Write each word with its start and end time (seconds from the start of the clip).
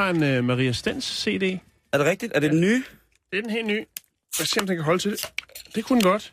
Har 0.00 0.10
en 0.10 0.38
uh, 0.38 0.44
Maria 0.44 0.72
Stens 0.72 1.04
CD. 1.04 1.42
Er 1.92 1.98
det 1.98 2.06
rigtigt? 2.06 2.32
Er 2.34 2.40
det 2.40 2.50
den 2.50 2.60
nye? 2.60 2.84
Det 3.30 3.38
er 3.38 3.42
den 3.42 3.50
helt 3.50 3.66
nye. 3.66 3.84
Jeg 4.38 4.46
ser, 4.46 4.60
om 4.60 4.66
den 4.66 4.76
kan 4.76 4.84
holde 4.84 5.02
til 5.02 5.10
det. 5.10 5.32
Det 5.74 5.84
kunne 5.84 6.00
den 6.00 6.10
godt. 6.10 6.32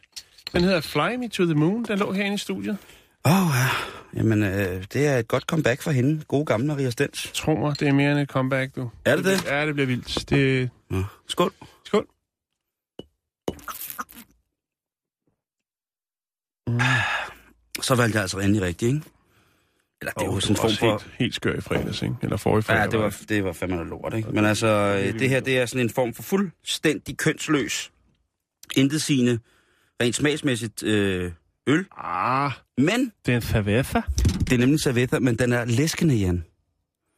Den 0.54 0.64
hedder 0.64 0.82
Fly 0.82 1.16
Me 1.16 1.30
to 1.30 1.46
the 1.46 1.54
Moon. 1.54 1.86
Den 1.86 2.00
lå 2.00 2.12
herinde 2.12 2.36
i 2.36 2.38
studiet. 2.38 2.78
Åh, 3.26 3.48
oh, 3.48 3.56
ja. 3.56 3.68
Jamen, 4.20 4.44
øh, 4.44 4.86
det 4.94 5.08
er 5.08 5.18
et 5.18 5.28
godt 5.28 5.44
comeback 5.44 5.82
for 5.82 5.92
hende. 5.92 6.24
God 6.28 6.46
gamle 6.46 6.68
Maria 6.68 6.90
Stens. 6.90 7.32
Tro 7.34 7.56
mig, 7.56 7.80
det 7.80 7.88
er 7.88 7.94
mere 7.94 8.12
end 8.12 8.20
et 8.20 8.30
comeback, 8.30 8.76
du. 8.76 8.90
Er 9.06 9.16
det 9.16 9.26
det? 9.26 9.46
Ja, 9.46 9.66
det 9.66 9.74
bliver 9.74 9.88
vildt. 9.88 10.30
Det... 10.30 10.70
Nå. 10.90 11.04
Skål. 11.28 11.52
Skål. 11.86 12.08
Så 17.82 17.96
valgte 17.96 18.16
jeg 18.16 18.22
altså 18.22 18.40
endelig 18.40 18.62
rigtigt, 18.62 18.94
ikke? 18.94 19.17
Eller 20.02 20.12
det 20.12 20.22
er 20.22 20.26
jo 20.26 20.40
sådan 20.40 20.54
en 20.54 20.58
form 20.58 20.72
for... 20.72 20.92
helt, 20.92 21.14
helt 21.20 21.36
skør 21.36 21.54
i 21.54 21.62
fredags, 21.62 22.02
ikke? 22.02 22.16
Eller 22.22 22.38
forrige 22.38 22.64
fredag. 22.64 22.82
Ja, 22.82 22.88
det 22.88 23.00
var, 23.00 23.18
det 23.30 23.44
var 23.44 23.54
fandme 23.54 23.76
noget 23.76 23.90
lort, 23.90 24.14
ikke? 24.14 24.32
Men 24.32 24.46
altså, 24.46 24.68
øh, 24.68 25.20
det 25.20 25.30
her, 25.30 25.40
det 25.40 25.58
er 25.58 25.66
sådan 25.66 25.86
en 25.86 25.90
form 25.90 26.14
for 26.14 26.24
fuldstændig 26.24 27.18
kønsløs, 27.18 27.92
intetsigende, 28.76 29.40
rent 30.02 30.16
smagsmæssigt 30.16 30.84
øh, 30.84 31.32
øl. 31.68 31.86
Ah, 31.98 32.52
Men, 32.78 33.12
det 33.26 33.32
er 33.32 33.36
en 33.36 33.42
cerveza. 33.42 34.02
det 34.40 34.54
er 34.54 34.58
nemlig 34.58 34.80
cerveza, 34.80 35.20
men 35.20 35.36
den 35.36 35.54
er 35.54 35.66
læskende, 35.66 36.16
Jan. 36.16 36.46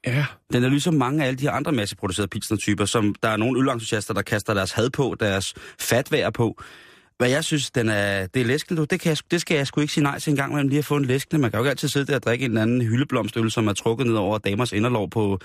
Ja. 0.08 0.26
Den 0.54 0.64
er 0.64 0.70
ligesom 0.70 0.94
mange 0.94 1.24
af 1.24 1.28
alle 1.28 1.38
de 1.38 1.44
her 1.44 1.52
andre 1.52 1.72
masseproducerede 1.72 2.28
pilsner-typer, 2.28 2.86
som 2.86 3.16
der 3.24 3.30
er 3.30 3.38
nogle 3.38 3.60
ølentusiaster, 3.60 4.14
der 4.14 4.22
kaster 4.22 4.54
deres 4.54 4.72
had 4.72 4.90
på, 4.90 5.16
deres 5.20 5.54
fatvær 5.80 6.30
på. 6.30 6.62
Hvad 7.20 7.30
jeg 7.30 7.44
synes, 7.44 7.72
den 7.72 7.89
er, 7.89 8.28
det 8.28 8.42
er 8.42 8.45
læskende, 8.45 8.80
du. 8.81 8.86
Det, 8.89 9.00
kan 9.00 9.09
jeg, 9.09 9.17
det 9.31 9.42
skal 9.42 9.58
jeg 9.58 9.67
sgu 9.67 9.81
ikke 9.81 9.94
sige 9.94 10.03
nej 10.03 10.20
til 10.20 10.31
en 10.31 10.38
gang, 10.38 10.53
men 10.56 10.70
lige 10.70 10.80
at 10.80 10.86
få 10.86 10.95
en 10.95 11.06
læskende. 11.06 11.42
Man 11.42 11.52
kan 11.52 11.58
jo 11.58 11.64
ikke 11.64 11.70
altid 11.70 11.88
sidde 11.88 12.06
der 12.06 12.16
og 12.16 12.23
drikke 12.23 12.45
en 12.45 12.52
eller 12.52 12.61
anden 12.61 12.81
hyldeblomstøl, 12.81 13.52
som 13.52 13.67
er 13.67 13.73
trukket 13.73 14.08
ned 14.08 14.16
over 14.16 14.38
damers 14.38 14.72
inderlov 14.73 15.09
på, 15.09 15.39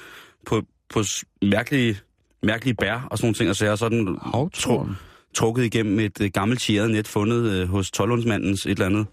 på, 0.46 0.62
på 0.88 1.02
mærkelige, 1.42 1.98
mærkelige 2.42 2.74
bær 2.74 3.08
og 3.10 3.18
sådan 3.18 3.26
nogle 3.26 3.34
ting. 3.34 3.50
Og 3.50 3.56
så 3.56 3.66
er 3.66 3.76
sådan 3.76 4.18
tru, 4.52 4.86
trukket 5.34 5.64
igennem 5.64 5.98
et 5.98 6.20
øh, 6.20 6.30
gammelt 6.30 6.60
tjæret 6.60 6.90
net 6.90 7.08
fundet 7.08 7.52
øh, 7.52 7.68
hos 7.68 7.90
Tollundsmandens 7.90 8.66
et 8.66 8.70
eller 8.70 8.86
andet. 8.86 9.06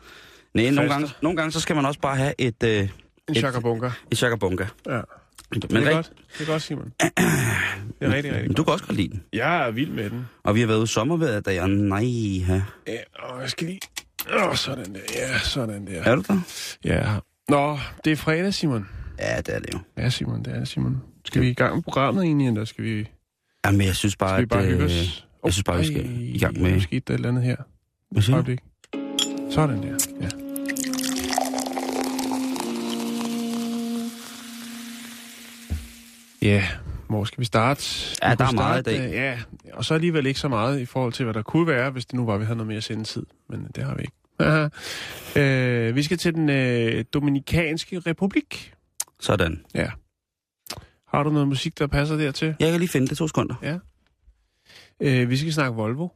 Nej, 0.53 0.69
nogle 0.69 0.89
gange, 0.91 1.09
nogle 1.21 1.37
gange 1.37 1.51
så 1.51 1.59
skal 1.59 1.75
man 1.75 1.85
også 1.85 1.99
bare 1.99 2.15
have 2.15 2.33
et, 2.37 2.63
øh, 2.63 2.89
En 3.29 3.35
chakabunga. 3.35 3.89
et 4.11 4.17
chakabunga. 4.17 4.65
Ja. 4.87 5.01
Men, 5.51 5.61
Det 5.61 5.71
er 5.73 5.77
rigt- 5.81 5.93
godt. 5.93 6.11
Det 6.37 6.41
er 6.47 6.51
godt, 6.51 6.61
Simon. 6.61 6.85
Det 7.99 8.07
er 8.07 8.13
rigtig, 8.15 8.31
rigtig 8.33 8.47
men 8.47 8.53
du 8.53 8.63
kan 8.63 8.73
også 8.73 8.85
godt 8.85 8.97
lide 8.97 9.09
den. 9.09 9.23
Jeg 9.33 9.67
er 9.67 9.71
vild 9.71 9.89
med 9.91 10.09
den. 10.09 10.25
Og 10.43 10.55
vi 10.55 10.59
har 10.59 10.67
været 10.67 10.77
ude 10.77 10.87
sommervejret, 10.87 11.45
da 11.45 11.53
jeg... 11.53 11.67
Nej, 11.67 12.03
ja. 12.47 12.61
Ja, 12.87 12.97
og 13.19 13.41
jeg 13.41 13.49
skal 13.49 13.67
lige... 13.67 13.79
Åh, 14.35 14.49
oh, 14.49 14.55
sådan 14.55 14.93
der. 14.93 14.99
Ja, 15.15 15.39
sådan 15.39 15.87
der. 15.87 16.01
Er 16.03 16.15
du 16.15 16.23
der? 16.27 16.39
Ja. 16.85 17.15
Nå, 17.49 17.77
det 18.05 18.11
er 18.11 18.15
fredag, 18.15 18.53
Simon. 18.53 18.87
Ja, 19.19 19.37
det 19.37 19.55
er 19.55 19.59
det 19.59 19.73
jo. 19.73 19.79
Ja, 19.97 20.09
Simon, 20.09 20.43
det 20.43 20.53
er 20.53 20.59
det, 20.59 20.67
Simon. 20.67 20.97
Skal 21.25 21.41
vi 21.41 21.49
i 21.49 21.53
gang 21.53 21.75
med 21.75 21.83
programmet 21.83 22.23
egentlig, 22.23 22.47
eller 22.47 22.65
skal 22.65 22.83
vi, 22.83 23.09
Jamen, 23.65 23.81
jeg 23.81 23.95
synes 23.95 24.15
bare, 24.15 24.29
skal 24.29 24.41
vi 24.41 24.45
bare 24.45 24.61
at... 24.61 24.67
hygge 24.67 24.83
øh, 24.83 24.85
os? 24.85 25.27
jeg 25.45 25.53
synes 25.53 25.63
bare, 25.63 25.79
vi 25.79 25.85
skal 25.85 26.05
i 26.35 26.37
gang 26.39 26.61
med- 26.61 26.71
Nu 26.73 26.79
skete 26.79 26.99
der 27.07 27.13
et 27.13 27.17
eller 27.17 27.29
andet 27.29 27.43
her. 27.43 27.55
Hvad 28.11 28.21
siger 28.21 28.41
du? 28.41 28.55
Sådan 29.51 29.83
der, 29.83 29.97
ja. 30.21 30.27
Ja, 36.41 36.67
hvor 37.09 37.23
skal 37.23 37.39
vi 37.39 37.45
starte? 37.45 37.83
Ja, 38.23 38.29
Vi 38.29 38.35
der 38.35 38.45
er 38.45 38.51
meget 38.51 38.87
i 38.87 38.97
øh, 38.97 39.11
Ja, 39.11 39.39
og 39.73 39.85
så 39.85 39.93
alligevel 39.93 40.25
ikke 40.25 40.39
så 40.39 40.47
meget 40.47 40.79
i 40.79 40.85
forhold 40.85 41.13
til, 41.13 41.23
hvad 41.23 41.33
der 41.33 41.41
kunne 41.41 41.67
være, 41.67 41.91
hvis 41.91 42.05
det 42.05 42.13
nu 42.15 42.25
var, 42.25 42.37
vi 42.37 42.45
havde 42.45 42.57
noget 42.57 42.67
mere 42.67 42.81
sendetid. 42.81 43.25
Men 43.49 43.67
det 43.75 43.83
har 43.83 43.95
vi 43.95 44.01
ikke. 44.01 44.15
øh, 45.35 45.95
vi 45.95 46.03
skal 46.03 46.17
til 46.17 46.33
den 46.35 46.49
øh, 46.49 47.05
Dominikanske 47.13 47.99
Republik. 47.99 48.73
Sådan. 49.19 49.65
Ja. 49.73 49.91
Har 51.07 51.23
du 51.23 51.29
noget 51.29 51.47
musik, 51.47 51.79
der 51.79 51.87
passer 51.87 52.17
dertil? 52.17 52.55
Jeg 52.59 52.71
kan 52.71 52.79
lige 52.79 52.89
finde 52.89 53.07
det 53.07 53.17
to 53.17 53.27
sekunder. 53.27 53.55
Øh, 54.99 55.29
vi 55.29 55.37
skal 55.37 55.53
snakke 55.53 55.75
Volvo. 55.75 56.07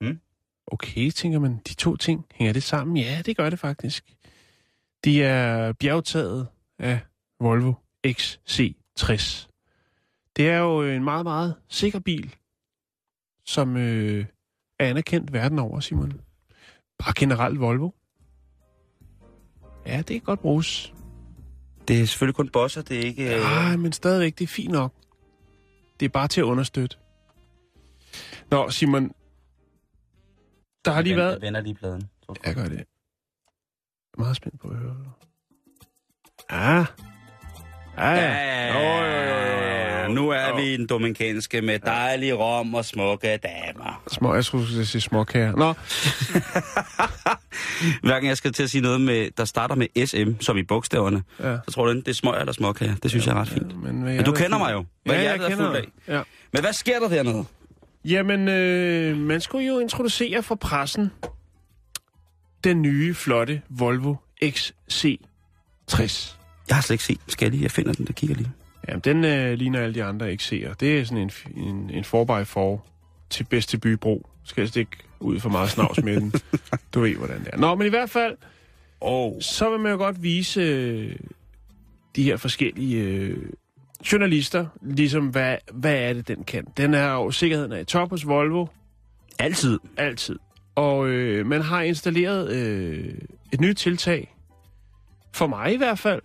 Mm. 0.00 0.20
Okay, 0.66 1.10
tænker 1.10 1.38
man, 1.38 1.60
de 1.68 1.74
to 1.74 1.96
ting, 1.96 2.26
hænger 2.34 2.52
det 2.52 2.62
sammen? 2.62 2.96
Ja, 2.96 3.22
det 3.26 3.36
gør 3.36 3.50
det 3.50 3.58
faktisk. 3.58 4.04
De 5.04 5.22
er 5.22 5.72
bjergtaget 5.72 6.46
af 6.78 6.98
Volvo 7.40 7.72
XC60. 8.06 9.48
Det 10.36 10.48
er 10.48 10.58
jo 10.58 10.82
en 10.82 11.04
meget, 11.04 11.24
meget 11.24 11.54
sikker 11.68 11.98
bil, 11.98 12.36
som 13.44 13.76
øh, 13.76 14.26
er 14.78 14.86
anerkendt 14.90 15.32
verden 15.32 15.58
over, 15.58 15.80
Simon. 15.80 16.20
Bare 16.98 17.12
generelt 17.16 17.60
Volvo. 17.60 17.90
Ja, 19.86 19.96
det 19.96 20.06
kan 20.06 20.20
godt 20.20 20.40
bruges. 20.40 20.94
Det 21.88 22.00
er 22.00 22.06
selvfølgelig 22.06 22.34
kun 22.34 22.48
bosser, 22.48 22.82
det 22.82 22.98
er 22.98 23.02
ikke... 23.02 23.34
Øh... 23.36 23.40
Nej, 23.40 23.76
men 23.76 23.92
stadigvæk, 23.92 24.38
det 24.38 24.44
er 24.44 24.48
fint 24.48 24.72
nok. 24.72 24.92
Det 26.00 26.06
er 26.06 26.10
bare 26.10 26.28
til 26.28 26.40
at 26.40 26.44
understøtte. 26.44 26.96
Nå, 28.50 28.70
Simon. 28.70 29.12
Der 30.84 30.90
har 30.90 31.02
lige 31.02 31.10
jeg 31.10 31.18
været... 31.18 31.32
Jeg 31.32 31.40
vender 31.40 31.60
lige 31.60 31.74
pladen. 31.74 32.10
Jeg 32.44 32.54
gør 32.54 32.64
det. 32.64 32.76
Jeg 32.76 32.84
er 34.14 34.18
meget 34.18 34.36
spændt 34.36 34.60
på 34.60 34.68
at 34.68 34.76
høre. 34.76 34.96
Ah. 36.48 36.86
Ja, 37.96 38.10
ja. 38.10 38.72
Jo, 38.72 39.55
Nu 40.08 40.28
er 40.28 40.56
vi 40.56 40.74
i 40.74 40.76
den 40.76 40.86
dominikanske 40.86 41.62
med 41.62 41.78
dejlig 41.78 42.38
rom 42.38 42.74
og 42.74 42.84
smukke 42.84 43.36
damer. 43.36 44.02
Små, 44.06 44.34
jeg 44.34 44.44
skulle 44.44 44.86
sige 44.86 45.00
småkager. 45.00 45.56
Nå, 45.56 45.74
Hverken 48.08 48.28
jeg 48.28 48.36
skal 48.36 48.52
til 48.52 48.62
at 48.62 48.70
sige 48.70 48.82
noget 48.82 49.00
med, 49.00 49.30
der 49.36 49.44
starter 49.44 49.74
med 49.74 50.06
SM, 50.06 50.40
som 50.40 50.56
i 50.56 50.62
bogstaverne, 50.62 51.22
ja. 51.40 51.56
så 51.68 51.70
tror 51.70 51.86
du, 51.86 51.92
det 51.92 52.08
er 52.08 52.12
smøg 52.12 52.40
eller 52.40 52.52
småkager. 52.52 52.94
Det 53.02 53.10
synes 53.10 53.26
jeg 53.26 53.36
er 53.36 53.40
ret 53.40 53.48
fint. 53.48 53.82
Men, 53.82 54.02
Men 54.02 54.24
du 54.24 54.32
kender 54.32 54.58
mig 54.58 54.72
jo. 54.72 54.84
Hvad 55.04 55.14
ja, 55.14 55.22
jeg 55.22 55.36
er 55.36 55.48
kender 55.48 55.72
dig. 55.72 55.84
Ja. 56.08 56.22
Men 56.52 56.62
hvad 56.62 56.72
sker 56.72 56.98
der 57.00 57.08
dernede? 57.08 57.44
Jamen, 58.04 58.48
øh, 58.48 59.16
man 59.16 59.40
skulle 59.40 59.66
jo 59.66 59.78
introducere 59.78 60.42
for 60.42 60.54
pressen 60.54 61.10
den 62.64 62.82
nye, 62.82 63.14
flotte 63.14 63.62
Volvo 63.68 64.14
XC60. 64.44 66.36
Jeg 66.68 66.76
har 66.76 66.82
slet 66.82 66.90
ikke 66.90 67.04
set. 67.04 67.20
Skal 67.28 67.46
jeg 67.46 67.50
lige? 67.50 67.62
Jeg 67.62 67.70
finder 67.70 67.92
den, 67.92 68.06
der 68.06 68.12
kigger 68.12 68.36
lige. 68.36 68.50
Jamen, 68.88 69.00
den 69.00 69.24
øh, 69.24 69.52
ligner 69.58 69.80
alle 69.80 69.94
de 69.94 70.04
andre 70.04 70.32
XC'er. 70.32 70.74
Det 70.80 70.98
er 71.00 71.04
sådan 71.04 71.18
en, 71.18 71.30
en, 71.64 71.90
en 71.90 72.04
4x4 72.04 72.78
til 73.30 73.44
bedste 73.44 73.78
bybro. 73.78 74.26
Skal 74.44 74.60
jeg 74.62 74.68
stikke 74.68 74.92
ud 75.20 75.40
for 75.40 75.48
meget 75.48 75.70
snavs 75.70 76.02
med 76.02 76.20
den. 76.20 76.32
Du 76.94 77.00
ved, 77.00 77.14
hvordan 77.16 77.40
det 77.44 77.48
er. 77.52 77.56
Nå, 77.56 77.74
men 77.74 77.86
i 77.86 77.90
hvert 77.90 78.10
fald, 78.10 78.36
Oh. 79.00 79.32
så 79.40 79.70
vil 79.70 79.80
man 79.80 79.92
jo 79.92 79.98
godt 79.98 80.22
vise 80.22 80.60
øh, 80.60 81.16
de 82.16 82.22
her 82.22 82.36
forskellige 82.36 83.02
øh, 83.02 83.36
journalister, 84.12 84.66
ligesom 84.82 85.26
hvad, 85.26 85.56
hvad 85.72 85.94
er 85.94 86.12
det, 86.12 86.28
den 86.28 86.44
kan. 86.44 86.64
Den 86.76 86.94
er 86.94 87.12
jo, 87.12 87.30
sikkerheden 87.30 87.72
er 87.72 87.78
i 87.78 87.84
top 87.84 88.10
hos 88.10 88.26
Volvo, 88.26 88.66
Altid. 89.38 89.78
altid. 89.96 90.38
Og 90.74 91.08
øh, 91.08 91.46
man 91.46 91.62
har 91.62 91.82
installeret 91.82 92.50
øh, 92.52 93.14
et 93.52 93.60
nyt 93.60 93.76
tiltag, 93.76 94.34
for 95.32 95.46
mig 95.46 95.72
i 95.74 95.76
hvert 95.76 95.98
fald, 95.98 96.22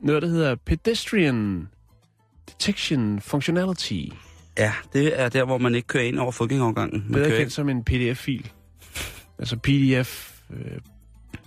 noget, 0.00 0.22
der 0.22 0.28
hedder 0.28 0.54
Pedestrian 0.54 1.68
Detection 2.50 3.20
Functionality. 3.20 4.02
Ja, 4.58 4.72
det 4.92 5.20
er 5.20 5.28
der, 5.28 5.44
hvor 5.44 5.58
man 5.58 5.74
ikke 5.74 5.88
kører 5.88 6.04
ind 6.04 6.18
over 6.18 6.32
fodgængerovergangen. 6.32 7.06
Bedre 7.12 7.30
kendt 7.30 7.52
som 7.52 7.68
en 7.68 7.84
PDF-fil. 7.84 8.50
Altså 9.38 9.56
PDF, 9.56 10.32
øh, 10.50 10.78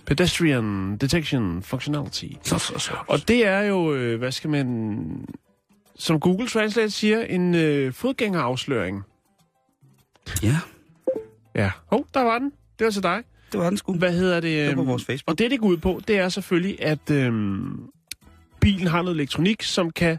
Pedestrian 0.06 0.96
Detection 0.96 1.62
Functionality. 1.62 2.26
Så, 2.42 2.58
så, 2.58 2.78
så. 2.78 2.92
Og 3.06 3.28
det 3.28 3.46
er 3.46 3.60
jo, 3.60 3.94
øh, 3.94 4.18
hvad 4.18 4.32
skal 4.32 4.50
man... 4.50 5.26
Som 5.96 6.20
Google 6.20 6.48
Translate 6.48 6.90
siger, 6.90 7.20
en 7.20 7.54
øh, 7.54 7.92
fodgængerafsløring. 7.92 9.02
Ja, 10.42 10.56
Ja. 11.54 11.70
Hov, 11.86 12.06
der 12.14 12.20
var 12.20 12.38
den. 12.38 12.52
Det 12.78 12.84
var 12.84 12.90
til 12.90 13.02
dig. 13.02 13.22
det 13.52 13.60
var 13.60 13.68
den 13.68 13.78
sgu. 13.78 13.94
Hvad 13.94 14.12
hedder 14.12 14.40
det? 14.40 14.58
Det 14.58 14.68
var 14.68 14.74
på 14.74 14.80
øhm, 14.80 14.88
vores 14.88 15.04
Facebook. 15.04 15.30
Og 15.32 15.38
det, 15.38 15.50
det 15.50 15.60
går 15.60 15.66
ud 15.66 15.76
på, 15.76 16.00
det 16.08 16.18
er 16.18 16.28
selvfølgelig, 16.28 16.82
at 16.82 17.10
øhm, 17.10 17.80
bilen 18.60 18.86
har 18.86 19.02
noget 19.02 19.14
elektronik, 19.16 19.62
som 19.62 19.90
kan 19.90 20.18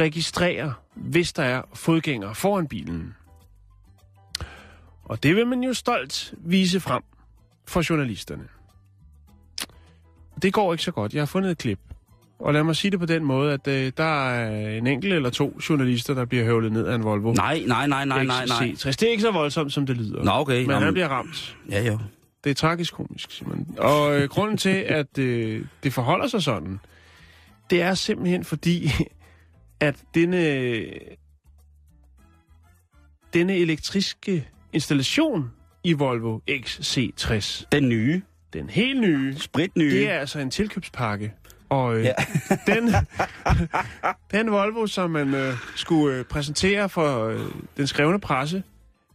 registrere, 0.00 0.74
hvis 0.94 1.32
der 1.32 1.42
er 1.42 1.62
fodgængere 1.74 2.34
foran 2.34 2.68
bilen. 2.68 3.14
Og 5.04 5.22
det 5.22 5.36
vil 5.36 5.46
man 5.46 5.62
jo 5.62 5.74
stolt 5.74 6.34
vise 6.38 6.80
frem 6.80 7.02
for 7.68 7.90
journalisterne. 7.90 8.44
Det 10.42 10.52
går 10.52 10.72
ikke 10.72 10.84
så 10.84 10.90
godt. 10.90 11.14
Jeg 11.14 11.20
har 11.20 11.26
fundet 11.26 11.50
et 11.50 11.58
klip. 11.58 11.78
Og 12.38 12.52
lad 12.52 12.62
mig 12.62 12.76
sige 12.76 12.90
det 12.90 13.00
på 13.00 13.06
den 13.06 13.24
måde, 13.24 13.52
at 13.52 13.68
øh, 13.68 13.92
der 13.96 14.30
er 14.30 14.68
en 14.78 14.86
enkelt 14.86 15.12
eller 15.12 15.30
to 15.30 15.60
journalister, 15.68 16.14
der 16.14 16.24
bliver 16.24 16.44
høvlet 16.44 16.72
ned 16.72 16.86
af 16.86 16.94
en 16.94 17.04
Volvo. 17.04 17.32
Nej, 17.32 17.62
nej, 17.66 17.86
nej, 17.86 18.04
nej, 18.04 18.24
nej, 18.24 18.46
nej. 18.46 18.72
XC60. 18.76 18.90
Det 18.90 19.02
er 19.02 19.10
ikke 19.10 19.22
så 19.22 19.30
voldsomt, 19.30 19.72
som 19.72 19.86
det 19.86 19.96
lyder. 19.96 20.22
Nå, 20.24 20.30
okay. 20.30 20.60
Men 20.60 20.68
Nå, 20.68 20.74
han 20.74 20.92
bliver 20.92 21.08
ramt. 21.08 21.56
Ja, 21.70 21.86
jo. 21.86 21.98
Det 22.44 22.50
er 22.50 22.54
tragisk 22.54 22.94
komisk, 22.94 23.30
Simon. 23.30 23.66
Og 23.78 24.20
øh, 24.20 24.28
grunden 24.28 24.56
til, 24.56 24.84
at 24.86 25.18
øh, 25.18 25.64
det 25.82 25.92
forholder 25.92 26.26
sig 26.26 26.42
sådan, 26.42 26.80
det 27.70 27.82
er 27.82 27.94
simpelthen 27.94 28.44
fordi, 28.44 28.90
at 29.80 29.96
denne, 30.14 30.84
denne 33.34 33.56
elektriske 33.56 34.48
installation 34.72 35.50
i 35.84 35.92
Volvo 35.92 36.40
XC60, 36.50 37.64
Den 37.72 37.88
nye. 37.88 38.22
den 38.52 38.70
helt 38.70 39.00
nye, 39.00 39.38
Sprit 39.38 39.76
nye. 39.76 39.90
det 39.90 40.10
er 40.10 40.18
altså 40.18 40.38
en 40.38 40.50
tilkøbspakke. 40.50 41.32
Og 41.68 41.96
øh, 41.96 42.04
ja. 42.04 42.12
den, 42.74 42.94
den 44.30 44.50
Volvo, 44.50 44.86
som 44.86 45.10
man 45.10 45.34
øh, 45.34 45.54
skulle 45.76 46.16
øh, 46.18 46.24
præsentere 46.24 46.88
for 46.88 47.24
øh, 47.24 47.40
den 47.76 47.86
skrevne 47.86 48.20
presse, 48.20 48.62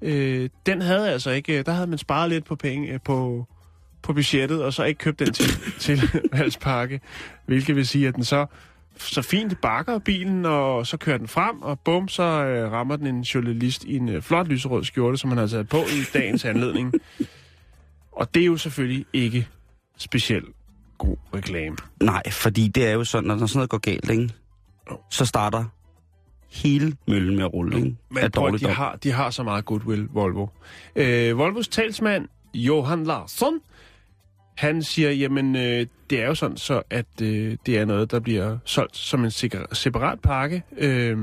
øh, 0.02 0.50
den 0.66 0.82
havde 0.82 1.12
altså 1.12 1.32
ikke... 1.32 1.60
Øh, 1.60 1.66
der 1.66 1.72
havde 1.72 1.88
man 1.88 1.98
sparet 1.98 2.30
lidt 2.30 2.46
på 2.46 2.56
penge 2.56 2.88
øh, 2.94 3.00
på, 3.06 3.48
på 4.02 4.14
budgettet, 4.14 4.64
og 4.64 4.74
så 4.74 4.84
ikke 4.84 5.00
købt 5.00 5.20
den 5.20 5.34
til, 5.34 5.50
til 5.80 6.22
valgspakke. 6.34 7.02
Hvilket 7.46 7.76
vil 7.76 7.88
sige, 7.88 8.08
at 8.08 8.16
den 8.16 8.24
så, 8.24 8.46
så 8.98 9.22
fint 9.22 9.62
bakker 9.62 10.00
bilen, 10.00 10.46
og 10.46 10.88
så 10.88 10.98
kører 10.98 11.18
den 11.18 11.28
frem, 11.28 11.62
og 11.62 11.80
bum, 11.80 12.08
så 12.08 12.24
øh, 12.24 12.72
rammer 12.72 12.96
den 12.96 13.08
en 13.08 13.22
journalist 13.22 13.84
i 13.84 13.96
en 13.96 14.10
øh, 14.10 14.22
flot 14.22 14.48
lyserød 14.48 14.84
skjorte, 14.84 15.18
som 15.18 15.30
han 15.30 15.38
har 15.38 15.48
taget 15.48 15.70
på 15.70 15.78
i 15.78 16.04
dagens 16.14 16.46
anledning. 16.46 16.94
Og 18.12 18.34
det 18.34 18.42
er 18.42 18.46
jo 18.46 18.58
selvfølgelig 18.58 19.06
ikke 19.14 19.48
specielt 19.98 20.46
god 20.98 21.18
reklame. 21.36 21.78
Nej, 22.02 22.32
fordi 22.32 22.68
det 22.68 22.88
er 22.88 22.92
jo 22.92 23.04
sådan, 23.04 23.28
når 23.28 23.38
sådan 23.38 23.58
noget 23.58 23.70
går 23.70 23.78
galt, 23.78 24.10
ikke? 24.10 24.30
Så 25.10 25.26
starter 25.26 25.66
hele 26.52 26.98
møllen 27.08 27.36
med 27.36 27.44
at 27.44 27.54
rulle, 27.54 27.78
ikke? 27.78 27.96
Men 28.10 28.32
prøv, 28.32 28.52
de 28.52 28.60
dog. 28.60 28.76
har, 28.76 28.96
de 28.96 29.12
har 29.12 29.30
så 29.30 29.44
meget 29.44 29.66
goodwill, 29.66 30.08
Volvo. 30.12 30.48
Øh, 30.96 31.38
Volvos 31.38 31.68
talsmand, 31.68 32.28
Johan 32.54 33.04
Larsson, 33.04 33.60
han 34.56 34.84
siger, 34.84 35.12
jamen, 35.12 35.56
øh, 35.56 35.88
det 36.10 36.22
er 36.22 36.26
jo 36.26 36.36
sådan 36.36 36.58
så, 36.58 36.82
at 36.90 37.06
øh, 37.22 37.58
det 37.66 37.78
er 37.78 37.86
noget, 37.86 38.12
der 38.12 38.20
bliver 38.20 38.58
solgt 38.66 38.98
som 38.98 39.24
en 39.24 39.32
separat 39.72 40.20
pakke. 40.20 40.64
Øh, 40.78 41.18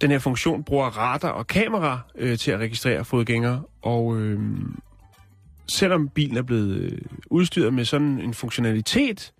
den 0.00 0.10
her 0.10 0.18
funktion 0.18 0.64
bruger 0.64 0.86
radar 0.86 1.28
og 1.30 1.46
kamera 1.46 2.00
øh, 2.14 2.38
til 2.38 2.50
at 2.50 2.58
registrere 2.58 3.04
fodgængere, 3.04 3.62
og 3.82 4.20
øh, 4.20 4.40
selvom 5.68 6.08
bilen 6.08 6.36
er 6.36 6.42
blevet 6.42 6.76
øh, 6.76 6.98
udstyret 7.26 7.74
med 7.74 7.84
sådan 7.84 8.20
en 8.20 8.34
funktionalitet, 8.34 9.32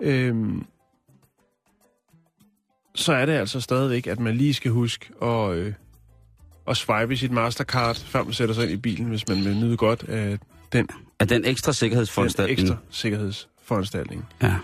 øh, 0.00 0.34
så 2.94 3.12
er 3.12 3.26
det 3.26 3.32
altså 3.32 3.60
stadigvæk, 3.60 4.06
at 4.06 4.20
man 4.20 4.36
lige 4.36 4.54
skal 4.54 4.70
huske 4.70 5.10
at, 5.22 5.54
øh, 5.54 5.72
at 6.68 6.76
swipe 6.76 7.16
sit 7.16 7.30
Mastercard, 7.30 7.96
før 7.96 8.24
man 8.24 8.32
sætter 8.32 8.54
sig 8.54 8.64
ind 8.64 8.72
i 8.72 8.76
bilen, 8.76 9.06
hvis 9.06 9.28
man 9.28 9.44
vil 9.44 9.56
nyde 9.56 9.76
godt 9.76 10.04
af 10.08 10.38
den, 10.72 10.88
Af 11.20 11.28
den 11.28 11.44
ekstra 11.44 11.70
den 11.70 11.74
sikkerhedsforanstaltning. 11.74 12.60
ekstra 12.60 12.76
sikkerhedsforanstaltning. 12.90 14.24
Ja. 14.42 14.54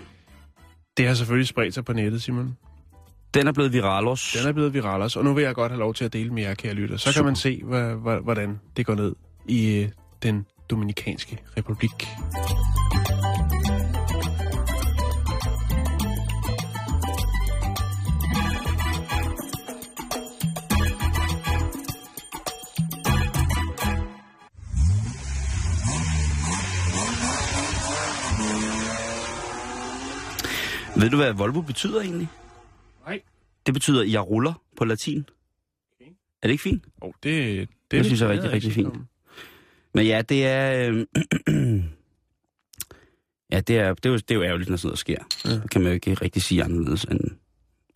Det 0.97 1.07
har 1.07 1.15
selvfølgelig 1.15 1.49
spredt 1.49 1.75
sig 1.75 1.85
på 1.85 1.93
nettet, 1.93 2.23
Simon. 2.23 2.57
Den 3.35 3.47
er 3.47 3.53
blevet 3.53 3.73
viralos. 3.73 4.37
Den 4.39 4.49
er 4.49 4.53
blevet 4.53 4.75
viral 4.75 5.03
også, 5.03 5.19
og 5.19 5.25
nu 5.25 5.35
vil 5.35 5.45
jeg 5.45 5.55
godt 5.55 5.73
have 5.73 5.79
lov 5.79 5.95
til 5.95 6.05
at 6.05 6.13
dele 6.13 6.31
med 6.31 6.43
jer, 6.43 6.55
kære 6.55 6.75
lytter. 6.75 6.97
Så 6.97 7.05
Super. 7.05 7.15
kan 7.15 7.25
man 7.25 7.37
se, 7.37 7.63
hvordan 8.23 8.61
det 8.77 8.87
går 8.87 8.95
ned 8.95 9.15
i 9.49 9.75
øh, 9.75 9.89
den 10.23 10.47
Dominikanske 10.71 11.39
Republik. 11.57 12.07
Ved 31.03 31.11
du, 31.11 31.17
hvad 31.17 31.33
Volvo 31.33 31.61
betyder 31.61 32.01
egentlig? 32.01 32.29
Nej. 33.07 33.23
Det 33.67 33.75
betyder, 33.75 34.03
jeg 34.03 34.29
ruller 34.31 34.63
på 34.77 34.85
latin. 34.85 35.25
Okay. 36.01 36.11
Er 36.43 36.47
det 36.47 36.51
ikke 36.51 36.63
fint? 36.63 36.85
Oh, 37.01 37.13
det, 37.23 37.59
det, 37.59 37.69
Det 37.91 38.05
synes 38.05 38.21
jeg 38.21 38.27
er 38.29 38.33
rigtig, 38.33 38.51
rigtig 38.51 38.73
fint. 38.73 38.95
Men 39.95 40.07
ja, 40.07 40.23
det 40.23 40.47
er... 40.47 40.91
Øh, 40.91 41.07
ja, 43.53 43.61
det 43.61 43.79
er, 43.79 43.95
det, 43.95 44.07
er 44.07 44.11
jo, 44.11 44.17
det 44.17 44.31
er 44.31 44.35
jo 44.35 44.43
ærgerligt, 44.43 44.71
når 44.71 44.77
sådan 44.77 44.89
noget 44.89 44.99
sker. 44.99 45.19
Ja. 45.45 45.51
Det 45.51 45.71
kan 45.71 45.81
man 45.81 45.91
jo 45.91 45.95
ikke 45.95 46.15
rigtig 46.15 46.43
sige 46.43 46.65
anderledes 46.65 47.05
end... 47.05 47.21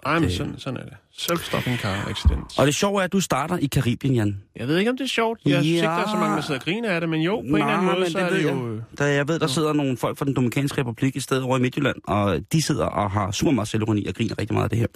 Nej, 0.05 0.19
men 0.19 0.31
sådan, 0.31 0.59
sådan 0.59 0.81
er 0.81 0.85
det. 0.85 0.95
Self-stopping 1.13 1.77
car 1.83 2.09
accident. 2.09 2.59
Og 2.59 2.67
det 2.67 2.75
sjove 2.75 3.01
er, 3.01 3.05
at 3.05 3.13
du 3.13 3.21
starter 3.21 3.57
i 3.59 3.67
Karibien, 3.67 4.15
Jan. 4.15 4.43
Jeg 4.57 4.69
ved 4.69 4.79
ikke, 4.79 4.91
om 4.91 4.97
det 4.97 5.05
er 5.05 5.09
sjovt. 5.09 5.41
Jeg 5.45 5.63
synes 5.63 5.67
Ja. 5.67 5.75
ikke, 5.75 5.87
der 5.87 5.91
er 6.07 6.11
så 6.11 6.17
mange, 6.17 6.37
der 6.37 6.43
sidder 6.43 6.61
og 6.61 6.65
griner 6.65 6.91
af 6.91 7.01
det, 7.01 7.11
men 7.11 7.21
jo, 7.21 7.35
på 7.37 7.41
en 7.41 7.55
eller 7.55 7.67
anden 7.67 7.87
Nej, 7.87 7.99
måde, 7.99 8.11
så 8.11 8.19
det 8.19 8.25
er 8.27 8.31
det 8.31 8.45
jeg. 8.45 8.53
jo... 8.53 8.69
øh, 8.75 8.83
Der, 8.99 9.05
jeg 9.07 9.29
ved, 9.29 9.39
der 9.39 9.47
sidder 9.47 9.73
nogle 9.73 9.97
folk 9.97 10.19
fra 10.19 10.25
den 10.25 10.35
Dominikanske 10.35 10.81
Republik 10.81 11.17
i 11.17 11.21
stedet 11.21 11.43
over 11.43 11.59
i 11.59 11.61
Midtjylland, 11.61 11.97
og 12.05 12.41
de 12.53 12.63
sidder 12.63 12.87
og 12.87 13.11
har 13.11 13.31
super 13.31 13.53
meget 13.53 13.69
selvironi 13.69 14.07
og 14.07 14.15
griner 14.15 14.39
rigtig 14.39 14.55
meget 14.55 14.65
af 14.65 14.71
det 14.71 14.79
her. 14.79 14.87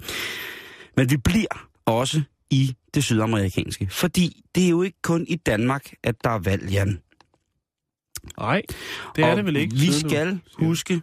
Men 0.97 1.09
vi 1.11 1.17
bliver 1.17 1.67
også 1.85 2.21
i 2.49 2.75
det 2.93 3.03
sydamerikanske, 3.03 3.87
fordi 3.91 4.41
det 4.55 4.65
er 4.65 4.69
jo 4.69 4.81
ikke 4.81 4.97
kun 5.01 5.25
i 5.29 5.35
Danmark, 5.35 5.93
at 6.03 6.15
der 6.23 6.29
er 6.29 6.39
valg, 6.39 6.69
Jan. 6.71 6.99
Nej, 8.39 8.61
det 9.15 9.23
er 9.23 9.31
og 9.31 9.37
det 9.37 9.45
vel 9.45 9.55
ikke. 9.55 9.75
Vi 9.75 9.87
du 9.87 9.93
skal 9.93 10.09
siger- 10.09 10.37
huske 10.65 11.01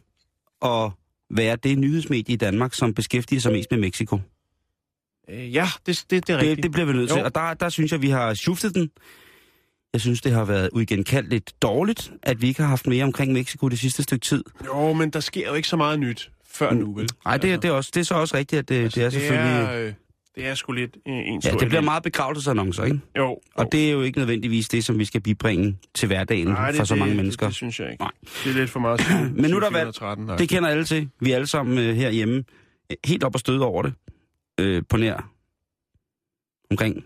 at 0.64 0.90
være 1.30 1.56
det 1.56 1.78
nyhedsmedie 1.78 2.32
i 2.32 2.36
Danmark, 2.36 2.74
som 2.74 2.94
beskæftiger 2.94 3.40
sig 3.40 3.52
mest 3.52 3.70
med 3.70 3.78
Mexico. 3.78 4.20
Øh, 5.30 5.54
Ja, 5.54 5.66
det, 5.86 6.04
det, 6.10 6.26
det 6.26 6.32
er 6.34 6.38
rigtigt. 6.38 6.56
Det, 6.56 6.62
det 6.62 6.72
bliver 6.72 6.86
vi 6.86 6.92
nødt 6.92 7.10
til, 7.10 7.18
Jo. 7.18 7.24
og 7.24 7.34
der, 7.34 7.54
der 7.54 7.68
synes 7.68 7.92
jeg, 7.92 8.02
vi 8.02 8.10
har 8.10 8.34
shiftet 8.34 8.74
den. 8.74 8.90
Jeg 9.92 10.00
synes, 10.00 10.20
det 10.20 10.32
har 10.32 10.44
været 10.44 10.70
uigenkaldt 10.72 11.28
lidt 11.30 11.62
dårligt, 11.62 12.12
at 12.22 12.42
vi 12.42 12.48
ikke 12.48 12.60
har 12.62 12.68
haft 12.68 12.86
mere 12.86 13.04
omkring 13.04 13.32
Mexico 13.32 13.68
det 13.68 13.78
sidste 13.78 14.02
stykke 14.02 14.24
tid. 14.26 14.44
Jo, 14.66 14.92
men 14.92 15.10
der 15.10 15.20
sker 15.20 15.48
jo 15.48 15.54
ikke 15.54 15.68
så 15.68 15.76
meget 15.76 15.98
nyt 16.00 16.30
før 16.50 16.72
nu, 16.72 16.94
vel? 16.94 17.08
Nej, 17.24 17.36
det, 17.36 17.48
altså, 17.48 17.60
det, 17.60 17.68
er 17.68 17.72
også, 17.72 17.90
det 17.94 18.00
er 18.00 18.04
så 18.04 18.14
også 18.14 18.36
rigtigt, 18.36 18.58
at 18.58 18.68
det, 18.68 18.74
altså, 18.74 19.00
det 19.00 19.06
er 19.06 19.10
selvfølgelig... 19.10 19.52
Det 19.60 19.68
er, 19.68 19.86
øh, 19.86 19.92
det 20.38 20.46
er 20.46 20.54
sgu 20.54 20.72
lidt 20.72 20.96
øh, 21.08 21.14
en 21.14 21.40
ja, 21.44 21.50
det 21.50 21.68
bliver 21.68 21.80
meget 21.80 22.02
begravelsesannoncer, 22.02 22.84
ikke? 22.84 23.00
Jo, 23.16 23.38
Og 23.54 23.72
det 23.72 23.88
er 23.88 23.90
jo 23.92 24.02
ikke 24.02 24.18
nødvendigvis 24.18 24.68
det, 24.68 24.84
som 24.84 24.98
vi 24.98 25.04
skal 25.04 25.20
bibringe 25.20 25.78
til 25.94 26.06
hverdagen 26.06 26.46
Nej, 26.46 26.74
for 26.74 26.84
så 26.84 26.94
det, 26.94 26.98
mange 26.98 27.10
det, 27.10 27.16
mennesker. 27.16 27.46
Det, 27.46 27.50
det 27.50 27.56
synes 27.56 27.80
jeg 27.80 27.90
ikke. 27.92 28.02
Nej. 28.02 28.10
Det 28.44 28.50
er 28.50 28.54
lidt 28.54 28.70
for 28.70 28.80
meget. 28.80 29.00
Men 29.42 29.50
nu 29.50 29.56
er 29.56 29.60
der. 29.60 29.68
413, 29.70 30.28
Det 30.28 30.48
kender 30.48 30.68
alle 30.68 30.84
til. 30.84 31.10
Vi 31.20 31.30
er 31.30 31.34
alle 31.34 31.46
sammen 31.46 31.78
øh, 31.78 31.96
herhjemme 31.96 32.44
øh, 32.90 32.96
helt 33.04 33.24
op 33.24 33.34
og 33.34 33.40
støde 33.40 33.64
over 33.64 33.82
det. 33.82 33.94
Øh, 34.60 34.82
på 34.88 34.96
nær 34.96 35.32
omkring 36.70 37.04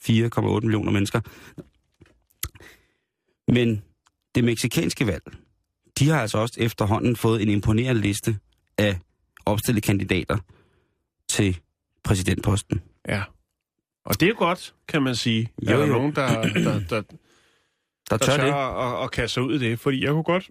4,8 0.00 0.60
millioner 0.60 0.92
mennesker. 0.92 1.20
Men 3.52 3.82
det 4.34 4.44
meksikanske 4.44 5.06
valg, 5.06 5.22
de 5.98 6.08
har 6.08 6.20
altså 6.20 6.38
også 6.38 6.54
efterhånden 6.58 7.16
fået 7.16 7.42
en 7.42 7.48
imponerende 7.48 8.00
liste 8.00 8.38
af 8.78 8.98
opstillede 9.46 9.86
kandidater 9.86 10.38
til 11.28 11.58
præsidentposten. 12.08 12.80
Ja. 13.08 13.22
Og 14.04 14.20
det 14.20 14.26
er 14.26 14.30
jo 14.30 14.34
godt, 14.38 14.74
kan 14.88 15.02
man 15.02 15.14
sige. 15.14 15.48
Jo, 15.62 15.72
er 15.72 15.76
der 15.76 15.86
jo. 15.86 15.92
nogen, 15.92 16.14
der, 16.14 16.42
der, 16.42 16.80
der, 16.90 17.02
Der 18.10 18.16
der 18.16 18.26
tør 18.26 18.36
tør 18.36 18.44
det. 18.44 18.98
at, 18.98 19.04
at 19.04 19.10
kaste 19.10 19.34
sig 19.34 19.42
ud 19.42 19.54
i 19.54 19.58
det? 19.58 19.80
Fordi 19.80 20.04
jeg 20.04 20.10
kunne 20.10 20.22
godt 20.22 20.50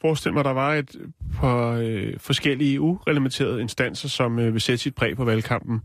forestille 0.00 0.32
mig, 0.32 0.40
at 0.40 0.44
der 0.44 0.52
var 0.52 0.74
et 0.74 0.96
par 1.34 1.70
øh, 1.72 2.14
forskellige 2.18 2.80
urelementerede 2.80 3.60
instanser, 3.60 4.08
som 4.08 4.38
øh, 4.38 4.52
vil 4.52 4.60
sætte 4.60 4.82
sit 4.82 4.94
præg 4.94 5.16
på 5.16 5.24
valgkampen 5.24 5.80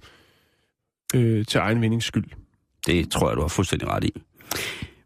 øh, 1.16 1.46
til 1.46 1.58
egen 1.58 1.82
vindings 1.82 2.06
skyld. 2.06 2.26
Det 2.88 3.12
tror 3.12 3.30
jeg, 3.30 3.36
du 3.38 3.42
har 3.42 3.48
fuldstændig 3.48 3.88
ret 3.88 4.04
i. 4.04 4.14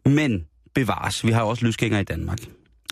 Men 0.04 0.46
bevares, 0.74 1.26
vi 1.26 1.30
har 1.30 1.42
jo 1.42 1.48
også 1.48 1.64
løsgængere 1.64 2.00
i 2.00 2.04
Danmark, 2.04 2.38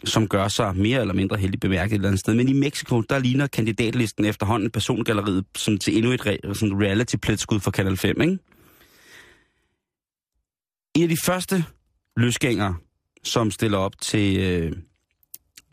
som 0.04 0.28
gør 0.28 0.48
sig 0.48 0.76
mere 0.76 1.00
eller 1.00 1.14
mindre 1.14 1.36
heldigt 1.36 1.60
bemærket 1.60 1.92
et 1.92 1.94
eller 1.94 2.08
andet 2.08 2.20
sted. 2.20 2.34
Men 2.34 2.48
i 2.48 2.52
Mexico, 2.52 3.00
der 3.00 3.18
ligner 3.18 3.46
kandidatlisten 3.46 4.24
efterhånden 4.24 4.70
persongalleriet 4.70 5.44
som 5.56 5.78
til 5.78 5.96
endnu 5.96 6.12
et 6.12 6.20
re- 6.20 6.54
sådan 6.54 6.82
reality 6.82 7.16
pletskud 7.16 7.60
for 7.60 7.70
Kanal 7.70 7.96
5, 7.96 8.20
ikke? 8.20 8.38
En 10.94 11.02
af 11.02 11.08
de 11.08 11.16
første 11.24 11.64
løsgængere, 12.16 12.76
som 13.24 13.50
stiller 13.50 13.78
op 13.78 14.00
til, 14.00 14.40
øh, 14.40 14.72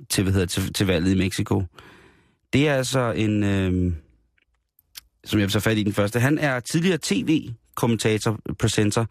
til, 0.09 0.23
hvad 0.23 0.33
hedder, 0.33 0.47
til, 0.47 0.73
til 0.73 0.87
valget 0.87 1.11
i 1.11 1.17
Mexico, 1.17 1.63
det 2.53 2.67
er 2.67 2.75
altså 2.75 3.11
en, 3.11 3.43
øh, 3.43 3.93
som 5.23 5.39
jeg 5.39 5.45
vil 5.45 5.51
tage 5.51 5.61
fat 5.61 5.77
i 5.77 5.83
den 5.83 5.93
første. 5.93 6.19
Han 6.19 6.37
er 6.37 6.59
tidligere 6.59 6.97
tv-kommentator, 7.01 8.39
presenter. 8.59 9.05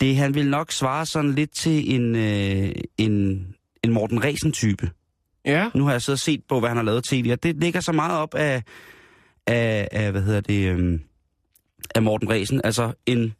Det 0.00 0.16
han 0.16 0.34
vil 0.34 0.50
nok 0.50 0.72
svare 0.72 1.06
sådan 1.06 1.34
lidt 1.34 1.50
til 1.50 1.94
en, 1.94 2.16
øh, 2.16 2.72
en, 2.98 3.46
en 3.84 3.92
Morten 3.92 4.24
Resen-type. 4.24 4.90
Ja. 5.44 5.70
Nu 5.74 5.84
har 5.84 5.92
jeg 5.92 6.02
siddet 6.02 6.16
og 6.16 6.20
set 6.24 6.42
på, 6.48 6.60
hvad 6.60 6.68
han 6.70 6.76
har 6.76 6.84
lavet 6.84 7.04
og 7.32 7.42
det 7.42 7.56
ligger 7.56 7.80
så 7.80 7.92
meget 7.92 8.18
op 8.18 8.34
af, 8.34 8.62
af, 9.46 9.88
af 9.92 10.10
hvad 10.10 10.22
hedder 10.22 10.40
det, 10.40 10.68
øhm, 10.68 11.00
af 11.94 12.02
Morten 12.02 12.30
Resen. 12.30 12.60
Altså 12.64 12.92
en 13.06 13.34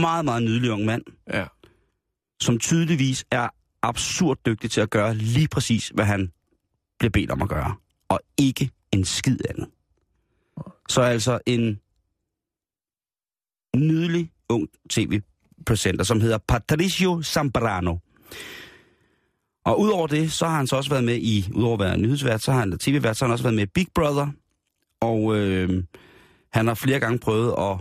meget, 0.00 0.24
meget 0.24 0.42
nydelig 0.42 0.70
ung 0.72 0.84
mand, 0.84 1.02
Ja. 1.32 1.44
som 2.42 2.58
tydeligvis 2.58 3.24
er 3.30 3.48
absurd 3.82 4.38
dygtig 4.46 4.70
til 4.70 4.80
at 4.80 4.90
gøre 4.90 5.14
lige 5.14 5.48
præcis, 5.48 5.88
hvad 5.94 6.04
han 6.04 6.32
bliver 6.98 7.10
bedt 7.10 7.30
om 7.30 7.42
at 7.42 7.48
gøre. 7.48 7.74
Og 8.08 8.20
ikke 8.38 8.70
en 8.92 9.04
skid 9.04 9.38
andet. 9.50 9.68
Så 10.88 11.02
altså 11.02 11.38
en 11.46 11.80
nydelig 13.76 14.30
ung 14.48 14.68
tv-presenter, 14.90 16.04
som 16.04 16.20
hedder 16.20 16.38
Patricio 16.38 17.22
Zambrano. 17.22 17.96
Og 19.64 19.80
udover 19.80 20.06
det, 20.06 20.32
så 20.32 20.46
har 20.46 20.56
han 20.56 20.66
så 20.66 20.76
også 20.76 20.90
været 20.90 21.04
med 21.04 21.16
i, 21.16 21.48
udover 21.54 21.74
at 21.74 21.80
være 21.80 21.98
nyhedsvært, 21.98 22.42
så 22.42 22.52
har 22.52 22.60
han 22.60 22.78
tv-vært, 22.78 23.16
så 23.16 23.24
har 23.24 23.28
han 23.28 23.32
også 23.32 23.44
været 23.44 23.54
med 23.54 23.62
i 23.62 23.70
Big 23.74 23.86
Brother. 23.94 24.28
Og 25.00 25.36
øh, 25.36 25.84
han 26.52 26.66
har 26.66 26.74
flere 26.74 27.00
gange 27.00 27.18
prøvet 27.18 27.54
at, 27.58 27.76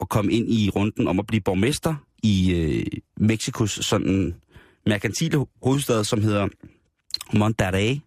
at 0.00 0.08
komme 0.08 0.32
ind 0.32 0.50
i 0.50 0.70
runden 0.70 1.08
om 1.08 1.18
at 1.18 1.26
blive 1.26 1.40
borgmester 1.40 1.94
i 2.22 2.54
øh, 2.54 3.00
Mexikos 3.16 3.70
sådan 3.70 4.34
merkantile 4.86 5.46
hovedstad, 5.62 6.04
som 6.04 6.22
hedder 6.22 6.48
Monterrey. 7.32 8.00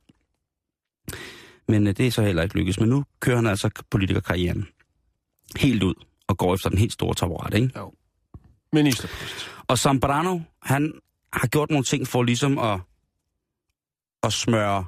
Men 1.67 1.87
øh, 1.87 1.97
det 1.97 2.07
er 2.07 2.11
så 2.11 2.21
heller 2.21 2.43
ikke 2.43 2.55
lykkedes. 2.55 2.79
Men 2.79 2.89
nu 2.89 3.03
kører 3.19 3.35
han 3.35 3.47
altså 3.47 3.69
politikerkarrieren 3.89 4.67
helt 5.57 5.83
ud 5.83 5.93
og 6.27 6.37
går 6.37 6.53
efter 6.53 6.69
den 6.69 6.77
helt 6.77 6.93
store 6.93 7.15
taburet, 7.15 7.53
ikke? 7.53 7.79
Ministerpost. 8.73 9.49
Og 9.67 9.77
Zambrano, 9.77 10.39
han 10.61 10.93
har 11.33 11.47
gjort 11.47 11.69
nogle 11.69 11.83
ting 11.83 12.07
for 12.07 12.23
ligesom 12.23 12.57
at, 12.57 12.79
at 14.23 14.33
smøre 14.33 14.85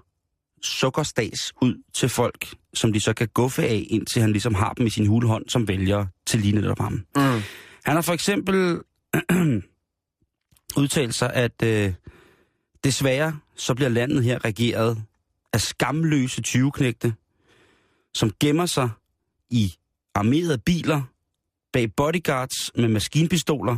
sukkerstas 0.62 1.54
ud 1.62 1.84
til 1.94 2.10
folk, 2.10 2.56
som 2.74 2.94
de 2.94 3.00
så 3.00 3.14
kan 3.14 3.28
guffe 3.28 3.64
af, 3.64 3.88
indtil 3.90 4.22
han 4.22 4.32
ligesom 4.32 4.56
har 4.56 4.74
dem 4.74 4.86
i 4.86 4.90
sin 4.90 5.08
hulehånd 5.08 5.50
som 5.50 5.68
vælger 5.68 6.06
til 6.26 6.40
lige 6.40 6.56
netop 6.56 6.80
ham. 6.80 6.94
Mm. 6.94 7.42
Han 7.86 7.96
har 7.96 8.02
for 8.02 8.14
eksempel 8.14 8.82
udtalt 10.82 11.16
sig, 11.16 11.34
at 11.34 11.64
øh, 11.64 11.94
desværre 12.84 13.40
så 13.56 13.74
bliver 13.74 13.90
landet 13.90 14.24
her 14.24 14.46
regeret 14.46 15.04
af 15.54 15.62
skamløse 15.62 16.42
20-knægte, 16.48 17.14
som 18.14 18.32
gemmer 18.40 18.66
sig 18.66 18.90
i 19.50 19.74
armerede 20.16 20.58
biler, 20.58 21.02
bag 21.74 21.94
bodyguards 21.96 22.76
med 22.76 22.88
maskinpistoler, 22.88 23.78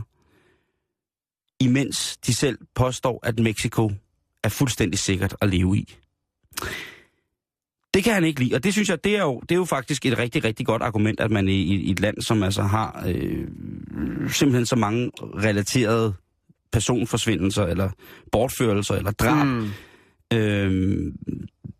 imens 1.59 2.17
de 2.17 2.35
selv 2.35 2.57
påstår, 2.75 3.19
at 3.23 3.39
Mexico 3.39 3.91
er 4.43 4.49
fuldstændig 4.49 4.99
sikkert 4.99 5.35
at 5.41 5.49
leve 5.49 5.77
i. 5.77 5.95
Det 7.93 8.03
kan 8.03 8.13
han 8.13 8.23
ikke 8.23 8.39
lide, 8.43 8.55
og 8.55 8.63
det 8.63 8.73
synes 8.73 8.89
jeg, 8.89 9.03
det 9.03 9.15
er 9.15 9.21
jo, 9.21 9.39
det 9.39 9.51
er 9.51 9.55
jo 9.55 9.65
faktisk 9.65 10.05
et 10.05 10.17
rigtig, 10.17 10.43
rigtig 10.43 10.65
godt 10.65 10.81
argument, 10.81 11.19
at 11.19 11.31
man 11.31 11.47
i, 11.47 11.61
i 11.61 11.91
et 11.91 11.99
land, 11.99 12.21
som 12.21 12.43
altså 12.43 12.61
har 12.61 13.03
øh, 13.07 13.47
simpelthen 14.29 14.65
så 14.65 14.75
mange 14.75 15.11
relaterede 15.19 16.13
personforsvindelser, 16.71 17.65
eller 17.65 17.89
bortførelser, 18.31 18.95
eller 18.95 19.11
drab, 19.11 19.47
Mm. 19.47 19.69
øh, 20.33 21.13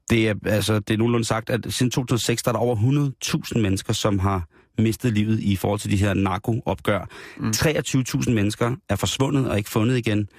det 0.10 0.28
er, 0.30 0.34
altså, 0.46 0.80
det 0.80 0.94
er 0.94 0.98
nogenlunde 0.98 1.26
sagt, 1.26 1.50
at 1.50 1.74
siden 1.74 1.92
2006, 1.92 2.44
der 2.44 2.50
er 2.50 2.54
der 2.54 2.60
over 2.60 2.76
100.000 3.56 3.60
mennesker, 3.62 3.94
som 3.94 4.20
har 4.20 4.48
mistet 4.78 5.14
livet 5.14 5.40
i 5.40 5.56
forhold 5.56 5.80
til 5.80 5.92
de 5.92 5.98
her 5.98 6.14
narkoopgør. 6.14 7.10
Mm. 7.38 7.50
23.000 7.50 8.32
mennesker 8.32 8.76
er 8.90 8.96
forsvundet 8.96 9.50
og 9.50 9.58
ikke 9.58 9.70
fundet 9.70 9.98
igen. 9.98 10.30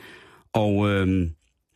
Og 0.52 0.90
øh, 0.90 1.30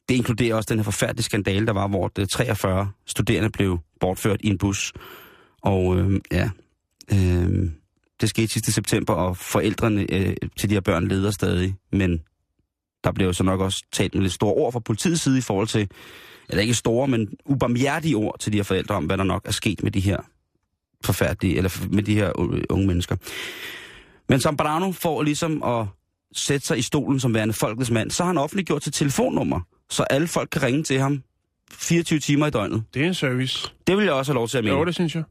det 0.09 0.15
inkluderer 0.15 0.55
også 0.55 0.69
den 0.69 0.79
her 0.79 0.85
forfærdelige 0.85 1.25
skandale, 1.25 1.67
der 1.67 1.73
var, 1.73 1.89
hvor 1.89 2.09
det 2.09 2.31
43 2.31 2.91
studerende 3.07 3.51
blev 3.51 3.79
bortført 4.01 4.41
i 4.41 4.49
en 4.49 4.59
bus. 4.59 4.93
Og 5.63 5.99
øh, 5.99 6.21
ja, 6.33 6.51
øh, 7.13 7.71
det 8.21 8.29
skete 8.29 8.49
sidste 8.49 8.73
september, 8.73 9.15
og 9.15 9.37
forældrene 9.37 10.07
øh, 10.13 10.37
til 10.59 10.69
de 10.69 10.75
her 10.75 10.81
børn 10.81 11.09
leder 11.09 11.31
stadig. 11.31 11.75
Men 11.93 12.21
der 13.05 13.13
blev 13.13 13.27
jo 13.27 13.33
så 13.33 13.45
nok 13.45 13.61
også 13.61 13.85
talt 13.93 14.15
med 14.15 14.23
lidt 14.23 14.33
store 14.33 14.55
ord 14.55 14.73
fra 14.73 14.81
politiets 14.81 15.23
side 15.23 15.39
i 15.39 15.41
forhold 15.41 15.69
til, 15.69 15.89
eller 16.49 16.63
ikke 16.63 16.75
store, 16.75 17.09
men 17.09 17.29
ubarmhjertige 17.45 18.17
ord 18.17 18.39
til 18.39 18.53
de 18.53 18.59
her 18.59 18.65
forældre 18.65 18.95
om, 18.95 19.05
hvad 19.05 19.19
der 19.19 19.25
nok 19.25 19.43
er 19.45 19.53
sket 19.53 19.83
med 19.83 19.91
de 19.91 20.01
her 20.01 20.17
forfærdelige, 21.05 21.57
eller 21.57 21.87
med 21.91 22.03
de 22.03 22.15
her 22.15 22.33
unge 22.71 22.87
mennesker. 22.87 23.17
Men 24.29 24.41
Zambrano 24.41 24.93
får 24.93 25.23
ligesom 25.23 25.63
at 25.63 25.87
sætte 26.35 26.67
sig 26.67 26.79
i 26.79 26.83
stolen 26.83 27.21
som 27.21 27.35
værende 27.35 27.55
folkets 27.55 27.91
mand, 27.91 28.11
så 28.11 28.23
har 28.23 28.29
han 28.29 28.39
offentliggjort 28.39 28.83
til 28.83 28.93
telefonnummer, 28.93 29.61
så 29.91 30.03
alle 30.03 30.27
folk 30.27 30.49
kan 30.53 30.63
ringe 30.63 30.83
til 30.83 30.99
ham 30.99 31.23
24 31.73 32.19
timer 32.19 32.47
i 32.47 32.51
døgnet. 32.51 32.85
Det 32.95 33.03
er 33.03 33.07
en 33.07 33.15
service. 33.15 33.73
Det 33.87 33.97
vil 33.97 34.05
jeg 34.05 34.13
også 34.13 34.33
have 34.33 34.37
lov 34.39 34.49
til 34.49 34.59
at 34.59 34.65
mene. 34.65 34.77
Jo, 34.77 34.85
det 34.85 34.95
synes 34.95 35.15
jeg. 35.15 35.23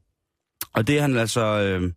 Og 0.73 0.87
det 0.87 0.97
er 0.97 1.01
han 1.01 1.17
altså... 1.17 1.41
Øh, 1.41 1.91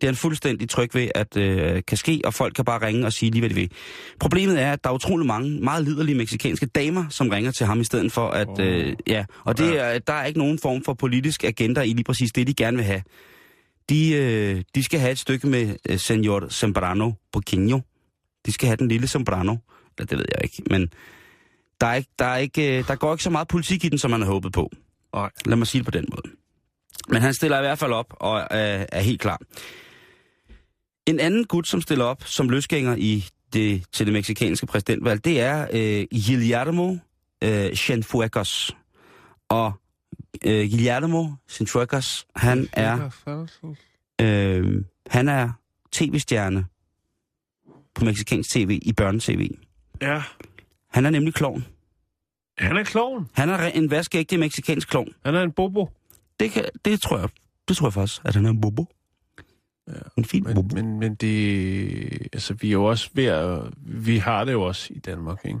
det 0.00 0.06
er 0.06 0.10
han 0.10 0.16
fuldstændig 0.16 0.68
tryg 0.68 0.94
ved, 0.94 1.08
at 1.14 1.36
øh, 1.36 1.82
kan 1.86 1.96
ske, 1.96 2.20
og 2.24 2.34
folk 2.34 2.54
kan 2.54 2.64
bare 2.64 2.86
ringe 2.86 3.06
og 3.06 3.12
sige 3.12 3.30
lige, 3.30 3.40
hvad 3.40 3.50
de 3.50 3.54
vil. 3.54 3.70
Problemet 4.20 4.62
er, 4.62 4.72
at 4.72 4.84
der 4.84 4.90
er 4.90 4.94
utrolig 4.94 5.26
mange 5.26 5.60
meget 5.60 5.84
liderlige 5.84 6.16
meksikanske 6.16 6.66
damer, 6.66 7.04
som 7.08 7.28
ringer 7.28 7.50
til 7.50 7.66
ham 7.66 7.80
i 7.80 7.84
stedet 7.84 8.12
for, 8.12 8.28
at... 8.28 8.60
Øh, 8.60 8.96
ja, 9.06 9.24
og 9.44 9.58
det 9.58 9.80
er, 9.80 9.98
der 9.98 10.12
er 10.12 10.24
ikke 10.24 10.38
nogen 10.38 10.58
form 10.58 10.84
for 10.84 10.94
politisk 10.94 11.44
agenda 11.44 11.80
i 11.80 11.92
lige 11.92 12.04
præcis 12.04 12.32
det, 12.32 12.46
de 12.46 12.54
gerne 12.54 12.76
vil 12.76 12.86
have. 12.86 13.02
De, 13.88 14.12
øh, 14.12 14.62
de 14.74 14.82
skal 14.82 15.00
have 15.00 15.12
et 15.12 15.18
stykke 15.18 15.46
med 15.46 15.76
øh, 15.88 15.98
Senor 15.98 16.48
Sembrano 16.48 17.12
Poquinho. 17.32 17.80
De 18.46 18.52
skal 18.52 18.66
have 18.66 18.76
den 18.76 18.88
lille 18.88 19.06
Sembrano. 19.06 19.56
Eller 19.98 20.06
det 20.06 20.18
ved 20.18 20.24
jeg 20.34 20.44
ikke, 20.44 20.62
men 20.70 20.88
der, 21.80 21.86
er 21.86 21.94
ikke, 21.94 22.10
der, 22.18 22.24
er 22.24 22.36
ikke, 22.36 22.78
øh, 22.78 22.88
der 22.88 22.94
går 22.94 23.12
ikke 23.12 23.24
så 23.24 23.30
meget 23.30 23.48
politik 23.48 23.84
i 23.84 23.88
den, 23.88 23.98
som 23.98 24.10
man 24.10 24.20
havde 24.20 24.32
håbet 24.32 24.52
på. 24.52 24.70
Nej. 25.14 25.30
Lad 25.46 25.56
mig 25.56 25.66
sige 25.66 25.78
det 25.78 25.84
på 25.84 25.90
den 25.90 26.04
måde. 26.10 26.34
Men 27.08 27.22
han 27.22 27.34
stiller 27.34 27.58
i 27.58 27.60
hvert 27.60 27.78
fald 27.78 27.92
op 27.92 28.06
og 28.10 28.38
er, 28.50 28.86
er 28.92 29.00
helt 29.00 29.20
klar. 29.20 29.40
En 31.06 31.20
anden 31.20 31.44
gut, 31.44 31.68
som 31.68 31.80
stiller 31.80 32.04
op 32.04 32.22
som 32.24 32.48
løsgænger 32.48 32.96
i 32.98 33.24
det, 33.52 33.84
til 33.92 34.06
det 34.06 34.12
meksikanske 34.12 34.66
præsidentvalg, 34.66 35.24
det 35.24 35.40
er 35.40 35.68
øh, 35.72 36.06
Guillermo 36.26 36.96
øh, 37.44 37.74
Cienfuegos. 37.74 38.76
Og 39.48 39.72
øh, 40.44 40.70
Guillermo 40.70 41.28
Cienfuegos, 41.48 42.26
han 42.36 42.68
er, 42.72 43.10
øh, 44.20 44.84
han 45.06 45.28
er 45.28 45.50
tv-stjerne 45.92 46.66
på 47.94 48.04
meksikansk 48.04 48.50
tv 48.50 48.78
i 48.82 48.92
børnetv. 48.92 49.48
Ja. 50.02 50.22
Han 50.90 51.06
er 51.06 51.10
nemlig 51.10 51.34
klovn. 51.34 51.66
Han 52.58 52.76
er 52.76 52.84
kloven. 52.84 53.28
Han 53.32 53.48
er 53.48 53.66
en 53.66 53.90
vaskeægte 53.90 54.38
meksikansk 54.38 54.88
klovn. 54.88 55.08
Han 55.24 55.34
er 55.34 55.42
en 55.42 55.52
bobo. 55.52 55.88
Det, 56.40 56.50
kan, 56.50 56.64
det 56.84 57.00
tror 57.00 57.18
jeg, 57.18 57.28
det 57.68 57.76
tror 57.76 57.86
jeg 57.86 57.92
faktisk, 57.92 58.20
at 58.24 58.34
han 58.34 58.46
er 58.46 58.50
en 58.50 58.60
bobo. 58.60 58.86
Ja, 59.88 59.92
En 60.16 60.24
fin 60.24 60.42
Men, 60.44 60.54
bobo. 60.54 60.74
men, 60.76 60.98
men 60.98 61.14
det... 61.14 62.28
Altså, 62.32 62.54
vi 62.54 62.68
er 62.68 62.72
jo 62.72 62.84
også 62.84 63.10
ved 63.14 63.24
at... 63.24 63.60
Vi 63.86 64.18
har 64.18 64.44
det 64.44 64.52
jo 64.52 64.62
også 64.62 64.88
i 64.90 64.98
Danmark, 64.98 65.38
ikke? 65.44 65.58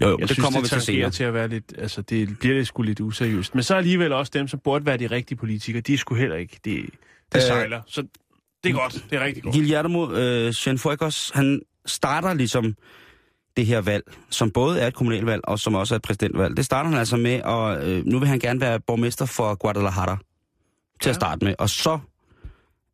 Jo, 0.00 0.08
jo, 0.08 0.10
Jeg 0.10 0.18
det 0.18 0.28
synes, 0.36 0.44
kommer 0.44 0.60
det 0.60 0.64
vi 0.64 0.68
til 0.68 0.70
tangerer 0.70 0.84
senere. 0.96 1.10
til 1.10 1.24
at 1.24 1.34
være 1.34 1.48
lidt... 1.48 1.74
Altså, 1.78 2.02
det 2.02 2.38
bliver 2.38 2.54
det 2.56 2.66
sgu 2.66 2.82
lidt 2.82 3.00
useriøst. 3.00 3.54
Men 3.54 3.62
så 3.64 3.74
alligevel 3.74 4.12
også 4.12 4.30
dem, 4.34 4.48
som 4.48 4.58
burde 4.64 4.86
være 4.86 4.96
de 4.96 5.06
rigtige 5.06 5.38
politikere, 5.38 5.80
de 5.82 5.94
er 5.94 5.98
sgu 5.98 6.14
heller 6.14 6.36
ikke. 6.36 6.60
Det, 6.64 6.84
det 7.32 7.36
Øh, 7.38 7.42
sejler. 7.42 7.82
Så 7.86 8.02
det 8.64 8.70
er 8.70 8.74
godt. 8.74 9.04
Det 9.10 9.18
er 9.18 9.24
rigtig 9.24 9.42
godt. 9.42 9.54
Guillermo 9.54 10.12
øh, 10.12 10.52
Cienfuegos, 10.52 11.30
han 11.34 11.62
starter 11.86 12.34
ligesom 12.34 12.74
det 13.56 13.66
her 13.66 13.80
valg, 13.80 14.04
som 14.30 14.50
både 14.50 14.80
er 14.80 14.86
et 14.86 14.94
kommunalvalg 14.94 15.40
og 15.44 15.58
som 15.58 15.74
også 15.74 15.94
er 15.94 15.96
et 15.96 16.02
præsidentvalg. 16.02 16.56
Det 16.56 16.64
starter 16.64 16.90
han 16.90 16.98
altså 16.98 17.16
med, 17.16 17.42
og 17.42 17.88
øh, 17.90 18.04
nu 18.06 18.18
vil 18.18 18.28
han 18.28 18.38
gerne 18.38 18.60
være 18.60 18.80
borgmester 18.80 19.26
for 19.26 19.54
Guadalajara 19.54 20.16
til 21.00 21.08
Ja. 21.08 21.10
at 21.10 21.14
starte 21.16 21.44
med. 21.44 21.54
Og 21.58 21.70
så, 21.70 21.98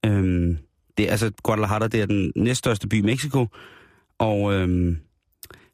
øh, 0.09 0.57
det 0.99 1.07
er 1.07 1.11
altså 1.11 1.31
Guadalajara, 1.43 1.89
det 1.89 2.01
er 2.03 2.07
den 2.07 2.33
næststørste 2.37 2.89
by 2.89 2.95
i 2.95 3.03
Mexico, 3.03 3.47
og 4.19 4.55
øh, 4.55 4.97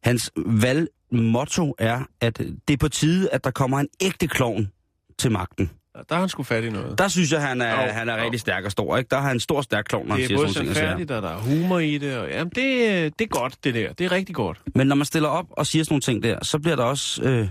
hans 0.03 0.31
valgmotto 0.37 1.75
er, 1.79 2.01
at 2.21 2.39
det 2.39 2.75
er 2.75 2.77
på 2.77 2.89
tide, 2.89 3.31
at 3.31 3.45
der 3.45 3.51
kommer 3.51 3.79
en 3.79 3.89
ægte 4.01 4.27
klovn 4.27 4.71
til 5.19 5.31
magten. 5.33 5.71
Der 6.09 6.15
har 6.15 6.21
han 6.21 6.29
sgu 6.29 6.43
fat 6.43 6.65
i 6.65 6.71
noget. 6.71 6.99
Der 6.99 7.09
synes 7.09 7.33
jeg, 7.33 7.43
han 7.43 7.61
er, 7.61 7.83
Jo, 7.87 7.91
han 7.93 8.09
er 8.09 8.17
jo. 8.19 8.25
rigtig 8.25 8.41
stærk 8.41 8.65
og 8.65 8.71
stor. 8.71 8.97
Ikke? 8.97 9.09
Der 9.09 9.17
har 9.17 9.27
han 9.27 9.37
en 9.37 9.41
stor, 9.41 9.63
stærk 9.63 9.85
klovn, 9.85 10.07
når 10.09 10.15
han 10.15 10.19
det 10.19 10.25
er 10.25 10.29
siger 10.29 10.39
både 10.39 10.49
sådan 10.53 10.63
ting. 10.63 10.71
og 10.71 10.77
sager. 10.77 10.89
sandfærdigt, 10.89 11.11
og 11.11 11.23
der 11.23 11.29
er 11.29 11.39
humor 11.39 11.79
i 11.79 11.99
det. 11.99 12.17
Og, 12.19 12.29
jamen, 12.31 12.53
det, 12.55 13.19
det 13.19 13.25
er 13.25 13.29
godt, 13.29 13.65
det 13.65 13.75
der. 13.75 13.93
Det 13.93 14.05
er 14.05 14.13
rigtig 14.13 14.35
godt. 14.35 14.61
Men 14.75 14.87
når 14.87 14.95
man 14.97 15.05
stiller 15.05 15.29
op 15.29 15.47
og 15.51 15.67
siger 15.67 15.85
sådan 15.85 15.93
nogle 15.93 16.01
ting 16.01 16.23
der, 16.23 16.45
så 16.45 16.59
bliver 16.59 16.77
der 16.77 16.85
også, 16.85 17.23
øh, 17.23 17.49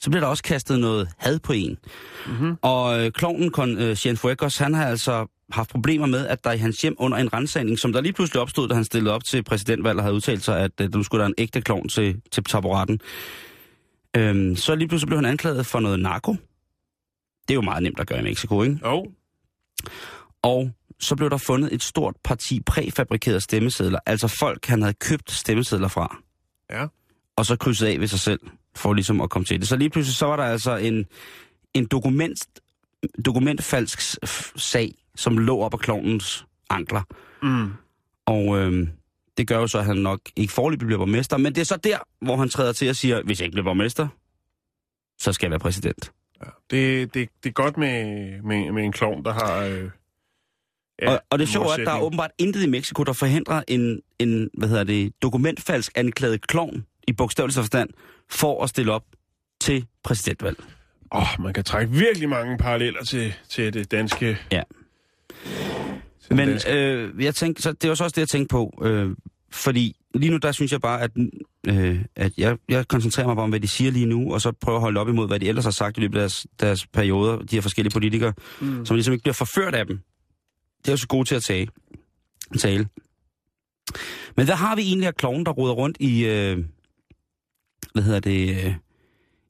så 0.00 0.10
bliver 0.10 0.20
der 0.20 0.28
også 0.28 0.42
kastet 0.42 0.80
noget 0.80 1.08
had 1.18 1.38
på 1.38 1.52
en. 1.52 1.78
Mm-hmm. 2.26 2.56
Og 2.62 3.04
øh, 3.04 3.12
klovnen 3.12 3.50
Con, 3.50 3.78
øh, 3.78 3.96
Cienfuegos, 3.96 4.58
han 4.58 4.74
har 4.74 4.86
altså 4.86 5.26
haft 5.52 5.70
problemer 5.70 6.06
med, 6.06 6.26
at 6.26 6.44
der 6.44 6.52
i 6.52 6.58
hans 6.58 6.82
hjem 6.82 6.94
under 6.98 7.18
en 7.18 7.32
rensagning, 7.32 7.78
som 7.78 7.92
der 7.92 8.00
lige 8.00 8.12
pludselig 8.12 8.42
opstod, 8.42 8.68
da 8.68 8.74
han 8.74 8.84
stillede 8.84 9.14
op 9.14 9.24
til 9.24 9.42
præsidentvalget 9.42 9.98
og 9.98 10.04
havde 10.04 10.14
udtalt 10.14 10.44
sig, 10.44 10.60
at 10.60 10.80
øh, 10.80 10.94
nu 10.94 11.02
skulle 11.02 11.20
der 11.20 11.26
en 11.26 11.34
ægte 11.38 11.60
klovn 11.60 11.88
til, 11.88 12.20
til 12.30 12.44
taburetten. 12.44 13.00
Øhm, 14.16 14.56
så 14.56 14.74
lige 14.74 14.88
pludselig 14.88 15.06
blev 15.06 15.18
han 15.18 15.24
anklaget 15.24 15.66
for 15.66 15.80
noget 15.80 16.00
narko. 16.00 16.32
Det 17.48 17.50
er 17.50 17.54
jo 17.54 17.60
meget 17.60 17.82
nemt 17.82 18.00
at 18.00 18.06
gøre 18.06 18.18
i 18.18 18.22
Mexico, 18.22 18.62
ikke? 18.62 18.78
Jo. 18.84 19.06
Og 20.42 20.70
så 21.00 21.16
blev 21.16 21.30
der 21.30 21.36
fundet 21.36 21.74
et 21.74 21.82
stort 21.82 22.14
parti 22.24 22.60
præfabrikerede 22.66 23.40
stemmesedler, 23.40 23.98
altså 24.06 24.28
folk, 24.28 24.66
han 24.66 24.82
havde 24.82 24.94
købt 24.94 25.30
stemmesedler 25.30 25.88
fra. 25.88 26.16
Ja. 26.70 26.86
Og 27.36 27.46
så 27.46 27.56
krydset 27.56 27.86
af 27.86 28.00
ved 28.00 28.08
sig 28.08 28.20
selv. 28.20 28.40
for 28.76 28.92
ligesom 28.92 29.20
at 29.20 29.30
komme 29.30 29.46
til 29.46 29.60
det. 29.60 29.68
Så 29.68 29.76
lige 29.76 29.90
pludselig 29.90 30.16
så 30.16 30.26
var 30.26 30.36
der 30.36 30.44
altså 30.44 30.76
en, 30.76 31.06
en 31.74 31.86
dokument, 31.86 32.46
dokumentfalsk 33.24 34.00
sag, 34.56 34.92
som 35.16 35.38
lå 35.38 35.60
op 35.60 35.74
af 35.74 35.80
klovnens 35.80 36.46
ankler. 36.70 37.02
Mm. 37.42 37.72
Og 38.26 38.58
øh, 38.58 38.88
det 39.38 39.48
gør 39.48 39.58
jo 39.58 39.66
så, 39.66 39.78
at 39.78 39.84
han 39.84 39.96
nok 39.96 40.20
ikke 40.36 40.52
forløbig 40.52 40.86
bliver 40.86 40.98
borgmester. 40.98 41.36
Men 41.36 41.54
det 41.54 41.60
er 41.60 41.64
så 41.64 41.76
der, 41.76 41.98
hvor 42.20 42.36
han 42.36 42.48
træder 42.48 42.72
til 42.72 42.88
og 42.88 42.96
siger, 42.96 43.22
hvis 43.22 43.40
jeg 43.40 43.44
ikke 43.44 43.54
bliver 43.54 43.64
borgmester, 43.64 44.08
så 45.18 45.32
skal 45.32 45.46
jeg 45.46 45.50
være 45.50 45.60
præsident. 45.60 46.12
Ja. 46.44 46.50
Det, 46.70 47.14
det, 47.14 47.28
det 47.42 47.48
er 47.48 47.52
godt 47.52 47.76
med, 47.76 48.04
med, 48.42 48.72
med 48.72 48.84
en 48.84 48.92
klovn, 48.92 49.24
der 49.24 49.32
har... 49.32 49.64
Øh, 49.64 49.90
Ja, 51.02 51.10
og, 51.10 51.22
og 51.30 51.38
det 51.38 51.54
er, 51.54 51.60
at 51.60 51.86
der 51.86 51.92
er 51.92 52.00
åbenbart 52.00 52.30
intet 52.38 52.62
i 52.62 52.66
Mexico, 52.68 53.04
der 53.04 53.12
forhindrer 53.12 53.62
en, 53.68 54.00
en 54.18 54.50
hvad 54.54 54.68
hedder 54.68 54.84
det, 54.84 55.12
dokumentfalsk 55.22 55.92
anklaget 55.94 56.46
klovn 56.46 56.86
i 57.08 57.12
bogstavelig 57.12 57.54
forstand 57.54 57.90
for 58.30 58.62
at 58.62 58.68
stille 58.68 58.92
op 58.92 59.04
til 59.60 59.86
præsidentvalg. 60.02 60.56
Åh, 61.12 61.22
oh, 61.22 61.42
man 61.44 61.52
kan 61.52 61.64
trække 61.64 61.92
virkelig 61.92 62.28
mange 62.28 62.58
paralleller 62.58 63.04
til, 63.04 63.34
til 63.48 63.74
det 63.74 63.90
danske... 63.90 64.38
Ja. 64.52 64.62
Men 66.30 66.48
danske. 66.48 66.92
øh, 66.94 67.24
jeg 67.24 67.34
tænkte, 67.34 67.62
så 67.62 67.72
det 67.72 67.88
var 67.88 67.94
så 67.94 68.04
også 68.04 68.14
det, 68.14 68.20
jeg 68.20 68.28
tænkte 68.28 68.52
på. 68.52 68.82
Øh, 68.82 69.16
fordi 69.50 69.96
lige 70.14 70.30
nu, 70.30 70.36
der 70.36 70.52
synes 70.52 70.72
jeg 70.72 70.80
bare, 70.80 71.02
at, 71.02 71.10
øh, 71.68 72.04
at 72.16 72.32
jeg, 72.38 72.58
jeg 72.68 72.88
koncentrerer 72.88 73.26
mig 73.26 73.36
bare 73.36 73.44
om, 73.44 73.50
hvad 73.50 73.60
de 73.60 73.68
siger 73.68 73.90
lige 73.90 74.06
nu, 74.06 74.34
og 74.34 74.40
så 74.40 74.52
prøver 74.52 74.76
at 74.76 74.82
holde 74.82 75.00
op 75.00 75.08
imod, 75.08 75.26
hvad 75.26 75.40
de 75.40 75.48
ellers 75.48 75.64
har 75.64 75.70
sagt 75.70 75.98
i 75.98 76.00
løbet 76.00 76.18
af 76.18 76.20
deres, 76.20 76.46
deres 76.60 76.86
perioder, 76.86 77.38
de 77.38 77.56
her 77.56 77.60
forskellige 77.60 77.92
politikere, 77.92 78.32
mm. 78.60 78.86
som 78.86 78.96
ligesom 78.96 79.12
ikke 79.12 79.22
bliver 79.22 79.34
forført 79.34 79.74
af 79.74 79.86
dem. 79.86 80.00
Det 80.78 80.88
er 80.88 80.92
jo 80.92 80.96
så 80.96 81.06
gode 81.06 81.28
til 81.28 81.34
at 81.34 81.42
tage, 81.42 81.68
tale. 82.58 82.88
Men 84.36 84.46
hvad 84.46 84.54
har 84.54 84.76
vi 84.76 84.82
egentlig 84.82 85.06
af 85.06 85.14
kloven, 85.14 85.46
der 85.46 85.52
roder 85.52 85.74
rundt 85.74 85.96
i, 86.00 86.24
øh, 86.24 86.64
hvad 87.92 88.02
hedder 88.02 88.20
det, 88.20 88.64
øh, 88.64 88.74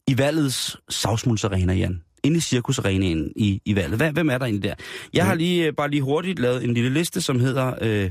i 0.06 0.18
valgets 0.18 0.76
savsmundsarena, 0.88 1.72
Jan? 1.72 2.02
Inde 2.26 2.36
i 2.36 2.40
cirkusarenaen 2.40 3.32
i, 3.36 3.60
i 3.64 3.76
valget. 3.76 3.98
Hvad, 3.98 4.12
hvem 4.12 4.30
er 4.30 4.38
der 4.38 4.44
egentlig 4.44 4.62
der? 4.62 4.74
Jeg 5.12 5.26
har 5.26 5.34
lige, 5.34 5.66
øh, 5.66 5.72
bare 5.76 5.90
lige 5.90 6.02
hurtigt 6.02 6.38
lavet 6.38 6.64
en 6.64 6.74
lille 6.74 6.90
liste, 6.90 7.20
som 7.20 7.40
hedder, 7.40 7.74
øh, 7.80 8.10